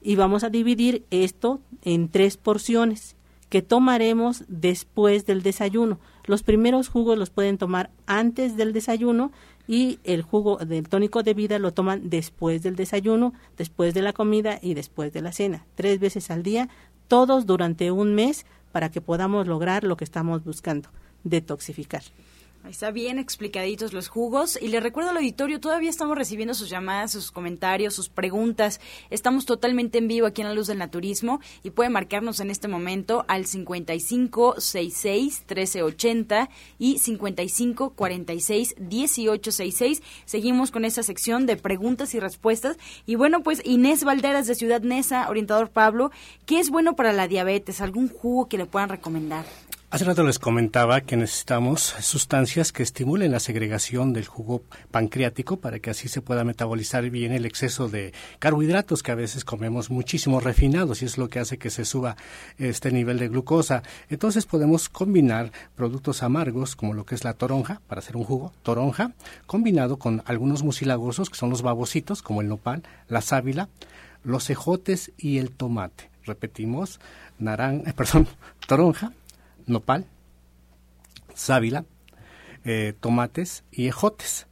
Y 0.00 0.14
vamos 0.14 0.44
a 0.44 0.48
dividir 0.48 1.04
esto 1.10 1.58
en 1.82 2.08
tres 2.08 2.36
porciones 2.36 3.16
que 3.50 3.60
tomaremos 3.60 4.44
después 4.48 5.26
del 5.26 5.42
desayuno. 5.42 5.98
Los 6.24 6.42
primeros 6.42 6.88
jugos 6.88 7.18
los 7.18 7.30
pueden 7.30 7.58
tomar 7.58 7.90
antes 8.06 8.56
del 8.56 8.72
desayuno 8.72 9.32
y 9.66 9.98
el 10.04 10.22
jugo 10.22 10.56
del 10.56 10.88
tónico 10.88 11.22
de 11.22 11.34
vida 11.34 11.58
lo 11.58 11.72
toman 11.72 12.08
después 12.08 12.62
del 12.62 12.76
desayuno, 12.76 13.34
después 13.58 13.92
de 13.92 14.02
la 14.02 14.12
comida 14.12 14.58
y 14.62 14.74
después 14.74 15.12
de 15.12 15.20
la 15.20 15.32
cena, 15.32 15.66
tres 15.74 16.00
veces 16.00 16.30
al 16.30 16.42
día, 16.42 16.68
todos 17.08 17.44
durante 17.44 17.90
un 17.90 18.14
mes 18.14 18.46
para 18.72 18.90
que 18.90 19.00
podamos 19.00 19.48
lograr 19.48 19.84
lo 19.84 19.96
que 19.96 20.04
estamos 20.04 20.44
buscando, 20.44 20.88
detoxificar. 21.24 22.02
Ahí 22.62 22.72
está 22.72 22.90
bien 22.90 23.18
explicaditos 23.18 23.94
los 23.94 24.08
jugos. 24.08 24.58
Y 24.60 24.68
le 24.68 24.80
recuerdo 24.80 25.10
al 25.10 25.16
auditorio, 25.16 25.60
todavía 25.60 25.88
estamos 25.88 26.16
recibiendo 26.16 26.52
sus 26.52 26.68
llamadas, 26.68 27.10
sus 27.10 27.30
comentarios, 27.30 27.94
sus 27.94 28.10
preguntas. 28.10 28.80
Estamos 29.08 29.46
totalmente 29.46 29.96
en 29.96 30.08
vivo 30.08 30.26
aquí 30.26 30.42
en 30.42 30.48
la 30.48 30.54
Luz 30.54 30.66
del 30.66 30.76
Naturismo 30.76 31.40
y 31.62 31.70
puede 31.70 31.88
marcarnos 31.88 32.38
en 32.40 32.50
este 32.50 32.68
momento 32.68 33.24
al 33.28 33.46
5566 33.46 35.44
1380 35.48 36.50
y 36.78 36.98
5546 36.98 38.74
1866. 38.78 40.02
Seguimos 40.26 40.70
con 40.70 40.84
esa 40.84 41.02
sección 41.02 41.46
de 41.46 41.56
preguntas 41.56 42.14
y 42.14 42.20
respuestas. 42.20 42.76
Y 43.06 43.14
bueno, 43.14 43.42
pues 43.42 43.62
Inés 43.64 44.04
Valderas 44.04 44.46
de 44.46 44.54
Ciudad 44.54 44.82
Nesa, 44.82 45.30
orientador 45.30 45.70
Pablo, 45.70 46.10
¿qué 46.44 46.60
es 46.60 46.68
bueno 46.68 46.94
para 46.94 47.14
la 47.14 47.26
diabetes? 47.26 47.80
¿Algún 47.80 48.08
jugo 48.08 48.48
que 48.48 48.58
le 48.58 48.66
puedan 48.66 48.90
recomendar? 48.90 49.46
Hace 49.92 50.04
rato 50.04 50.22
les 50.22 50.38
comentaba 50.38 51.00
que 51.00 51.16
necesitamos 51.16 51.80
sustancias 51.80 52.70
que 52.70 52.84
estimulen 52.84 53.32
la 53.32 53.40
segregación 53.40 54.12
del 54.12 54.24
jugo 54.24 54.62
pancreático 54.92 55.56
para 55.56 55.80
que 55.80 55.90
así 55.90 56.06
se 56.06 56.22
pueda 56.22 56.44
metabolizar 56.44 57.10
bien 57.10 57.32
el 57.32 57.44
exceso 57.44 57.88
de 57.88 58.12
carbohidratos 58.38 59.02
que 59.02 59.10
a 59.10 59.16
veces 59.16 59.44
comemos 59.44 59.90
muchísimo 59.90 60.38
refinados 60.38 61.02
y 61.02 61.06
es 61.06 61.18
lo 61.18 61.28
que 61.28 61.40
hace 61.40 61.58
que 61.58 61.70
se 61.70 61.84
suba 61.84 62.14
este 62.56 62.92
nivel 62.92 63.18
de 63.18 63.30
glucosa. 63.30 63.82
Entonces 64.08 64.46
podemos 64.46 64.88
combinar 64.88 65.50
productos 65.74 66.22
amargos 66.22 66.76
como 66.76 66.94
lo 66.94 67.04
que 67.04 67.16
es 67.16 67.24
la 67.24 67.34
toronja 67.34 67.80
para 67.88 67.98
hacer 67.98 68.16
un 68.16 68.22
jugo, 68.22 68.52
toronja, 68.62 69.10
combinado 69.48 69.98
con 69.98 70.22
algunos 70.24 70.62
mucilagosos 70.62 71.30
que 71.30 71.36
son 71.36 71.50
los 71.50 71.62
babositos 71.62 72.22
como 72.22 72.42
el 72.42 72.48
nopal, 72.48 72.84
la 73.08 73.22
sábila, 73.22 73.68
los 74.22 74.50
ejotes 74.50 75.10
y 75.18 75.38
el 75.38 75.50
tomate. 75.50 76.10
Repetimos, 76.24 77.00
naranja, 77.40 77.92
perdón, 77.96 78.28
toronja, 78.68 79.12
nopal, 79.66 80.06
sábila, 81.34 81.84
eh, 82.64 82.94
tomates 83.00 83.64
y 83.70 83.86
ejotes. 83.86 84.46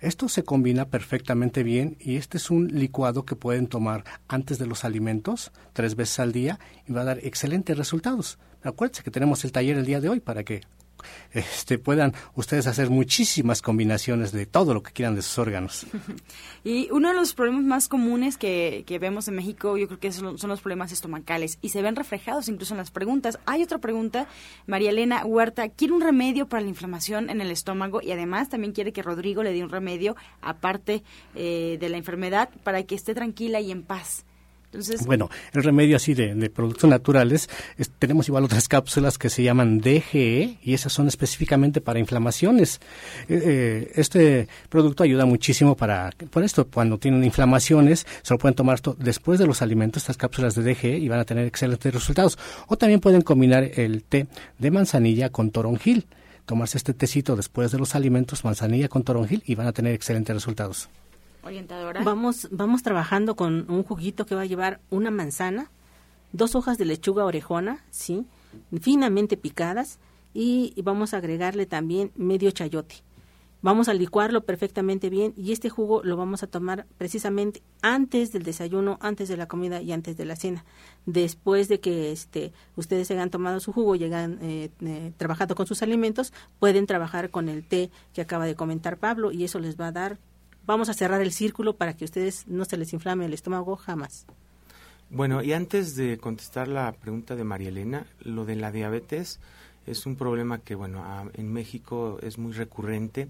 Esto 0.00 0.30
se 0.30 0.44
combina 0.44 0.86
perfectamente 0.86 1.62
bien 1.62 1.96
y 2.00 2.16
este 2.16 2.38
es 2.38 2.50
un 2.50 2.68
licuado 2.68 3.26
que 3.26 3.36
pueden 3.36 3.66
tomar 3.66 4.04
antes 4.28 4.58
de 4.58 4.66
los 4.66 4.84
alimentos 4.84 5.52
tres 5.74 5.94
veces 5.94 6.20
al 6.20 6.32
día 6.32 6.58
y 6.88 6.92
va 6.92 7.02
a 7.02 7.04
dar 7.04 7.18
excelentes 7.18 7.76
resultados. 7.76 8.38
Acuérdense 8.62 9.02
que 9.02 9.10
tenemos 9.10 9.44
el 9.44 9.52
taller 9.52 9.76
el 9.76 9.84
día 9.84 10.00
de 10.00 10.08
hoy 10.08 10.20
para 10.20 10.42
que 10.42 10.62
este, 11.32 11.78
puedan 11.78 12.14
ustedes 12.34 12.66
hacer 12.66 12.90
muchísimas 12.90 13.62
combinaciones 13.62 14.32
de 14.32 14.46
todo 14.46 14.74
lo 14.74 14.82
que 14.82 14.92
quieran 14.92 15.14
de 15.14 15.22
sus 15.22 15.38
órganos. 15.38 15.86
Y 16.62 16.90
uno 16.90 17.08
de 17.08 17.14
los 17.14 17.32
problemas 17.32 17.64
más 17.64 17.88
comunes 17.88 18.36
que, 18.36 18.84
que 18.86 18.98
vemos 18.98 19.26
en 19.28 19.34
México, 19.34 19.78
yo 19.78 19.86
creo 19.86 19.98
que 19.98 20.12
son, 20.12 20.36
son, 20.36 20.50
los 20.50 20.60
problemas 20.60 20.92
estomacales 20.92 21.56
y 21.62 21.70
se 21.70 21.80
ven 21.80 21.96
reflejados 21.96 22.48
incluso 22.48 22.74
en 22.74 22.78
las 22.78 22.90
preguntas. 22.90 23.38
Hay 23.46 23.62
otra 23.62 23.78
pregunta, 23.78 24.26
María 24.66 24.90
Elena 24.90 25.24
Huerta, 25.24 25.70
quiere 25.70 25.94
un 25.94 26.02
remedio 26.02 26.48
para 26.48 26.62
la 26.62 26.68
inflamación 26.68 27.30
en 27.30 27.40
el 27.40 27.50
estómago 27.50 28.02
y 28.02 28.12
además 28.12 28.50
también 28.50 28.74
quiere 28.74 28.92
que 28.92 29.02
Rodrigo 29.02 29.42
le 29.42 29.54
dé 29.54 29.64
un 29.64 29.70
remedio 29.70 30.16
aparte 30.42 31.02
eh, 31.34 31.78
de 31.80 31.88
la 31.88 31.96
enfermedad 31.96 32.50
para 32.62 32.82
que 32.82 32.94
esté 32.94 33.14
tranquila 33.14 33.60
y 33.60 33.70
en 33.70 33.82
paz 33.82 34.26
bueno, 35.04 35.28
el 35.52 35.64
remedio 35.64 35.96
así 35.96 36.14
de, 36.14 36.50
productos 36.50 36.88
naturales, 36.88 37.48
tenemos 37.98 38.28
igual 38.28 38.44
otras 38.44 38.68
cápsulas 38.68 39.18
que 39.18 39.28
se 39.28 39.42
llaman 39.42 39.80
DGE 39.80 40.58
y 40.62 40.74
esas 40.74 40.92
son 40.92 41.08
específicamente 41.08 41.80
para 41.80 41.98
inflamaciones. 41.98 42.80
Eh, 43.28 43.42
eh, 43.44 43.92
este 43.94 44.48
producto 44.68 45.02
ayuda 45.02 45.26
muchísimo 45.26 45.76
para, 45.76 46.10
por 46.30 46.44
esto, 46.44 46.66
cuando 46.68 46.98
tienen 46.98 47.24
inflamaciones, 47.24 48.06
se 48.22 48.34
lo 48.34 48.38
pueden 48.38 48.54
tomar 48.54 48.80
después 48.98 49.38
de 49.38 49.46
los 49.46 49.62
alimentos, 49.62 50.02
estas 50.02 50.16
cápsulas 50.16 50.54
de 50.54 50.62
DGE, 50.62 50.98
y 50.98 51.08
van 51.08 51.20
a 51.20 51.24
tener 51.24 51.46
excelentes 51.46 51.92
resultados. 51.92 52.38
O 52.68 52.76
también 52.76 53.00
pueden 53.00 53.22
combinar 53.22 53.64
el 53.74 54.04
té 54.04 54.28
de 54.58 54.70
manzanilla 54.70 55.30
con 55.30 55.50
toronjil. 55.50 56.06
Tomarse 56.46 56.78
este 56.78 56.94
tecito 56.94 57.36
después 57.36 57.70
de 57.70 57.78
los 57.78 57.94
alimentos, 57.94 58.44
manzanilla 58.44 58.88
con 58.88 59.02
toronjil, 59.02 59.42
y 59.46 59.54
van 59.54 59.66
a 59.66 59.72
tener 59.72 59.94
excelentes 59.94 60.34
resultados 60.34 60.88
Vamos, 62.04 62.48
vamos 62.50 62.82
trabajando 62.82 63.36
con 63.36 63.70
un 63.70 63.82
juguito 63.82 64.26
que 64.26 64.34
va 64.34 64.42
a 64.42 64.46
llevar 64.46 64.80
una 64.90 65.10
manzana, 65.10 65.70
dos 66.32 66.54
hojas 66.54 66.78
de 66.78 66.84
lechuga 66.84 67.24
orejona, 67.24 67.84
sí, 67.90 68.26
finamente 68.80 69.36
picadas, 69.36 69.98
y 70.32 70.74
vamos 70.82 71.14
a 71.14 71.18
agregarle 71.18 71.66
también 71.66 72.12
medio 72.14 72.50
chayote. 72.50 73.02
Vamos 73.62 73.90
a 73.90 73.94
licuarlo 73.94 74.40
perfectamente 74.46 75.10
bien 75.10 75.34
y 75.36 75.52
este 75.52 75.68
jugo 75.68 76.00
lo 76.02 76.16
vamos 76.16 76.42
a 76.42 76.46
tomar 76.46 76.86
precisamente 76.96 77.62
antes 77.82 78.32
del 78.32 78.42
desayuno, 78.42 78.96
antes 79.02 79.28
de 79.28 79.36
la 79.36 79.48
comida 79.48 79.82
y 79.82 79.92
antes 79.92 80.16
de 80.16 80.24
la 80.24 80.34
cena. 80.34 80.64
Después 81.04 81.68
de 81.68 81.78
que 81.78 82.10
este, 82.10 82.54
ustedes 82.76 83.10
hayan 83.10 83.28
tomado 83.28 83.60
su 83.60 83.74
jugo 83.74 83.96
y 83.96 84.04
hayan 84.04 84.38
eh, 84.40 84.70
eh, 84.80 85.12
trabajado 85.18 85.54
con 85.54 85.66
sus 85.66 85.82
alimentos, 85.82 86.32
pueden 86.58 86.86
trabajar 86.86 87.28
con 87.28 87.50
el 87.50 87.62
té 87.62 87.90
que 88.14 88.22
acaba 88.22 88.46
de 88.46 88.54
comentar 88.54 88.96
Pablo 88.96 89.30
y 89.30 89.44
eso 89.44 89.58
les 89.58 89.78
va 89.78 89.88
a 89.88 89.92
dar 89.92 90.18
vamos 90.66 90.88
a 90.88 90.94
cerrar 90.94 91.20
el 91.20 91.32
círculo 91.32 91.76
para 91.76 91.94
que 91.96 92.04
ustedes 92.04 92.46
no 92.46 92.64
se 92.64 92.76
les 92.76 92.92
inflame 92.92 93.26
el 93.26 93.34
estómago 93.34 93.76
jamás. 93.76 94.26
Bueno, 95.10 95.42
y 95.42 95.52
antes 95.52 95.96
de 95.96 96.18
contestar 96.18 96.68
la 96.68 96.92
pregunta 96.92 97.34
de 97.34 97.42
María 97.44 97.70
Elena, 97.70 98.06
lo 98.20 98.44
de 98.44 98.54
la 98.54 98.70
diabetes 98.70 99.40
es 99.86 100.06
un 100.06 100.14
problema 100.14 100.58
que, 100.58 100.76
bueno, 100.76 101.04
en 101.34 101.52
México 101.52 102.18
es 102.22 102.38
muy 102.38 102.52
recurrente 102.52 103.28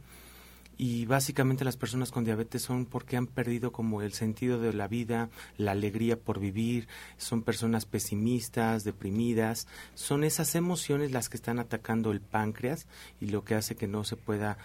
y 0.82 1.04
básicamente 1.04 1.62
las 1.62 1.76
personas 1.76 2.10
con 2.10 2.24
diabetes 2.24 2.62
son 2.62 2.86
porque 2.86 3.18
han 3.18 3.26
perdido 3.26 3.70
como 3.70 4.00
el 4.00 4.14
sentido 4.14 4.58
de 4.58 4.72
la 4.72 4.88
vida, 4.88 5.28
la 5.58 5.72
alegría 5.72 6.18
por 6.18 6.40
vivir, 6.40 6.88
son 7.18 7.42
personas 7.42 7.84
pesimistas, 7.84 8.82
deprimidas, 8.82 9.66
son 9.94 10.24
esas 10.24 10.54
emociones 10.54 11.12
las 11.12 11.28
que 11.28 11.36
están 11.36 11.58
atacando 11.58 12.12
el 12.12 12.22
páncreas 12.22 12.86
y 13.20 13.26
lo 13.26 13.44
que 13.44 13.56
hace 13.56 13.74
que 13.74 13.88
no 13.88 14.04
se 14.04 14.16
pueda 14.16 14.56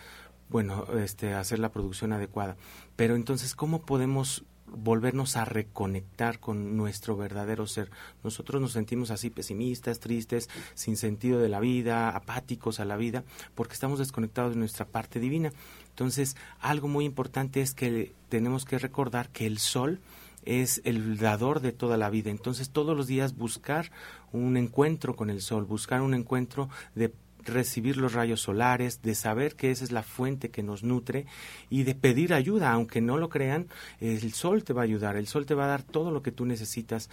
bueno, 0.50 0.86
este, 0.98 1.34
hacer 1.34 1.60
la 1.60 1.72
producción 1.72 2.14
adecuada. 2.14 2.56
Pero 2.96 3.16
entonces, 3.16 3.56
¿cómo 3.56 3.82
podemos 3.82 4.46
volvernos 4.68 5.38
a 5.38 5.46
reconectar 5.46 6.40
con 6.40 6.76
nuestro 6.76 7.16
verdadero 7.16 7.68
ser. 7.68 7.92
Nosotros 8.24 8.62
nos 8.62 8.74
sentimos 8.74 9.12
así 9.12 9.30
pesimistas, 9.30 10.00
tristes, 10.00 10.50
sin 10.74 10.98
sentido 10.98 11.40
de 11.40 11.50
la 11.50 11.60
vida, 11.60 12.10
apáticos 12.10 12.80
a 12.80 12.86
la 12.86 12.98
vida, 12.98 13.24
porque 13.54 13.74
estamos 13.74 14.00
desconectados 14.00 14.54
de 14.54 14.60
nuestra 14.60 14.86
parte 14.86 15.20
divina. 15.20 15.52
Entonces, 15.90 16.36
algo 16.60 16.88
muy 16.88 17.06
importante 17.06 17.62
es 17.62 17.74
que 17.74 18.14
tenemos 18.30 18.66
que 18.66 18.80
recordar 18.80 19.30
que 19.30 19.46
el 19.46 19.60
sol 19.60 20.00
es 20.44 20.82
el 20.84 21.18
dador 21.18 21.60
de 21.60 21.72
toda 21.72 21.98
la 21.98 22.10
vida. 22.10 22.30
Entonces, 22.30 22.70
todos 22.70 22.96
los 22.96 23.08
días 23.08 23.36
buscar 23.36 23.92
un 24.32 24.58
encuentro 24.58 25.16
con 25.16 25.30
el 25.30 25.42
sol, 25.42 25.66
buscar 25.66 26.02
un 26.02 26.14
encuentro 26.14 26.70
de 26.94 27.14
recibir 27.46 27.98
los 27.98 28.14
rayos 28.14 28.42
solares, 28.42 29.02
de 29.02 29.16
saber 29.16 29.56
que 29.56 29.72
esa 29.72 29.84
es 29.84 29.92
la 29.92 30.04
fuente 30.04 30.50
que 30.50 30.64
nos 30.64 30.84
nutre 30.84 31.26
y 31.70 31.84
de 31.84 31.96
pedir 31.96 32.34
ayuda, 32.34 32.72
aunque 32.72 33.02
no 33.02 33.18
lo 33.18 33.30
crean, 33.30 33.68
el 34.00 34.34
sol 34.34 34.64
te 34.64 34.74
va 34.74 34.82
a 34.82 34.86
ayudar, 34.86 35.16
el 35.16 35.28
sol 35.28 35.46
te 35.46 35.54
va 35.54 35.66
a 35.66 35.70
dar 35.70 35.84
todo 35.84 36.12
lo 36.12 36.22
que 36.22 36.32
tú 36.32 36.46
necesitas. 36.46 37.10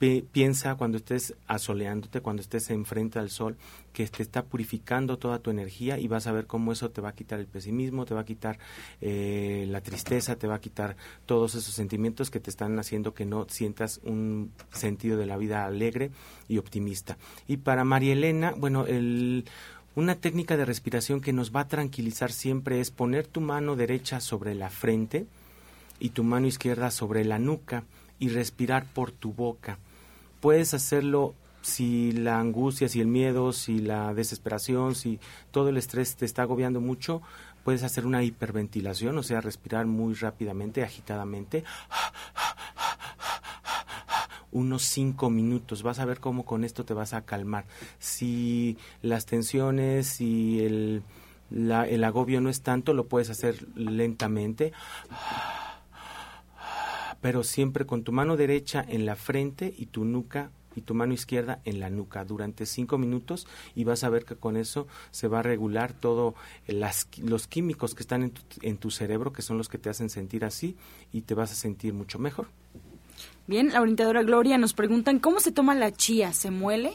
Piensa 0.00 0.76
cuando 0.76 0.96
estés 0.96 1.34
asoleándote, 1.46 2.22
cuando 2.22 2.40
estés 2.40 2.70
enfrente 2.70 3.18
al 3.18 3.28
sol, 3.28 3.56
que 3.92 4.06
te 4.06 4.22
está 4.22 4.44
purificando 4.44 5.18
toda 5.18 5.40
tu 5.40 5.50
energía 5.50 5.98
y 5.98 6.08
vas 6.08 6.26
a 6.26 6.32
ver 6.32 6.46
cómo 6.46 6.72
eso 6.72 6.90
te 6.90 7.02
va 7.02 7.10
a 7.10 7.14
quitar 7.14 7.38
el 7.38 7.46
pesimismo, 7.46 8.06
te 8.06 8.14
va 8.14 8.22
a 8.22 8.24
quitar 8.24 8.58
eh, 9.02 9.66
la 9.68 9.82
tristeza, 9.82 10.36
te 10.36 10.46
va 10.46 10.54
a 10.54 10.60
quitar 10.60 10.96
todos 11.26 11.54
esos 11.54 11.74
sentimientos 11.74 12.30
que 12.30 12.40
te 12.40 12.48
están 12.48 12.78
haciendo 12.78 13.12
que 13.12 13.26
no 13.26 13.46
sientas 13.50 14.00
un 14.02 14.52
sentido 14.72 15.18
de 15.18 15.26
la 15.26 15.36
vida 15.36 15.66
alegre 15.66 16.10
y 16.48 16.56
optimista. 16.56 17.18
Y 17.46 17.58
para 17.58 17.84
María 17.84 18.14
Elena, 18.14 18.54
bueno, 18.56 18.86
el 18.86 19.44
una 19.96 20.14
técnica 20.14 20.56
de 20.56 20.64
respiración 20.64 21.20
que 21.20 21.32
nos 21.32 21.54
va 21.54 21.62
a 21.62 21.68
tranquilizar 21.68 22.30
siempre 22.30 22.80
es 22.80 22.90
poner 22.90 23.26
tu 23.26 23.40
mano 23.40 23.74
derecha 23.74 24.20
sobre 24.20 24.54
la 24.54 24.70
frente 24.70 25.26
y 25.98 26.10
tu 26.10 26.22
mano 26.22 26.46
izquierda 26.46 26.90
sobre 26.90 27.24
la 27.24 27.38
nuca 27.38 27.84
y 28.18 28.28
respirar 28.28 28.86
por 28.86 29.10
tu 29.10 29.32
boca. 29.32 29.78
Puedes 30.40 30.74
hacerlo 30.74 31.34
si 31.62 32.12
la 32.12 32.40
angustia, 32.40 32.88
si 32.88 33.00
el 33.00 33.06
miedo, 33.06 33.52
si 33.52 33.78
la 33.80 34.14
desesperación, 34.14 34.94
si 34.94 35.20
todo 35.50 35.68
el 35.68 35.76
estrés 35.76 36.16
te 36.16 36.24
está 36.24 36.42
agobiando 36.42 36.80
mucho, 36.80 37.22
puedes 37.64 37.82
hacer 37.82 38.06
una 38.06 38.22
hiperventilación, 38.22 39.16
o 39.18 39.22
sea, 39.22 39.40
respirar 39.40 39.86
muy 39.86 40.14
rápidamente, 40.14 40.82
agitadamente 40.82 41.64
unos 44.52 44.82
cinco 44.82 45.30
minutos. 45.30 45.82
Vas 45.82 45.98
a 45.98 46.04
ver 46.04 46.20
cómo 46.20 46.44
con 46.44 46.64
esto 46.64 46.84
te 46.84 46.94
vas 46.94 47.12
a 47.12 47.22
calmar. 47.22 47.66
Si 47.98 48.76
las 49.02 49.26
tensiones 49.26 50.20
y 50.20 50.60
el, 50.64 51.02
el 51.50 52.04
agobio 52.04 52.40
no 52.40 52.50
es 52.50 52.62
tanto, 52.62 52.94
lo 52.94 53.06
puedes 53.06 53.30
hacer 53.30 53.66
lentamente. 53.76 54.72
Pero 57.20 57.44
siempre 57.44 57.86
con 57.86 58.02
tu 58.02 58.12
mano 58.12 58.36
derecha 58.36 58.84
en 58.86 59.06
la 59.06 59.16
frente 59.16 59.74
y 59.76 59.86
tu 59.86 60.04
nuca 60.04 60.50
y 60.76 60.82
tu 60.82 60.94
mano 60.94 61.12
izquierda 61.12 61.60
en 61.64 61.80
la 61.80 61.90
nuca 61.90 62.24
durante 62.24 62.66
cinco 62.66 62.96
minutos 62.96 63.46
y 63.74 63.84
vas 63.84 64.04
a 64.04 64.08
ver 64.08 64.24
que 64.24 64.36
con 64.36 64.56
eso 64.56 64.86
se 65.10 65.28
va 65.28 65.40
a 65.40 65.42
regular 65.42 65.92
todo 65.92 66.34
las, 66.66 67.08
los 67.18 67.46
químicos 67.46 67.94
que 67.94 68.02
están 68.02 68.22
en 68.22 68.30
tu, 68.30 68.42
en 68.62 68.76
tu 68.78 68.90
cerebro 68.90 69.32
que 69.32 69.42
son 69.42 69.58
los 69.58 69.68
que 69.68 69.78
te 69.78 69.90
hacen 69.90 70.10
sentir 70.10 70.44
así 70.44 70.76
y 71.12 71.22
te 71.22 71.34
vas 71.34 71.52
a 71.52 71.56
sentir 71.56 71.92
mucho 71.92 72.18
mejor. 72.18 72.48
Bien, 73.46 73.72
la 73.72 73.80
orientadora 73.80 74.22
Gloria 74.22 74.58
nos 74.58 74.74
preguntan, 74.74 75.18
¿cómo 75.18 75.40
se 75.40 75.52
toma 75.52 75.74
la 75.74 75.92
chía? 75.92 76.32
¿Se 76.32 76.50
muele? 76.50 76.92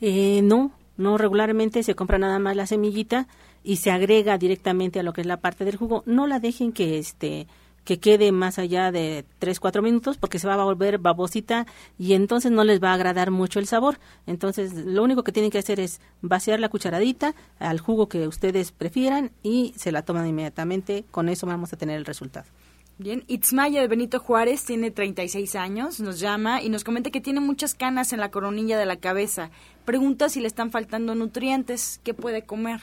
Eh, 0.00 0.40
no, 0.42 0.72
no 0.96 1.18
regularmente 1.18 1.82
se 1.82 1.94
compra 1.94 2.18
nada 2.18 2.38
más 2.38 2.56
la 2.56 2.66
semillita 2.66 3.28
y 3.62 3.76
se 3.76 3.90
agrega 3.90 4.38
directamente 4.38 4.98
a 4.98 5.02
lo 5.02 5.12
que 5.12 5.20
es 5.20 5.26
la 5.26 5.40
parte 5.40 5.64
del 5.64 5.76
jugo. 5.76 6.02
No 6.06 6.26
la 6.26 6.40
dejen 6.40 6.72
que 6.72 6.98
este 6.98 7.46
que 7.88 7.98
quede 7.98 8.32
más 8.32 8.58
allá 8.58 8.92
de 8.92 9.24
3, 9.38 9.60
4 9.60 9.80
minutos 9.80 10.18
porque 10.18 10.38
se 10.38 10.46
va 10.46 10.52
a 10.52 10.62
volver 10.62 10.98
babosita 10.98 11.66
y 11.98 12.12
entonces 12.12 12.52
no 12.52 12.62
les 12.62 12.84
va 12.84 12.90
a 12.90 12.92
agradar 12.92 13.30
mucho 13.30 13.60
el 13.60 13.66
sabor. 13.66 13.98
Entonces, 14.26 14.74
lo 14.74 15.02
único 15.02 15.24
que 15.24 15.32
tienen 15.32 15.50
que 15.50 15.56
hacer 15.56 15.80
es 15.80 16.02
vaciar 16.20 16.60
la 16.60 16.68
cucharadita 16.68 17.34
al 17.58 17.80
jugo 17.80 18.06
que 18.06 18.28
ustedes 18.28 18.72
prefieran 18.72 19.30
y 19.42 19.72
se 19.78 19.90
la 19.90 20.02
toman 20.02 20.26
inmediatamente. 20.26 21.06
Con 21.10 21.30
eso 21.30 21.46
vamos 21.46 21.72
a 21.72 21.78
tener 21.78 21.96
el 21.96 22.04
resultado. 22.04 22.44
Bien, 22.98 23.24
Itzmaya 23.26 23.80
de 23.80 23.88
Benito 23.88 24.18
Juárez 24.18 24.66
tiene 24.66 24.90
36 24.90 25.54
años, 25.54 25.98
nos 25.98 26.20
llama 26.20 26.60
y 26.60 26.68
nos 26.68 26.84
comenta 26.84 27.10
que 27.10 27.22
tiene 27.22 27.40
muchas 27.40 27.74
canas 27.74 28.12
en 28.12 28.20
la 28.20 28.30
coronilla 28.30 28.76
de 28.76 28.84
la 28.84 28.96
cabeza 28.96 29.50
pregunta 29.88 30.28
si 30.28 30.40
le 30.40 30.48
están 30.48 30.70
faltando 30.70 31.14
nutrientes, 31.14 31.98
¿qué 32.04 32.12
puede 32.12 32.42
comer? 32.42 32.78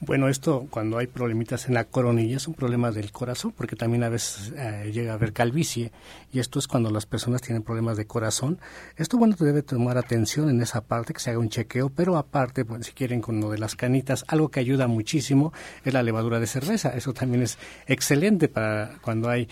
Bueno, 0.00 0.28
esto 0.28 0.66
cuando 0.68 0.98
hay 0.98 1.06
problemitas 1.06 1.66
en 1.66 1.72
la 1.72 1.84
coronilla 1.84 2.36
es 2.36 2.46
un 2.46 2.52
problema 2.52 2.90
del 2.90 3.10
corazón, 3.10 3.54
porque 3.56 3.74
también 3.74 4.02
a 4.02 4.10
veces 4.10 4.52
eh, 4.54 4.90
llega 4.92 5.12
a 5.12 5.14
haber 5.14 5.32
calvicie, 5.32 5.92
y 6.30 6.40
esto 6.40 6.58
es 6.58 6.68
cuando 6.68 6.90
las 6.90 7.06
personas 7.06 7.40
tienen 7.40 7.62
problemas 7.62 7.96
de 7.96 8.04
corazón. 8.04 8.58
Esto, 8.98 9.16
bueno, 9.16 9.34
debe 9.40 9.62
tomar 9.62 9.96
atención 9.96 10.50
en 10.50 10.60
esa 10.60 10.82
parte, 10.82 11.14
que 11.14 11.20
se 11.20 11.30
haga 11.30 11.38
un 11.38 11.48
chequeo, 11.48 11.88
pero 11.88 12.18
aparte, 12.18 12.64
bueno, 12.64 12.84
si 12.84 12.92
quieren 12.92 13.22
con 13.22 13.40
lo 13.40 13.48
de 13.48 13.56
las 13.56 13.74
canitas, 13.74 14.22
algo 14.28 14.50
que 14.50 14.60
ayuda 14.60 14.88
muchísimo 14.88 15.54
es 15.86 15.94
la 15.94 16.02
levadura 16.02 16.38
de 16.38 16.46
cerveza. 16.46 16.90
Eso 16.90 17.14
también 17.14 17.44
es 17.44 17.56
excelente 17.86 18.48
para 18.48 18.98
cuando 19.00 19.30
hay 19.30 19.48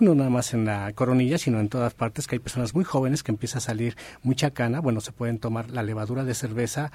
no 0.00 0.14
nada 0.14 0.30
más 0.30 0.54
en 0.54 0.64
la 0.64 0.92
coronilla, 0.94 1.38
sino 1.38 1.60
en 1.60 1.68
todas 1.68 1.94
partes, 1.94 2.26
que 2.26 2.36
hay 2.36 2.38
personas 2.38 2.74
muy 2.74 2.84
jóvenes 2.84 3.22
que 3.22 3.32
empieza 3.32 3.58
a 3.58 3.60
salir 3.60 3.96
mucha 4.22 4.50
cana. 4.50 4.80
Bueno, 4.80 5.00
se 5.00 5.12
pueden 5.12 5.38
tomar 5.38 5.70
la 5.70 5.82
levadura 5.82 6.24
de 6.24 6.34
cerveza, 6.34 6.90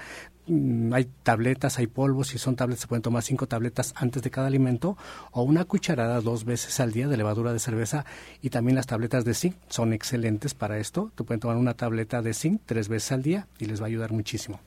mm, 0.46 0.92
hay 0.92 1.08
tabletas, 1.22 1.78
hay 1.78 1.86
polvos, 1.86 2.28
si 2.28 2.38
son 2.38 2.56
tabletas 2.56 2.82
se 2.82 2.86
pueden 2.88 3.02
tomar 3.02 3.22
cinco 3.22 3.46
tabletas 3.46 3.94
antes 3.96 4.22
de 4.22 4.30
cada 4.30 4.48
alimento 4.48 4.96
o 5.30 5.42
una 5.42 5.64
cucharada 5.64 6.20
dos 6.20 6.44
veces 6.44 6.80
al 6.80 6.92
día 6.92 7.08
de 7.08 7.16
levadura 7.16 7.52
de 7.52 7.58
cerveza 7.58 8.04
y 8.42 8.50
también 8.50 8.76
las 8.76 8.86
tabletas 8.86 9.24
de 9.24 9.34
zinc 9.34 9.56
son 9.68 9.92
excelentes 9.92 10.54
para 10.54 10.78
esto. 10.78 11.12
Te 11.14 11.24
pueden 11.24 11.40
tomar 11.40 11.56
una 11.56 11.74
tableta 11.74 12.22
de 12.22 12.34
zinc 12.34 12.62
tres 12.66 12.88
veces 12.88 13.12
al 13.12 13.22
día 13.22 13.46
y 13.58 13.66
les 13.66 13.80
va 13.80 13.84
a 13.84 13.88
ayudar 13.88 14.12
muchísimo. 14.12 14.60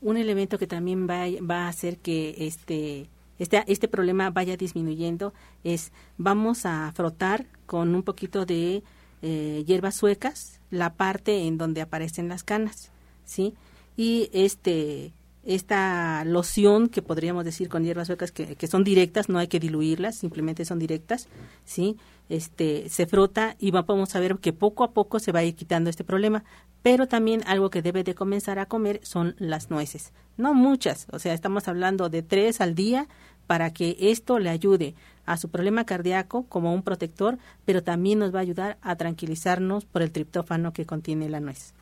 un 0.00 0.16
elemento 0.18 0.58
que 0.58 0.66
también 0.66 1.08
va, 1.08 1.24
va 1.42 1.64
a 1.64 1.68
hacer 1.68 1.96
que 1.96 2.34
este, 2.46 3.08
este, 3.38 3.64
este 3.66 3.88
problema 3.88 4.30
vaya 4.30 4.56
disminuyendo 4.56 5.32
es 5.64 5.92
vamos 6.18 6.66
a 6.66 6.92
frotar 6.94 7.46
con 7.66 7.94
un 7.94 8.02
poquito 8.02 8.46
de 8.46 8.82
eh, 9.22 9.64
hierbas 9.66 9.96
suecas 9.96 10.60
la 10.70 10.94
parte 10.94 11.46
en 11.46 11.58
donde 11.58 11.80
aparecen 11.80 12.28
las 12.28 12.44
canas, 12.44 12.90
¿sí? 13.24 13.54
Y 13.96 14.28
este 14.32 15.12
esta 15.46 16.24
loción 16.24 16.88
que 16.88 17.02
podríamos 17.02 17.44
decir 17.44 17.68
con 17.68 17.84
hierbas 17.84 18.06
suecas 18.06 18.32
que, 18.32 18.56
que, 18.56 18.66
son 18.66 18.84
directas, 18.84 19.28
no 19.28 19.38
hay 19.38 19.48
que 19.48 19.60
diluirlas, 19.60 20.16
simplemente 20.16 20.64
son 20.64 20.78
directas, 20.78 21.28
¿sí? 21.64 21.96
Este, 22.28 22.88
se 22.88 23.06
frota 23.06 23.54
y 23.58 23.70
vamos 23.70 24.14
a 24.16 24.20
ver 24.20 24.38
que 24.38 24.54
poco 24.54 24.84
a 24.84 24.92
poco 24.92 25.18
se 25.18 25.32
va 25.32 25.40
a 25.40 25.44
ir 25.44 25.54
quitando 25.54 25.90
este 25.90 26.04
problema, 26.04 26.44
pero 26.82 27.06
también 27.06 27.42
algo 27.46 27.68
que 27.68 27.82
debe 27.82 28.02
de 28.02 28.14
comenzar 28.14 28.58
a 28.58 28.66
comer 28.66 29.00
son 29.02 29.36
las 29.38 29.70
nueces, 29.70 30.12
no 30.36 30.54
muchas, 30.54 31.06
o 31.12 31.18
sea, 31.18 31.34
estamos 31.34 31.68
hablando 31.68 32.08
de 32.08 32.22
tres 32.22 32.60
al 32.62 32.74
día 32.74 33.08
para 33.46 33.72
que 33.72 33.96
esto 34.00 34.38
le 34.38 34.48
ayude 34.48 34.94
a 35.26 35.36
su 35.36 35.50
problema 35.50 35.84
cardíaco 35.84 36.46
como 36.48 36.74
un 36.74 36.82
protector, 36.82 37.38
pero 37.64 37.82
también 37.82 38.18
nos 38.18 38.34
va 38.34 38.38
a 38.38 38.42
ayudar 38.42 38.78
a 38.80 38.96
tranquilizarnos 38.96 39.84
por 39.84 40.02
el 40.02 40.10
triptófano 40.10 40.72
que 40.72 40.86
contiene 40.86 41.28
la 41.28 41.40
nuez. 41.40 41.74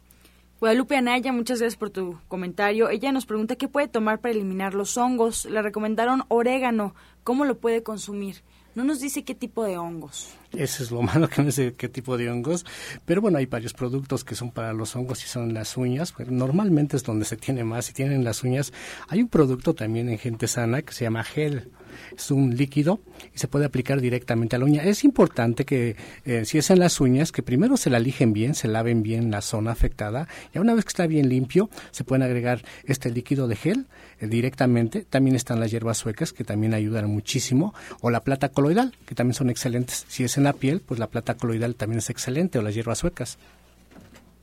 Guadalupe 0.62 0.96
Anaya, 0.96 1.32
muchas 1.32 1.58
gracias 1.58 1.76
por 1.76 1.90
tu 1.90 2.20
comentario. 2.28 2.88
Ella 2.88 3.10
nos 3.10 3.26
pregunta 3.26 3.56
qué 3.56 3.66
puede 3.66 3.88
tomar 3.88 4.20
para 4.20 4.30
eliminar 4.30 4.74
los 4.74 4.96
hongos. 4.96 5.44
Le 5.46 5.60
recomendaron 5.60 6.22
orégano. 6.28 6.94
¿Cómo 7.24 7.44
lo 7.44 7.58
puede 7.58 7.82
consumir? 7.82 8.44
No 8.74 8.84
nos 8.84 9.00
dice 9.00 9.22
qué 9.24 9.34
tipo 9.34 9.64
de 9.64 9.76
hongos. 9.76 10.28
Eso 10.52 10.82
es 10.82 10.90
lo 10.90 11.02
malo 11.02 11.28
que 11.28 11.42
no 11.42 11.50
sé 11.50 11.74
qué 11.74 11.88
tipo 11.88 12.16
de 12.16 12.30
hongos. 12.30 12.64
Pero 13.04 13.20
bueno, 13.20 13.38
hay 13.38 13.46
varios 13.46 13.74
productos 13.74 14.24
que 14.24 14.34
son 14.34 14.50
para 14.50 14.72
los 14.72 14.96
hongos 14.96 15.24
y 15.24 15.28
son 15.28 15.54
las 15.54 15.76
uñas. 15.76 16.12
Pero 16.16 16.30
normalmente 16.30 16.96
es 16.96 17.02
donde 17.02 17.24
se 17.24 17.36
tiene 17.36 17.64
más. 17.64 17.86
Si 17.86 17.92
tienen 17.92 18.24
las 18.24 18.42
uñas, 18.42 18.72
hay 19.08 19.20
un 19.20 19.28
producto 19.28 19.74
también 19.74 20.08
en 20.08 20.18
gente 20.18 20.48
sana 20.48 20.82
que 20.82 20.92
se 20.92 21.04
llama 21.04 21.24
gel 21.24 21.70
es 22.16 22.30
un 22.30 22.56
líquido 22.56 23.00
y 23.34 23.38
se 23.38 23.48
puede 23.48 23.64
aplicar 23.64 24.00
directamente 24.00 24.56
a 24.56 24.58
la 24.58 24.64
uña. 24.64 24.82
Es 24.82 25.04
importante 25.04 25.64
que 25.64 25.96
eh, 26.24 26.44
si 26.44 26.58
es 26.58 26.70
en 26.70 26.78
las 26.78 27.00
uñas, 27.00 27.32
que 27.32 27.42
primero 27.42 27.76
se 27.76 27.90
la 27.90 27.98
lijen 27.98 28.32
bien, 28.32 28.54
se 28.54 28.68
laven 28.68 29.02
bien 29.02 29.30
la 29.30 29.40
zona 29.40 29.72
afectada 29.72 30.28
y 30.54 30.58
una 30.58 30.74
vez 30.74 30.84
que 30.84 30.90
está 30.90 31.06
bien 31.06 31.28
limpio, 31.28 31.70
se 31.90 32.04
pueden 32.04 32.22
agregar 32.22 32.62
este 32.84 33.10
líquido 33.10 33.48
de 33.48 33.56
gel 33.56 33.86
directamente. 34.20 35.04
También 35.08 35.36
están 35.36 35.60
las 35.60 35.70
hierbas 35.70 35.98
suecas 35.98 36.32
que 36.32 36.44
también 36.44 36.74
ayudan 36.74 37.08
muchísimo 37.08 37.74
o 38.00 38.10
la 38.10 38.20
plata 38.20 38.50
coloidal 38.50 38.94
que 39.06 39.14
también 39.14 39.34
son 39.34 39.50
excelentes. 39.50 40.04
Si 40.08 40.24
es 40.24 40.36
en 40.36 40.44
la 40.44 40.52
piel, 40.52 40.80
pues 40.80 41.00
la 41.00 41.08
plata 41.08 41.36
coloidal 41.36 41.74
también 41.74 41.98
es 41.98 42.10
excelente 42.10 42.58
o 42.58 42.62
las 42.62 42.74
hierbas 42.74 42.98
suecas. 42.98 43.38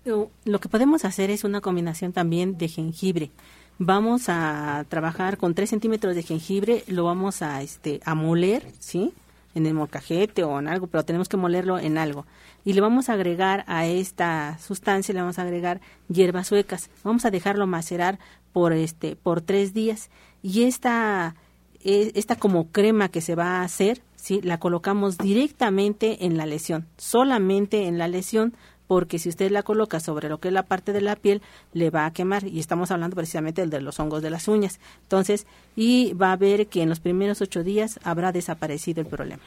Lo 0.06 0.60
que 0.60 0.70
podemos 0.70 1.06
hacer 1.06 1.30
es 1.30 1.44
una 1.44 1.62
combinación 1.62 2.14
también 2.14 2.58
de 2.58 2.68
jengibre 2.68 3.32
vamos 3.80 4.26
a 4.28 4.86
trabajar 4.90 5.38
con 5.38 5.56
3 5.56 5.70
centímetros 5.70 6.14
de 6.14 6.22
jengibre, 6.22 6.84
lo 6.88 7.06
vamos 7.06 7.42
a, 7.42 7.62
este, 7.64 8.02
a 8.06 8.14
moler, 8.14 8.68
¿sí? 8.78 9.14
En 9.56 9.66
el 9.66 9.74
molcajete 9.74 10.44
o 10.44 10.60
en 10.60 10.68
algo, 10.68 10.88
pero 10.88 11.04
tenemos 11.04 11.28
que 11.28 11.38
molerlo 11.38 11.80
en 11.80 11.98
algo. 11.98 12.26
Y 12.64 12.74
le 12.74 12.82
vamos 12.82 13.10
a 13.10 13.14
agregar 13.14 13.64
a 13.68 13.86
esta 13.86 14.58
sustancia, 14.60 15.14
le 15.14 15.22
vamos 15.22 15.40
a 15.40 15.42
agregar 15.42 15.82
hierbas 16.08 16.48
suecas. 16.48 16.90
Vamos 17.04 17.26
a 17.26 17.32
dejarlo 17.32 17.66
macerar 17.66 18.20
por, 18.54 18.74
este, 18.74 19.16
por 19.16 19.42
tres 19.42 19.74
días. 19.74 20.10
Y 20.44 20.64
esta, 20.64 21.36
e, 21.84 22.12
esta 22.16 22.36
como 22.36 22.68
crema 22.68 23.10
que 23.10 23.22
se 23.22 23.36
va 23.36 23.58
a 23.58 23.64
hacer, 23.64 24.02
¿sí? 24.16 24.42
La 24.42 24.60
colocamos 24.60 25.18
directamente 25.18 26.26
en 26.26 26.38
la 26.38 26.46
lesión, 26.46 26.88
solamente 26.98 27.88
en 27.88 27.98
la 27.98 28.08
lesión 28.08 28.54
porque 28.90 29.20
si 29.20 29.30
usted 29.30 29.52
la 29.52 29.62
coloca 29.62 30.00
sobre 30.00 30.30
lo 30.30 30.40
que 30.40 30.48
es 30.48 30.54
la 30.54 30.64
parte 30.64 30.94
de 30.94 31.02
la 31.02 31.16
piel, 31.16 31.44
le 31.74 31.92
va 31.92 32.08
a 32.08 32.12
quemar. 32.12 32.48
Y 32.48 32.60
estamos 32.60 32.90
hablando 32.90 33.16
precisamente 33.16 33.62
del 33.62 33.70
de 33.70 33.82
los 33.82 34.00
hongos 34.00 34.24
de 34.24 34.32
las 34.32 34.48
uñas. 34.48 34.80
Entonces, 35.04 35.46
y 35.76 36.14
va 36.14 36.32
a 36.32 36.38
ver 36.38 36.66
que 36.66 36.82
en 36.82 36.90
los 36.90 37.00
primeros 37.00 37.40
ocho 37.40 37.64
días 37.64 38.00
habrá 38.04 38.32
desaparecido 38.32 39.00
el 39.02 39.06
problema. 39.06 39.44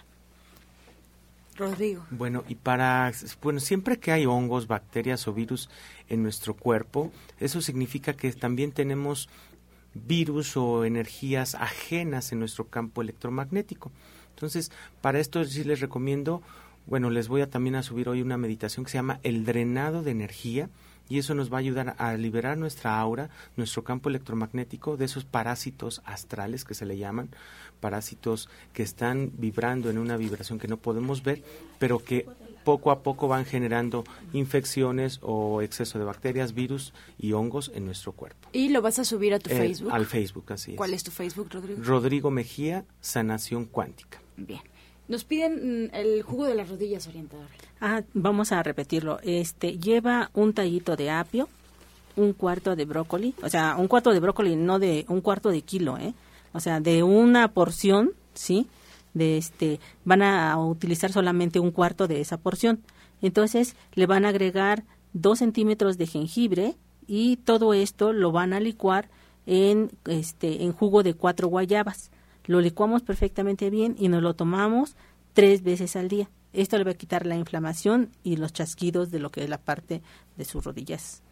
Rodrigo. 1.56 2.06
Bueno, 2.10 2.44
y 2.48 2.54
para, 2.54 3.10
bueno, 3.42 3.58
siempre 3.58 3.98
que 3.98 4.12
hay 4.12 4.26
hongos, 4.26 4.68
bacterias 4.68 5.26
o 5.26 5.32
virus 5.32 5.68
en 6.08 6.22
nuestro 6.22 6.54
cuerpo, 6.54 7.10
eso 7.40 7.60
significa 7.60 8.12
que 8.12 8.32
también 8.34 8.70
tenemos 8.70 9.28
virus 9.92 10.56
o 10.56 10.84
energías 10.84 11.56
ajenas 11.56 12.30
en 12.30 12.38
nuestro 12.38 12.68
campo 12.68 13.02
electromagnético. 13.02 13.90
Entonces, 14.36 14.70
para 15.00 15.18
esto 15.18 15.44
sí 15.44 15.64
les 15.64 15.80
recomiendo 15.80 16.42
bueno, 16.86 17.10
les 17.10 17.28
voy 17.28 17.40
a 17.42 17.50
también 17.50 17.74
a 17.76 17.82
subir 17.82 18.08
hoy 18.08 18.22
una 18.22 18.36
meditación 18.36 18.84
que 18.84 18.90
se 18.90 18.98
llama 18.98 19.20
el 19.22 19.44
drenado 19.44 20.02
de 20.02 20.10
energía 20.10 20.68
y 21.08 21.18
eso 21.18 21.34
nos 21.34 21.52
va 21.52 21.56
a 21.56 21.60
ayudar 21.60 21.94
a 21.98 22.14
liberar 22.14 22.56
nuestra 22.56 22.98
aura, 22.98 23.28
nuestro 23.56 23.84
campo 23.84 24.08
electromagnético 24.08 24.96
de 24.96 25.04
esos 25.04 25.24
parásitos 25.24 26.00
astrales 26.04 26.64
que 26.64 26.74
se 26.74 26.86
le 26.86 26.96
llaman, 26.96 27.28
parásitos 27.80 28.48
que 28.72 28.82
están 28.82 29.32
vibrando 29.36 29.90
en 29.90 29.98
una 29.98 30.16
vibración 30.16 30.58
que 30.58 30.68
no 30.68 30.76
podemos 30.76 31.22
ver, 31.22 31.42
pero 31.78 31.98
que 31.98 32.26
poco 32.64 32.92
a 32.92 33.02
poco 33.02 33.26
van 33.26 33.44
generando 33.44 34.04
infecciones 34.32 35.18
o 35.22 35.62
exceso 35.62 35.98
de 35.98 36.04
bacterias, 36.04 36.54
virus 36.54 36.92
y 37.18 37.32
hongos 37.32 37.72
en 37.74 37.84
nuestro 37.84 38.12
cuerpo. 38.12 38.48
¿Y 38.52 38.68
lo 38.68 38.80
vas 38.80 38.98
a 39.00 39.04
subir 39.04 39.34
a 39.34 39.40
tu 39.40 39.50
Eh, 39.50 39.56
Facebook? 39.56 39.92
Al 39.92 40.06
Facebook, 40.06 40.52
así 40.52 40.72
es. 40.72 40.76
¿Cuál 40.76 40.94
es 40.94 41.02
tu 41.02 41.10
Facebook, 41.10 41.48
Rodrigo? 41.50 41.82
Rodrigo 41.82 42.30
Mejía, 42.30 42.84
Sanación 43.00 43.64
Cuántica. 43.66 44.20
Bien. 44.36 44.60
Nos 45.08 45.24
piden 45.24 45.86
mm, 45.86 45.94
el 45.94 46.22
jugo 46.22 46.46
de 46.46 46.54
las 46.54 46.68
rodillas, 46.68 47.06
orientador. 47.06 47.46
Ah, 47.80 48.02
vamos 48.14 48.52
a 48.52 48.62
repetirlo. 48.62 49.18
Este 49.22 49.78
lleva 49.78 50.30
un 50.34 50.52
tallito 50.52 50.96
de 50.96 51.10
apio, 51.10 51.48
un 52.16 52.32
cuarto 52.32 52.76
de 52.76 52.84
brócoli, 52.84 53.34
o 53.42 53.48
sea, 53.48 53.76
un 53.76 53.88
cuarto 53.88 54.12
de 54.12 54.20
brócoli, 54.20 54.56
no 54.56 54.78
de 54.78 55.04
un 55.08 55.20
cuarto 55.20 55.50
de 55.50 55.62
kilo, 55.62 55.98
¿eh? 55.98 56.14
O 56.52 56.60
sea, 56.60 56.80
de 56.80 57.02
una 57.02 57.48
porción, 57.48 58.12
¿sí? 58.34 58.68
De 59.14 59.36
este, 59.38 59.80
van 60.04 60.22
a 60.22 60.56
utilizar 60.58 61.12
solamente 61.12 61.58
un 61.58 61.70
cuarto 61.70 62.06
de 62.06 62.20
esa 62.20 62.36
porción. 62.36 62.80
Entonces, 63.20 63.76
le 63.94 64.06
van 64.06 64.24
a 64.24 64.28
agregar 64.28 64.84
dos 65.12 65.38
centímetros 65.38 65.98
de 65.98 66.06
jengibre 66.06 66.76
y 67.06 67.36
todo 67.38 67.74
esto 67.74 68.12
lo 68.12 68.32
van 68.32 68.52
a 68.52 68.60
licuar 68.60 69.08
en 69.46 69.90
este 70.06 70.62
en 70.62 70.72
jugo 70.72 71.02
de 71.02 71.14
cuatro 71.14 71.48
guayabas. 71.48 72.10
Lo 72.44 72.60
licuamos 72.60 73.02
perfectamente 73.02 73.70
bien 73.70 73.96
y 73.98 74.08
nos 74.08 74.22
lo 74.22 74.34
tomamos 74.34 74.96
tres 75.32 75.62
veces 75.62 75.96
al 75.96 76.08
día. 76.08 76.30
Esto 76.52 76.76
le 76.76 76.84
va 76.84 76.90
a 76.90 76.94
quitar 76.94 77.26
la 77.26 77.36
inflamación 77.36 78.10
y 78.22 78.36
los 78.36 78.52
chasquidos 78.52 79.10
de 79.10 79.18
lo 79.18 79.30
que 79.30 79.42
es 79.42 79.48
la 79.48 79.58
parte 79.58 80.02
de 80.36 80.44
sus 80.44 80.64
rodillas. 80.64 81.22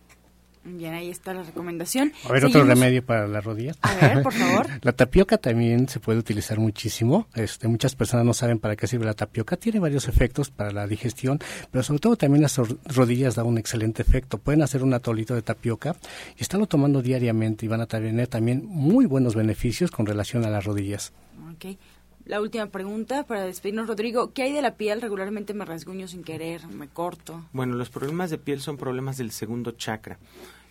Bien, 0.63 0.93
ahí 0.93 1.09
está 1.09 1.33
la 1.33 1.43
recomendación. 1.43 2.13
A 2.29 2.33
ver, 2.33 2.45
otro 2.45 2.65
remedio 2.65 3.03
para 3.05 3.27
las 3.27 3.43
rodillas. 3.43 3.79
A 3.81 3.95
ver, 3.95 4.23
por 4.23 4.33
favor. 4.35 4.67
La 4.83 4.93
tapioca 4.93 5.39
también 5.39 5.89
se 5.89 6.01
puede 6.01 6.19
utilizar 6.19 6.59
muchísimo. 6.59 7.27
Este, 7.35 7.67
muchas 7.67 7.95
personas 7.97 8.27
no 8.27 8.35
saben 8.35 8.59
para 8.59 8.77
qué 8.77 8.87
sirve 8.87 9.07
la 9.07 9.15
tapioca. 9.15 9.57
Tiene 9.57 9.81
varios 9.81 10.07
efectos 10.07 10.51
para 10.51 10.71
la 10.71 10.87
digestión, 10.87 11.39
pero 11.71 11.83
sobre 11.83 12.01
todo 12.01 12.17
también 12.17 12.43
las 12.43 12.59
ro- 12.59 12.77
rodillas 12.85 13.37
da 13.37 13.43
un 13.45 13.57
excelente 13.57 14.03
efecto. 14.03 14.37
Pueden 14.37 14.61
hacer 14.61 14.83
un 14.83 14.93
atolito 14.93 15.35
de 15.35 15.41
tapioca 15.41 15.97
y 16.39 16.43
estarlo 16.43 16.67
tomando 16.67 17.01
diariamente 17.01 17.65
y 17.65 17.69
van 17.69 17.81
a 17.81 17.87
tener 17.87 18.27
también 18.29 18.63
muy 18.67 19.07
buenos 19.07 19.35
beneficios 19.35 19.91
con 19.91 20.05
relación 20.05 20.45
a 20.45 20.51
las 20.51 20.65
rodillas. 20.67 21.13
Ok. 21.55 21.79
La 22.31 22.41
última 22.41 22.67
pregunta 22.67 23.27
para 23.27 23.43
despedirnos, 23.43 23.89
Rodrigo. 23.89 24.33
¿Qué 24.33 24.45
hay 24.45 24.53
de 24.53 24.63
la 24.63 24.77
piel? 24.77 25.03
Regularmente 25.03 25.53
me 25.53 25.65
rasguño 25.65 26.07
sin 26.07 26.23
querer, 26.23 26.65
me 26.69 26.87
corto. 26.87 27.45
Bueno, 27.53 27.75
los 27.75 27.91
problemas 27.91 28.31
de 28.31 28.39
piel 28.39 28.61
son 28.61 28.77
problemas 28.77 29.17
del 29.17 29.33
segundo 29.33 29.73
chakra. 29.73 30.21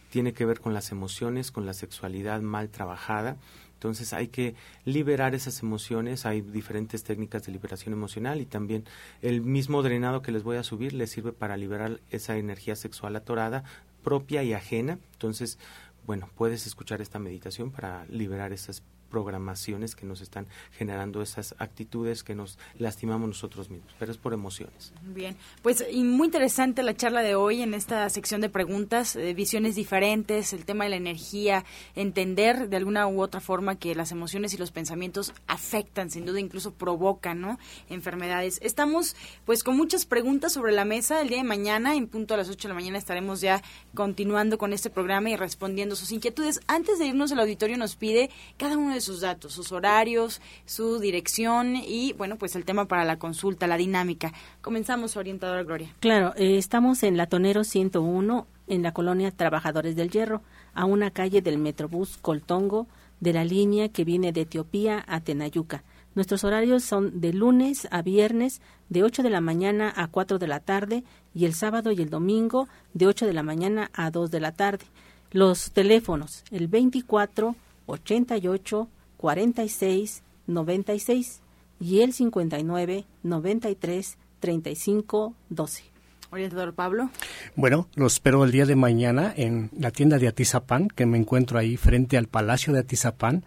Tiene 0.09 0.31
que 0.31 0.45
ver 0.45 0.61
con 0.61 0.73
las 0.73 0.93
emociones, 0.93 1.51
con 1.51 1.65
la 1.65 1.73
sexualidad 1.73 2.39
mal 2.39 2.69
trabajada. 2.69 3.35
Entonces 3.73 4.13
hay 4.13 4.29
que 4.29 4.55
liberar 4.85 5.35
esas 5.35 5.61
emociones. 5.61 6.25
Hay 6.25 6.39
diferentes 6.39 7.03
técnicas 7.03 7.45
de 7.45 7.51
liberación 7.51 7.91
emocional 7.91 8.39
y 8.39 8.45
también 8.45 8.85
el 9.21 9.41
mismo 9.41 9.83
drenado 9.83 10.21
que 10.21 10.31
les 10.31 10.43
voy 10.43 10.55
a 10.55 10.63
subir 10.63 10.93
les 10.93 11.11
sirve 11.11 11.33
para 11.33 11.57
liberar 11.57 11.99
esa 12.09 12.37
energía 12.37 12.77
sexual 12.77 13.17
atorada 13.17 13.65
propia 14.01 14.43
y 14.43 14.53
ajena. 14.53 14.97
Entonces, 15.11 15.59
bueno, 16.05 16.29
puedes 16.35 16.65
escuchar 16.67 17.01
esta 17.01 17.19
meditación 17.19 17.69
para 17.69 18.05
liberar 18.05 18.53
esas 18.53 18.81
programaciones 19.09 19.95
que 19.95 20.05
nos 20.05 20.21
están 20.21 20.47
generando 20.71 21.21
esas 21.21 21.55
actitudes 21.57 22.23
que 22.23 22.35
nos 22.35 22.57
lastimamos 22.77 23.27
nosotros 23.27 23.69
mismos, 23.69 23.93
pero 23.99 24.11
es 24.11 24.17
por 24.17 24.33
emociones. 24.33 24.93
Bien, 25.01 25.35
pues 25.61 25.83
y 25.91 26.03
muy 26.03 26.27
interesante 26.27 26.83
la 26.83 26.95
charla 26.95 27.21
de 27.21 27.35
hoy 27.35 27.61
en 27.61 27.73
esta 27.73 28.09
sección 28.09 28.41
de 28.41 28.49
preguntas, 28.49 29.15
eh, 29.15 29.33
visiones 29.33 29.75
diferentes, 29.75 30.53
el 30.53 30.65
tema 30.65 30.83
de 30.85 30.91
la 30.91 30.95
energía, 30.95 31.65
entender 31.95 32.69
de 32.69 32.77
alguna 32.77 33.07
u 33.07 33.21
otra 33.21 33.41
forma 33.41 33.77
que 33.77 33.95
las 33.95 34.11
emociones 34.11 34.53
y 34.53 34.57
los 34.57 34.71
pensamientos 34.71 35.33
afectan, 35.47 36.09
sin 36.09 36.25
duda 36.25 36.39
incluso 36.39 36.73
provocan, 36.73 37.41
¿no? 37.41 37.59
Enfermedades. 37.89 38.59
Estamos 38.61 39.15
pues 39.45 39.63
con 39.63 39.75
muchas 39.77 40.05
preguntas 40.05 40.53
sobre 40.53 40.71
la 40.71 40.85
mesa. 40.85 41.21
El 41.21 41.29
día 41.29 41.37
de 41.37 41.43
mañana, 41.43 41.95
en 41.95 42.07
punto 42.07 42.33
a 42.33 42.37
las 42.37 42.49
8 42.49 42.67
de 42.67 42.69
la 42.69 42.79
mañana, 42.79 42.97
estaremos 42.97 43.41
ya 43.41 43.61
continuando 43.93 44.57
con 44.57 44.73
este 44.73 44.89
programa 44.89 45.29
y 45.29 45.35
respondiendo 45.35 45.95
sus 45.95 46.11
inquietudes. 46.11 46.61
Antes 46.67 46.99
de 46.99 47.07
irnos, 47.07 47.31
el 47.31 47.39
auditorio 47.39 47.77
nos 47.77 47.95
pide 47.95 48.29
cada 48.57 48.77
uno 48.77 48.93
de 48.93 48.98
sus 49.01 49.21
datos, 49.21 49.53
sus 49.53 49.71
horarios, 49.71 50.41
su 50.65 50.99
dirección 50.99 51.75
y, 51.75 52.13
bueno, 52.13 52.37
pues 52.37 52.55
el 52.55 52.65
tema 52.65 52.85
para 52.85 53.05
la 53.05 53.19
consulta, 53.19 53.67
la 53.67 53.77
dinámica. 53.77 54.33
Comenzamos, 54.61 55.17
orientadora 55.17 55.63
Gloria. 55.63 55.93
Claro, 55.99 56.33
eh, 56.35 56.57
estamos 56.57 57.03
en 57.03 57.17
Latonero 57.17 57.63
101, 57.63 58.47
en 58.67 58.83
la 58.83 58.93
colonia 58.93 59.31
Trabajadores 59.31 59.95
del 59.95 60.09
Hierro. 60.09 60.41
a 60.73 60.85
una 60.85 61.11
calle 61.11 61.41
del 61.41 61.57
Metrobús 61.57 62.17
Coltongo 62.17 62.87
de 63.19 63.33
la 63.33 63.43
línea 63.43 63.89
que 63.89 64.05
viene 64.05 64.31
de 64.31 64.41
Etiopía 64.41 65.03
a 65.07 65.19
Tenayuca. 65.19 65.83
Nuestros 66.15 66.43
horarios 66.43 66.83
son 66.83 67.21
de 67.21 67.33
lunes 67.33 67.87
a 67.91 68.01
viernes 68.01 68.61
de 68.89 69.03
8 69.03 69.23
de 69.23 69.29
la 69.29 69.41
mañana 69.41 69.93
a 69.95 70.07
4 70.07 70.39
de 70.39 70.47
la 70.47 70.59
tarde 70.59 71.03
y 71.33 71.45
el 71.45 71.53
sábado 71.53 71.91
y 71.91 72.01
el 72.01 72.09
domingo 72.09 72.67
de 72.93 73.07
8 73.07 73.25
de 73.25 73.33
la 73.33 73.43
mañana 73.43 73.91
a 73.93 74.09
2 74.09 74.31
de 74.31 74.39
la 74.39 74.51
tarde. 74.51 74.85
Los 75.31 75.71
teléfonos, 75.71 76.43
el 76.51 76.67
24 76.67 77.55
88 77.89 78.87
46 79.17 80.23
96 80.47 81.41
y 81.79 82.01
el 82.01 82.13
59 82.13 83.05
93 83.23 84.17
35 84.39 85.33
12. 85.49 85.83
Orientador 86.31 86.75
Pablo. 86.75 87.09
Bueno, 87.55 87.87
los 87.95 88.13
espero 88.13 88.43
el 88.43 88.51
día 88.51 88.67
de 88.67 88.75
mañana 88.75 89.33
en 89.35 89.71
la 89.77 89.89
tienda 89.89 90.19
de 90.19 90.27
Atizapán, 90.27 90.87
que 90.87 91.07
me 91.07 91.17
encuentro 91.17 91.57
ahí 91.57 91.75
frente 91.75 92.17
al 92.17 92.27
Palacio 92.27 92.71
de 92.71 92.79
Atizapán. 92.79 93.43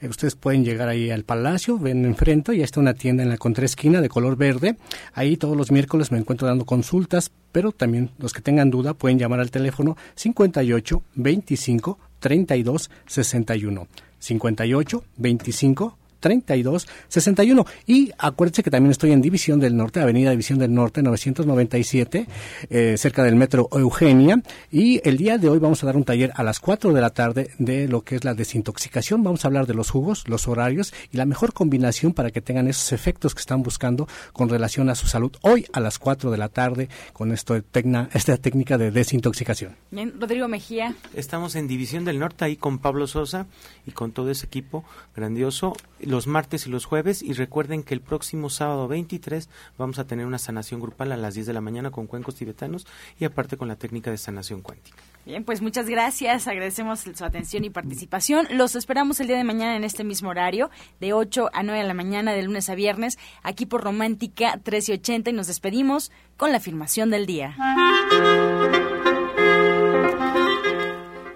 Eh, 0.00 0.08
ustedes 0.08 0.34
pueden 0.34 0.62
llegar 0.62 0.88
ahí 0.88 1.10
al 1.10 1.24
Palacio, 1.24 1.78
ven 1.78 2.04
enfrente, 2.04 2.54
ya 2.54 2.64
está 2.64 2.80
una 2.80 2.92
tienda 2.92 3.22
en 3.22 3.30
la 3.30 3.38
contraesquina 3.38 4.02
de 4.02 4.10
color 4.10 4.36
verde. 4.36 4.76
Ahí 5.14 5.38
todos 5.38 5.56
los 5.56 5.72
miércoles 5.72 6.12
me 6.12 6.18
encuentro 6.18 6.46
dando 6.46 6.66
consultas, 6.66 7.32
pero 7.52 7.72
también 7.72 8.10
los 8.18 8.34
que 8.34 8.42
tengan 8.42 8.70
duda 8.70 8.92
pueden 8.92 9.18
llamar 9.18 9.40
al 9.40 9.50
teléfono 9.50 9.96
58 10.16 11.02
25 11.14 11.98
32 12.28 12.88
61. 13.06 13.86
58 14.20 15.02
25 15.18 15.96
32 16.26 16.88
61. 17.06 17.64
Y 17.86 18.10
acuérdense 18.18 18.64
que 18.64 18.70
también 18.70 18.90
estoy 18.90 19.12
en 19.12 19.22
División 19.22 19.60
del 19.60 19.76
Norte, 19.76 20.00
Avenida 20.00 20.30
División 20.30 20.58
del 20.58 20.74
Norte 20.74 21.00
997, 21.00 22.26
eh, 22.68 22.96
cerca 22.98 23.22
del 23.22 23.36
metro 23.36 23.68
Eugenia. 23.70 24.42
Y 24.72 25.00
el 25.08 25.18
día 25.18 25.38
de 25.38 25.48
hoy 25.48 25.60
vamos 25.60 25.84
a 25.84 25.86
dar 25.86 25.96
un 25.96 26.02
taller 26.02 26.32
a 26.34 26.42
las 26.42 26.58
4 26.58 26.92
de 26.92 27.00
la 27.00 27.10
tarde 27.10 27.50
de 27.58 27.86
lo 27.86 28.02
que 28.02 28.16
es 28.16 28.24
la 28.24 28.34
desintoxicación. 28.34 29.22
Vamos 29.22 29.44
a 29.44 29.48
hablar 29.48 29.68
de 29.68 29.74
los 29.74 29.90
jugos, 29.90 30.28
los 30.28 30.48
horarios 30.48 30.92
y 31.12 31.16
la 31.16 31.26
mejor 31.26 31.52
combinación 31.52 32.12
para 32.12 32.32
que 32.32 32.40
tengan 32.40 32.66
esos 32.66 32.92
efectos 32.92 33.32
que 33.32 33.40
están 33.40 33.62
buscando 33.62 34.08
con 34.32 34.48
relación 34.48 34.90
a 34.90 34.96
su 34.96 35.06
salud. 35.06 35.30
Hoy 35.42 35.66
a 35.72 35.78
las 35.78 36.00
4 36.00 36.32
de 36.32 36.38
la 36.38 36.48
tarde 36.48 36.88
con 37.12 37.30
esto 37.30 37.62
tecna, 37.62 38.08
esta 38.14 38.36
técnica 38.36 38.78
de 38.78 38.90
desintoxicación. 38.90 39.76
Bien, 39.92 40.12
Rodrigo 40.18 40.48
Mejía. 40.48 40.96
Estamos 41.14 41.54
en 41.54 41.68
División 41.68 42.04
del 42.04 42.18
Norte 42.18 42.44
ahí 42.44 42.56
con 42.56 42.78
Pablo 42.80 43.06
Sosa 43.06 43.46
y 43.86 43.92
con 43.92 44.10
todo 44.10 44.30
ese 44.32 44.46
equipo 44.46 44.84
grandioso 45.14 45.74
los 46.00 46.15
martes 46.26 46.66
y 46.66 46.70
los 46.70 46.86
jueves 46.86 47.22
y 47.22 47.34
recuerden 47.34 47.82
que 47.82 47.92
el 47.92 48.00
próximo 48.00 48.48
sábado 48.48 48.88
23 48.88 49.50
vamos 49.76 49.98
a 49.98 50.06
tener 50.06 50.24
una 50.24 50.38
sanación 50.38 50.80
grupal 50.80 51.12
a 51.12 51.16
las 51.18 51.34
10 51.34 51.46
de 51.46 51.52
la 51.52 51.60
mañana 51.60 51.90
con 51.90 52.06
cuencos 52.06 52.36
tibetanos 52.36 52.86
y 53.18 53.26
aparte 53.26 53.58
con 53.58 53.68
la 53.68 53.76
técnica 53.76 54.10
de 54.10 54.16
sanación 54.16 54.62
cuántica. 54.62 54.96
Bien, 55.26 55.44
pues 55.44 55.60
muchas 55.60 55.88
gracias, 55.88 56.48
agradecemos 56.48 57.00
su 57.00 57.24
atención 57.24 57.64
y 57.64 57.70
participación. 57.70 58.46
Los 58.50 58.76
esperamos 58.76 59.20
el 59.20 59.26
día 59.26 59.36
de 59.36 59.44
mañana 59.44 59.76
en 59.76 59.84
este 59.84 60.04
mismo 60.04 60.30
horario, 60.30 60.70
de 61.00 61.12
8 61.12 61.50
a 61.52 61.62
9 61.62 61.80
de 61.80 61.86
la 61.86 61.94
mañana, 61.94 62.32
de 62.32 62.42
lunes 62.42 62.70
a 62.70 62.74
viernes, 62.74 63.18
aquí 63.42 63.66
por 63.66 63.82
Romántica 63.82 64.52
1380 64.54 65.30
y 65.30 65.32
nos 65.34 65.48
despedimos 65.48 66.12
con 66.38 66.50
la 66.50 66.58
afirmación 66.58 67.10
del 67.10 67.26
día. 67.26 67.56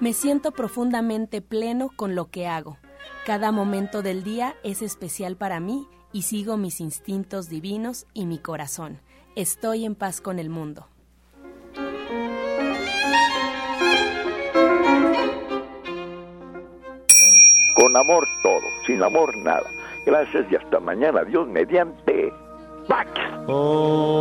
Me 0.01 0.15
siento 0.15 0.53
profundamente 0.53 1.43
pleno 1.43 1.91
con 1.95 2.15
lo 2.15 2.31
que 2.31 2.47
hago. 2.47 2.79
Cada 3.27 3.53
momento 3.53 4.03
del 4.03 4.23
día 4.25 4.55
es 4.63 4.83
especial 4.83 5.37
para 5.37 5.61
mí 5.61 5.87
y 6.13 6.23
sigo 6.23 6.57
mis 6.57 6.81
instintos 6.81 7.49
divinos 7.49 8.07
y 8.15 8.27
mi 8.27 8.39
corazón. 8.39 9.01
Estoy 9.37 9.85
en 9.85 9.95
paz 9.95 10.21
con 10.21 10.39
el 10.39 10.51
mundo. 10.51 10.87
Con 17.77 17.97
amor 17.97 18.27
todo, 18.43 18.61
sin 18.87 19.03
amor 19.03 19.37
nada. 19.39 19.71
Gracias 20.05 20.47
y 20.51 20.57
hasta 20.57 20.81
mañana. 20.81 21.25
Dios 21.25 21.47
mediante. 21.49 22.33
Oh. 23.47 24.21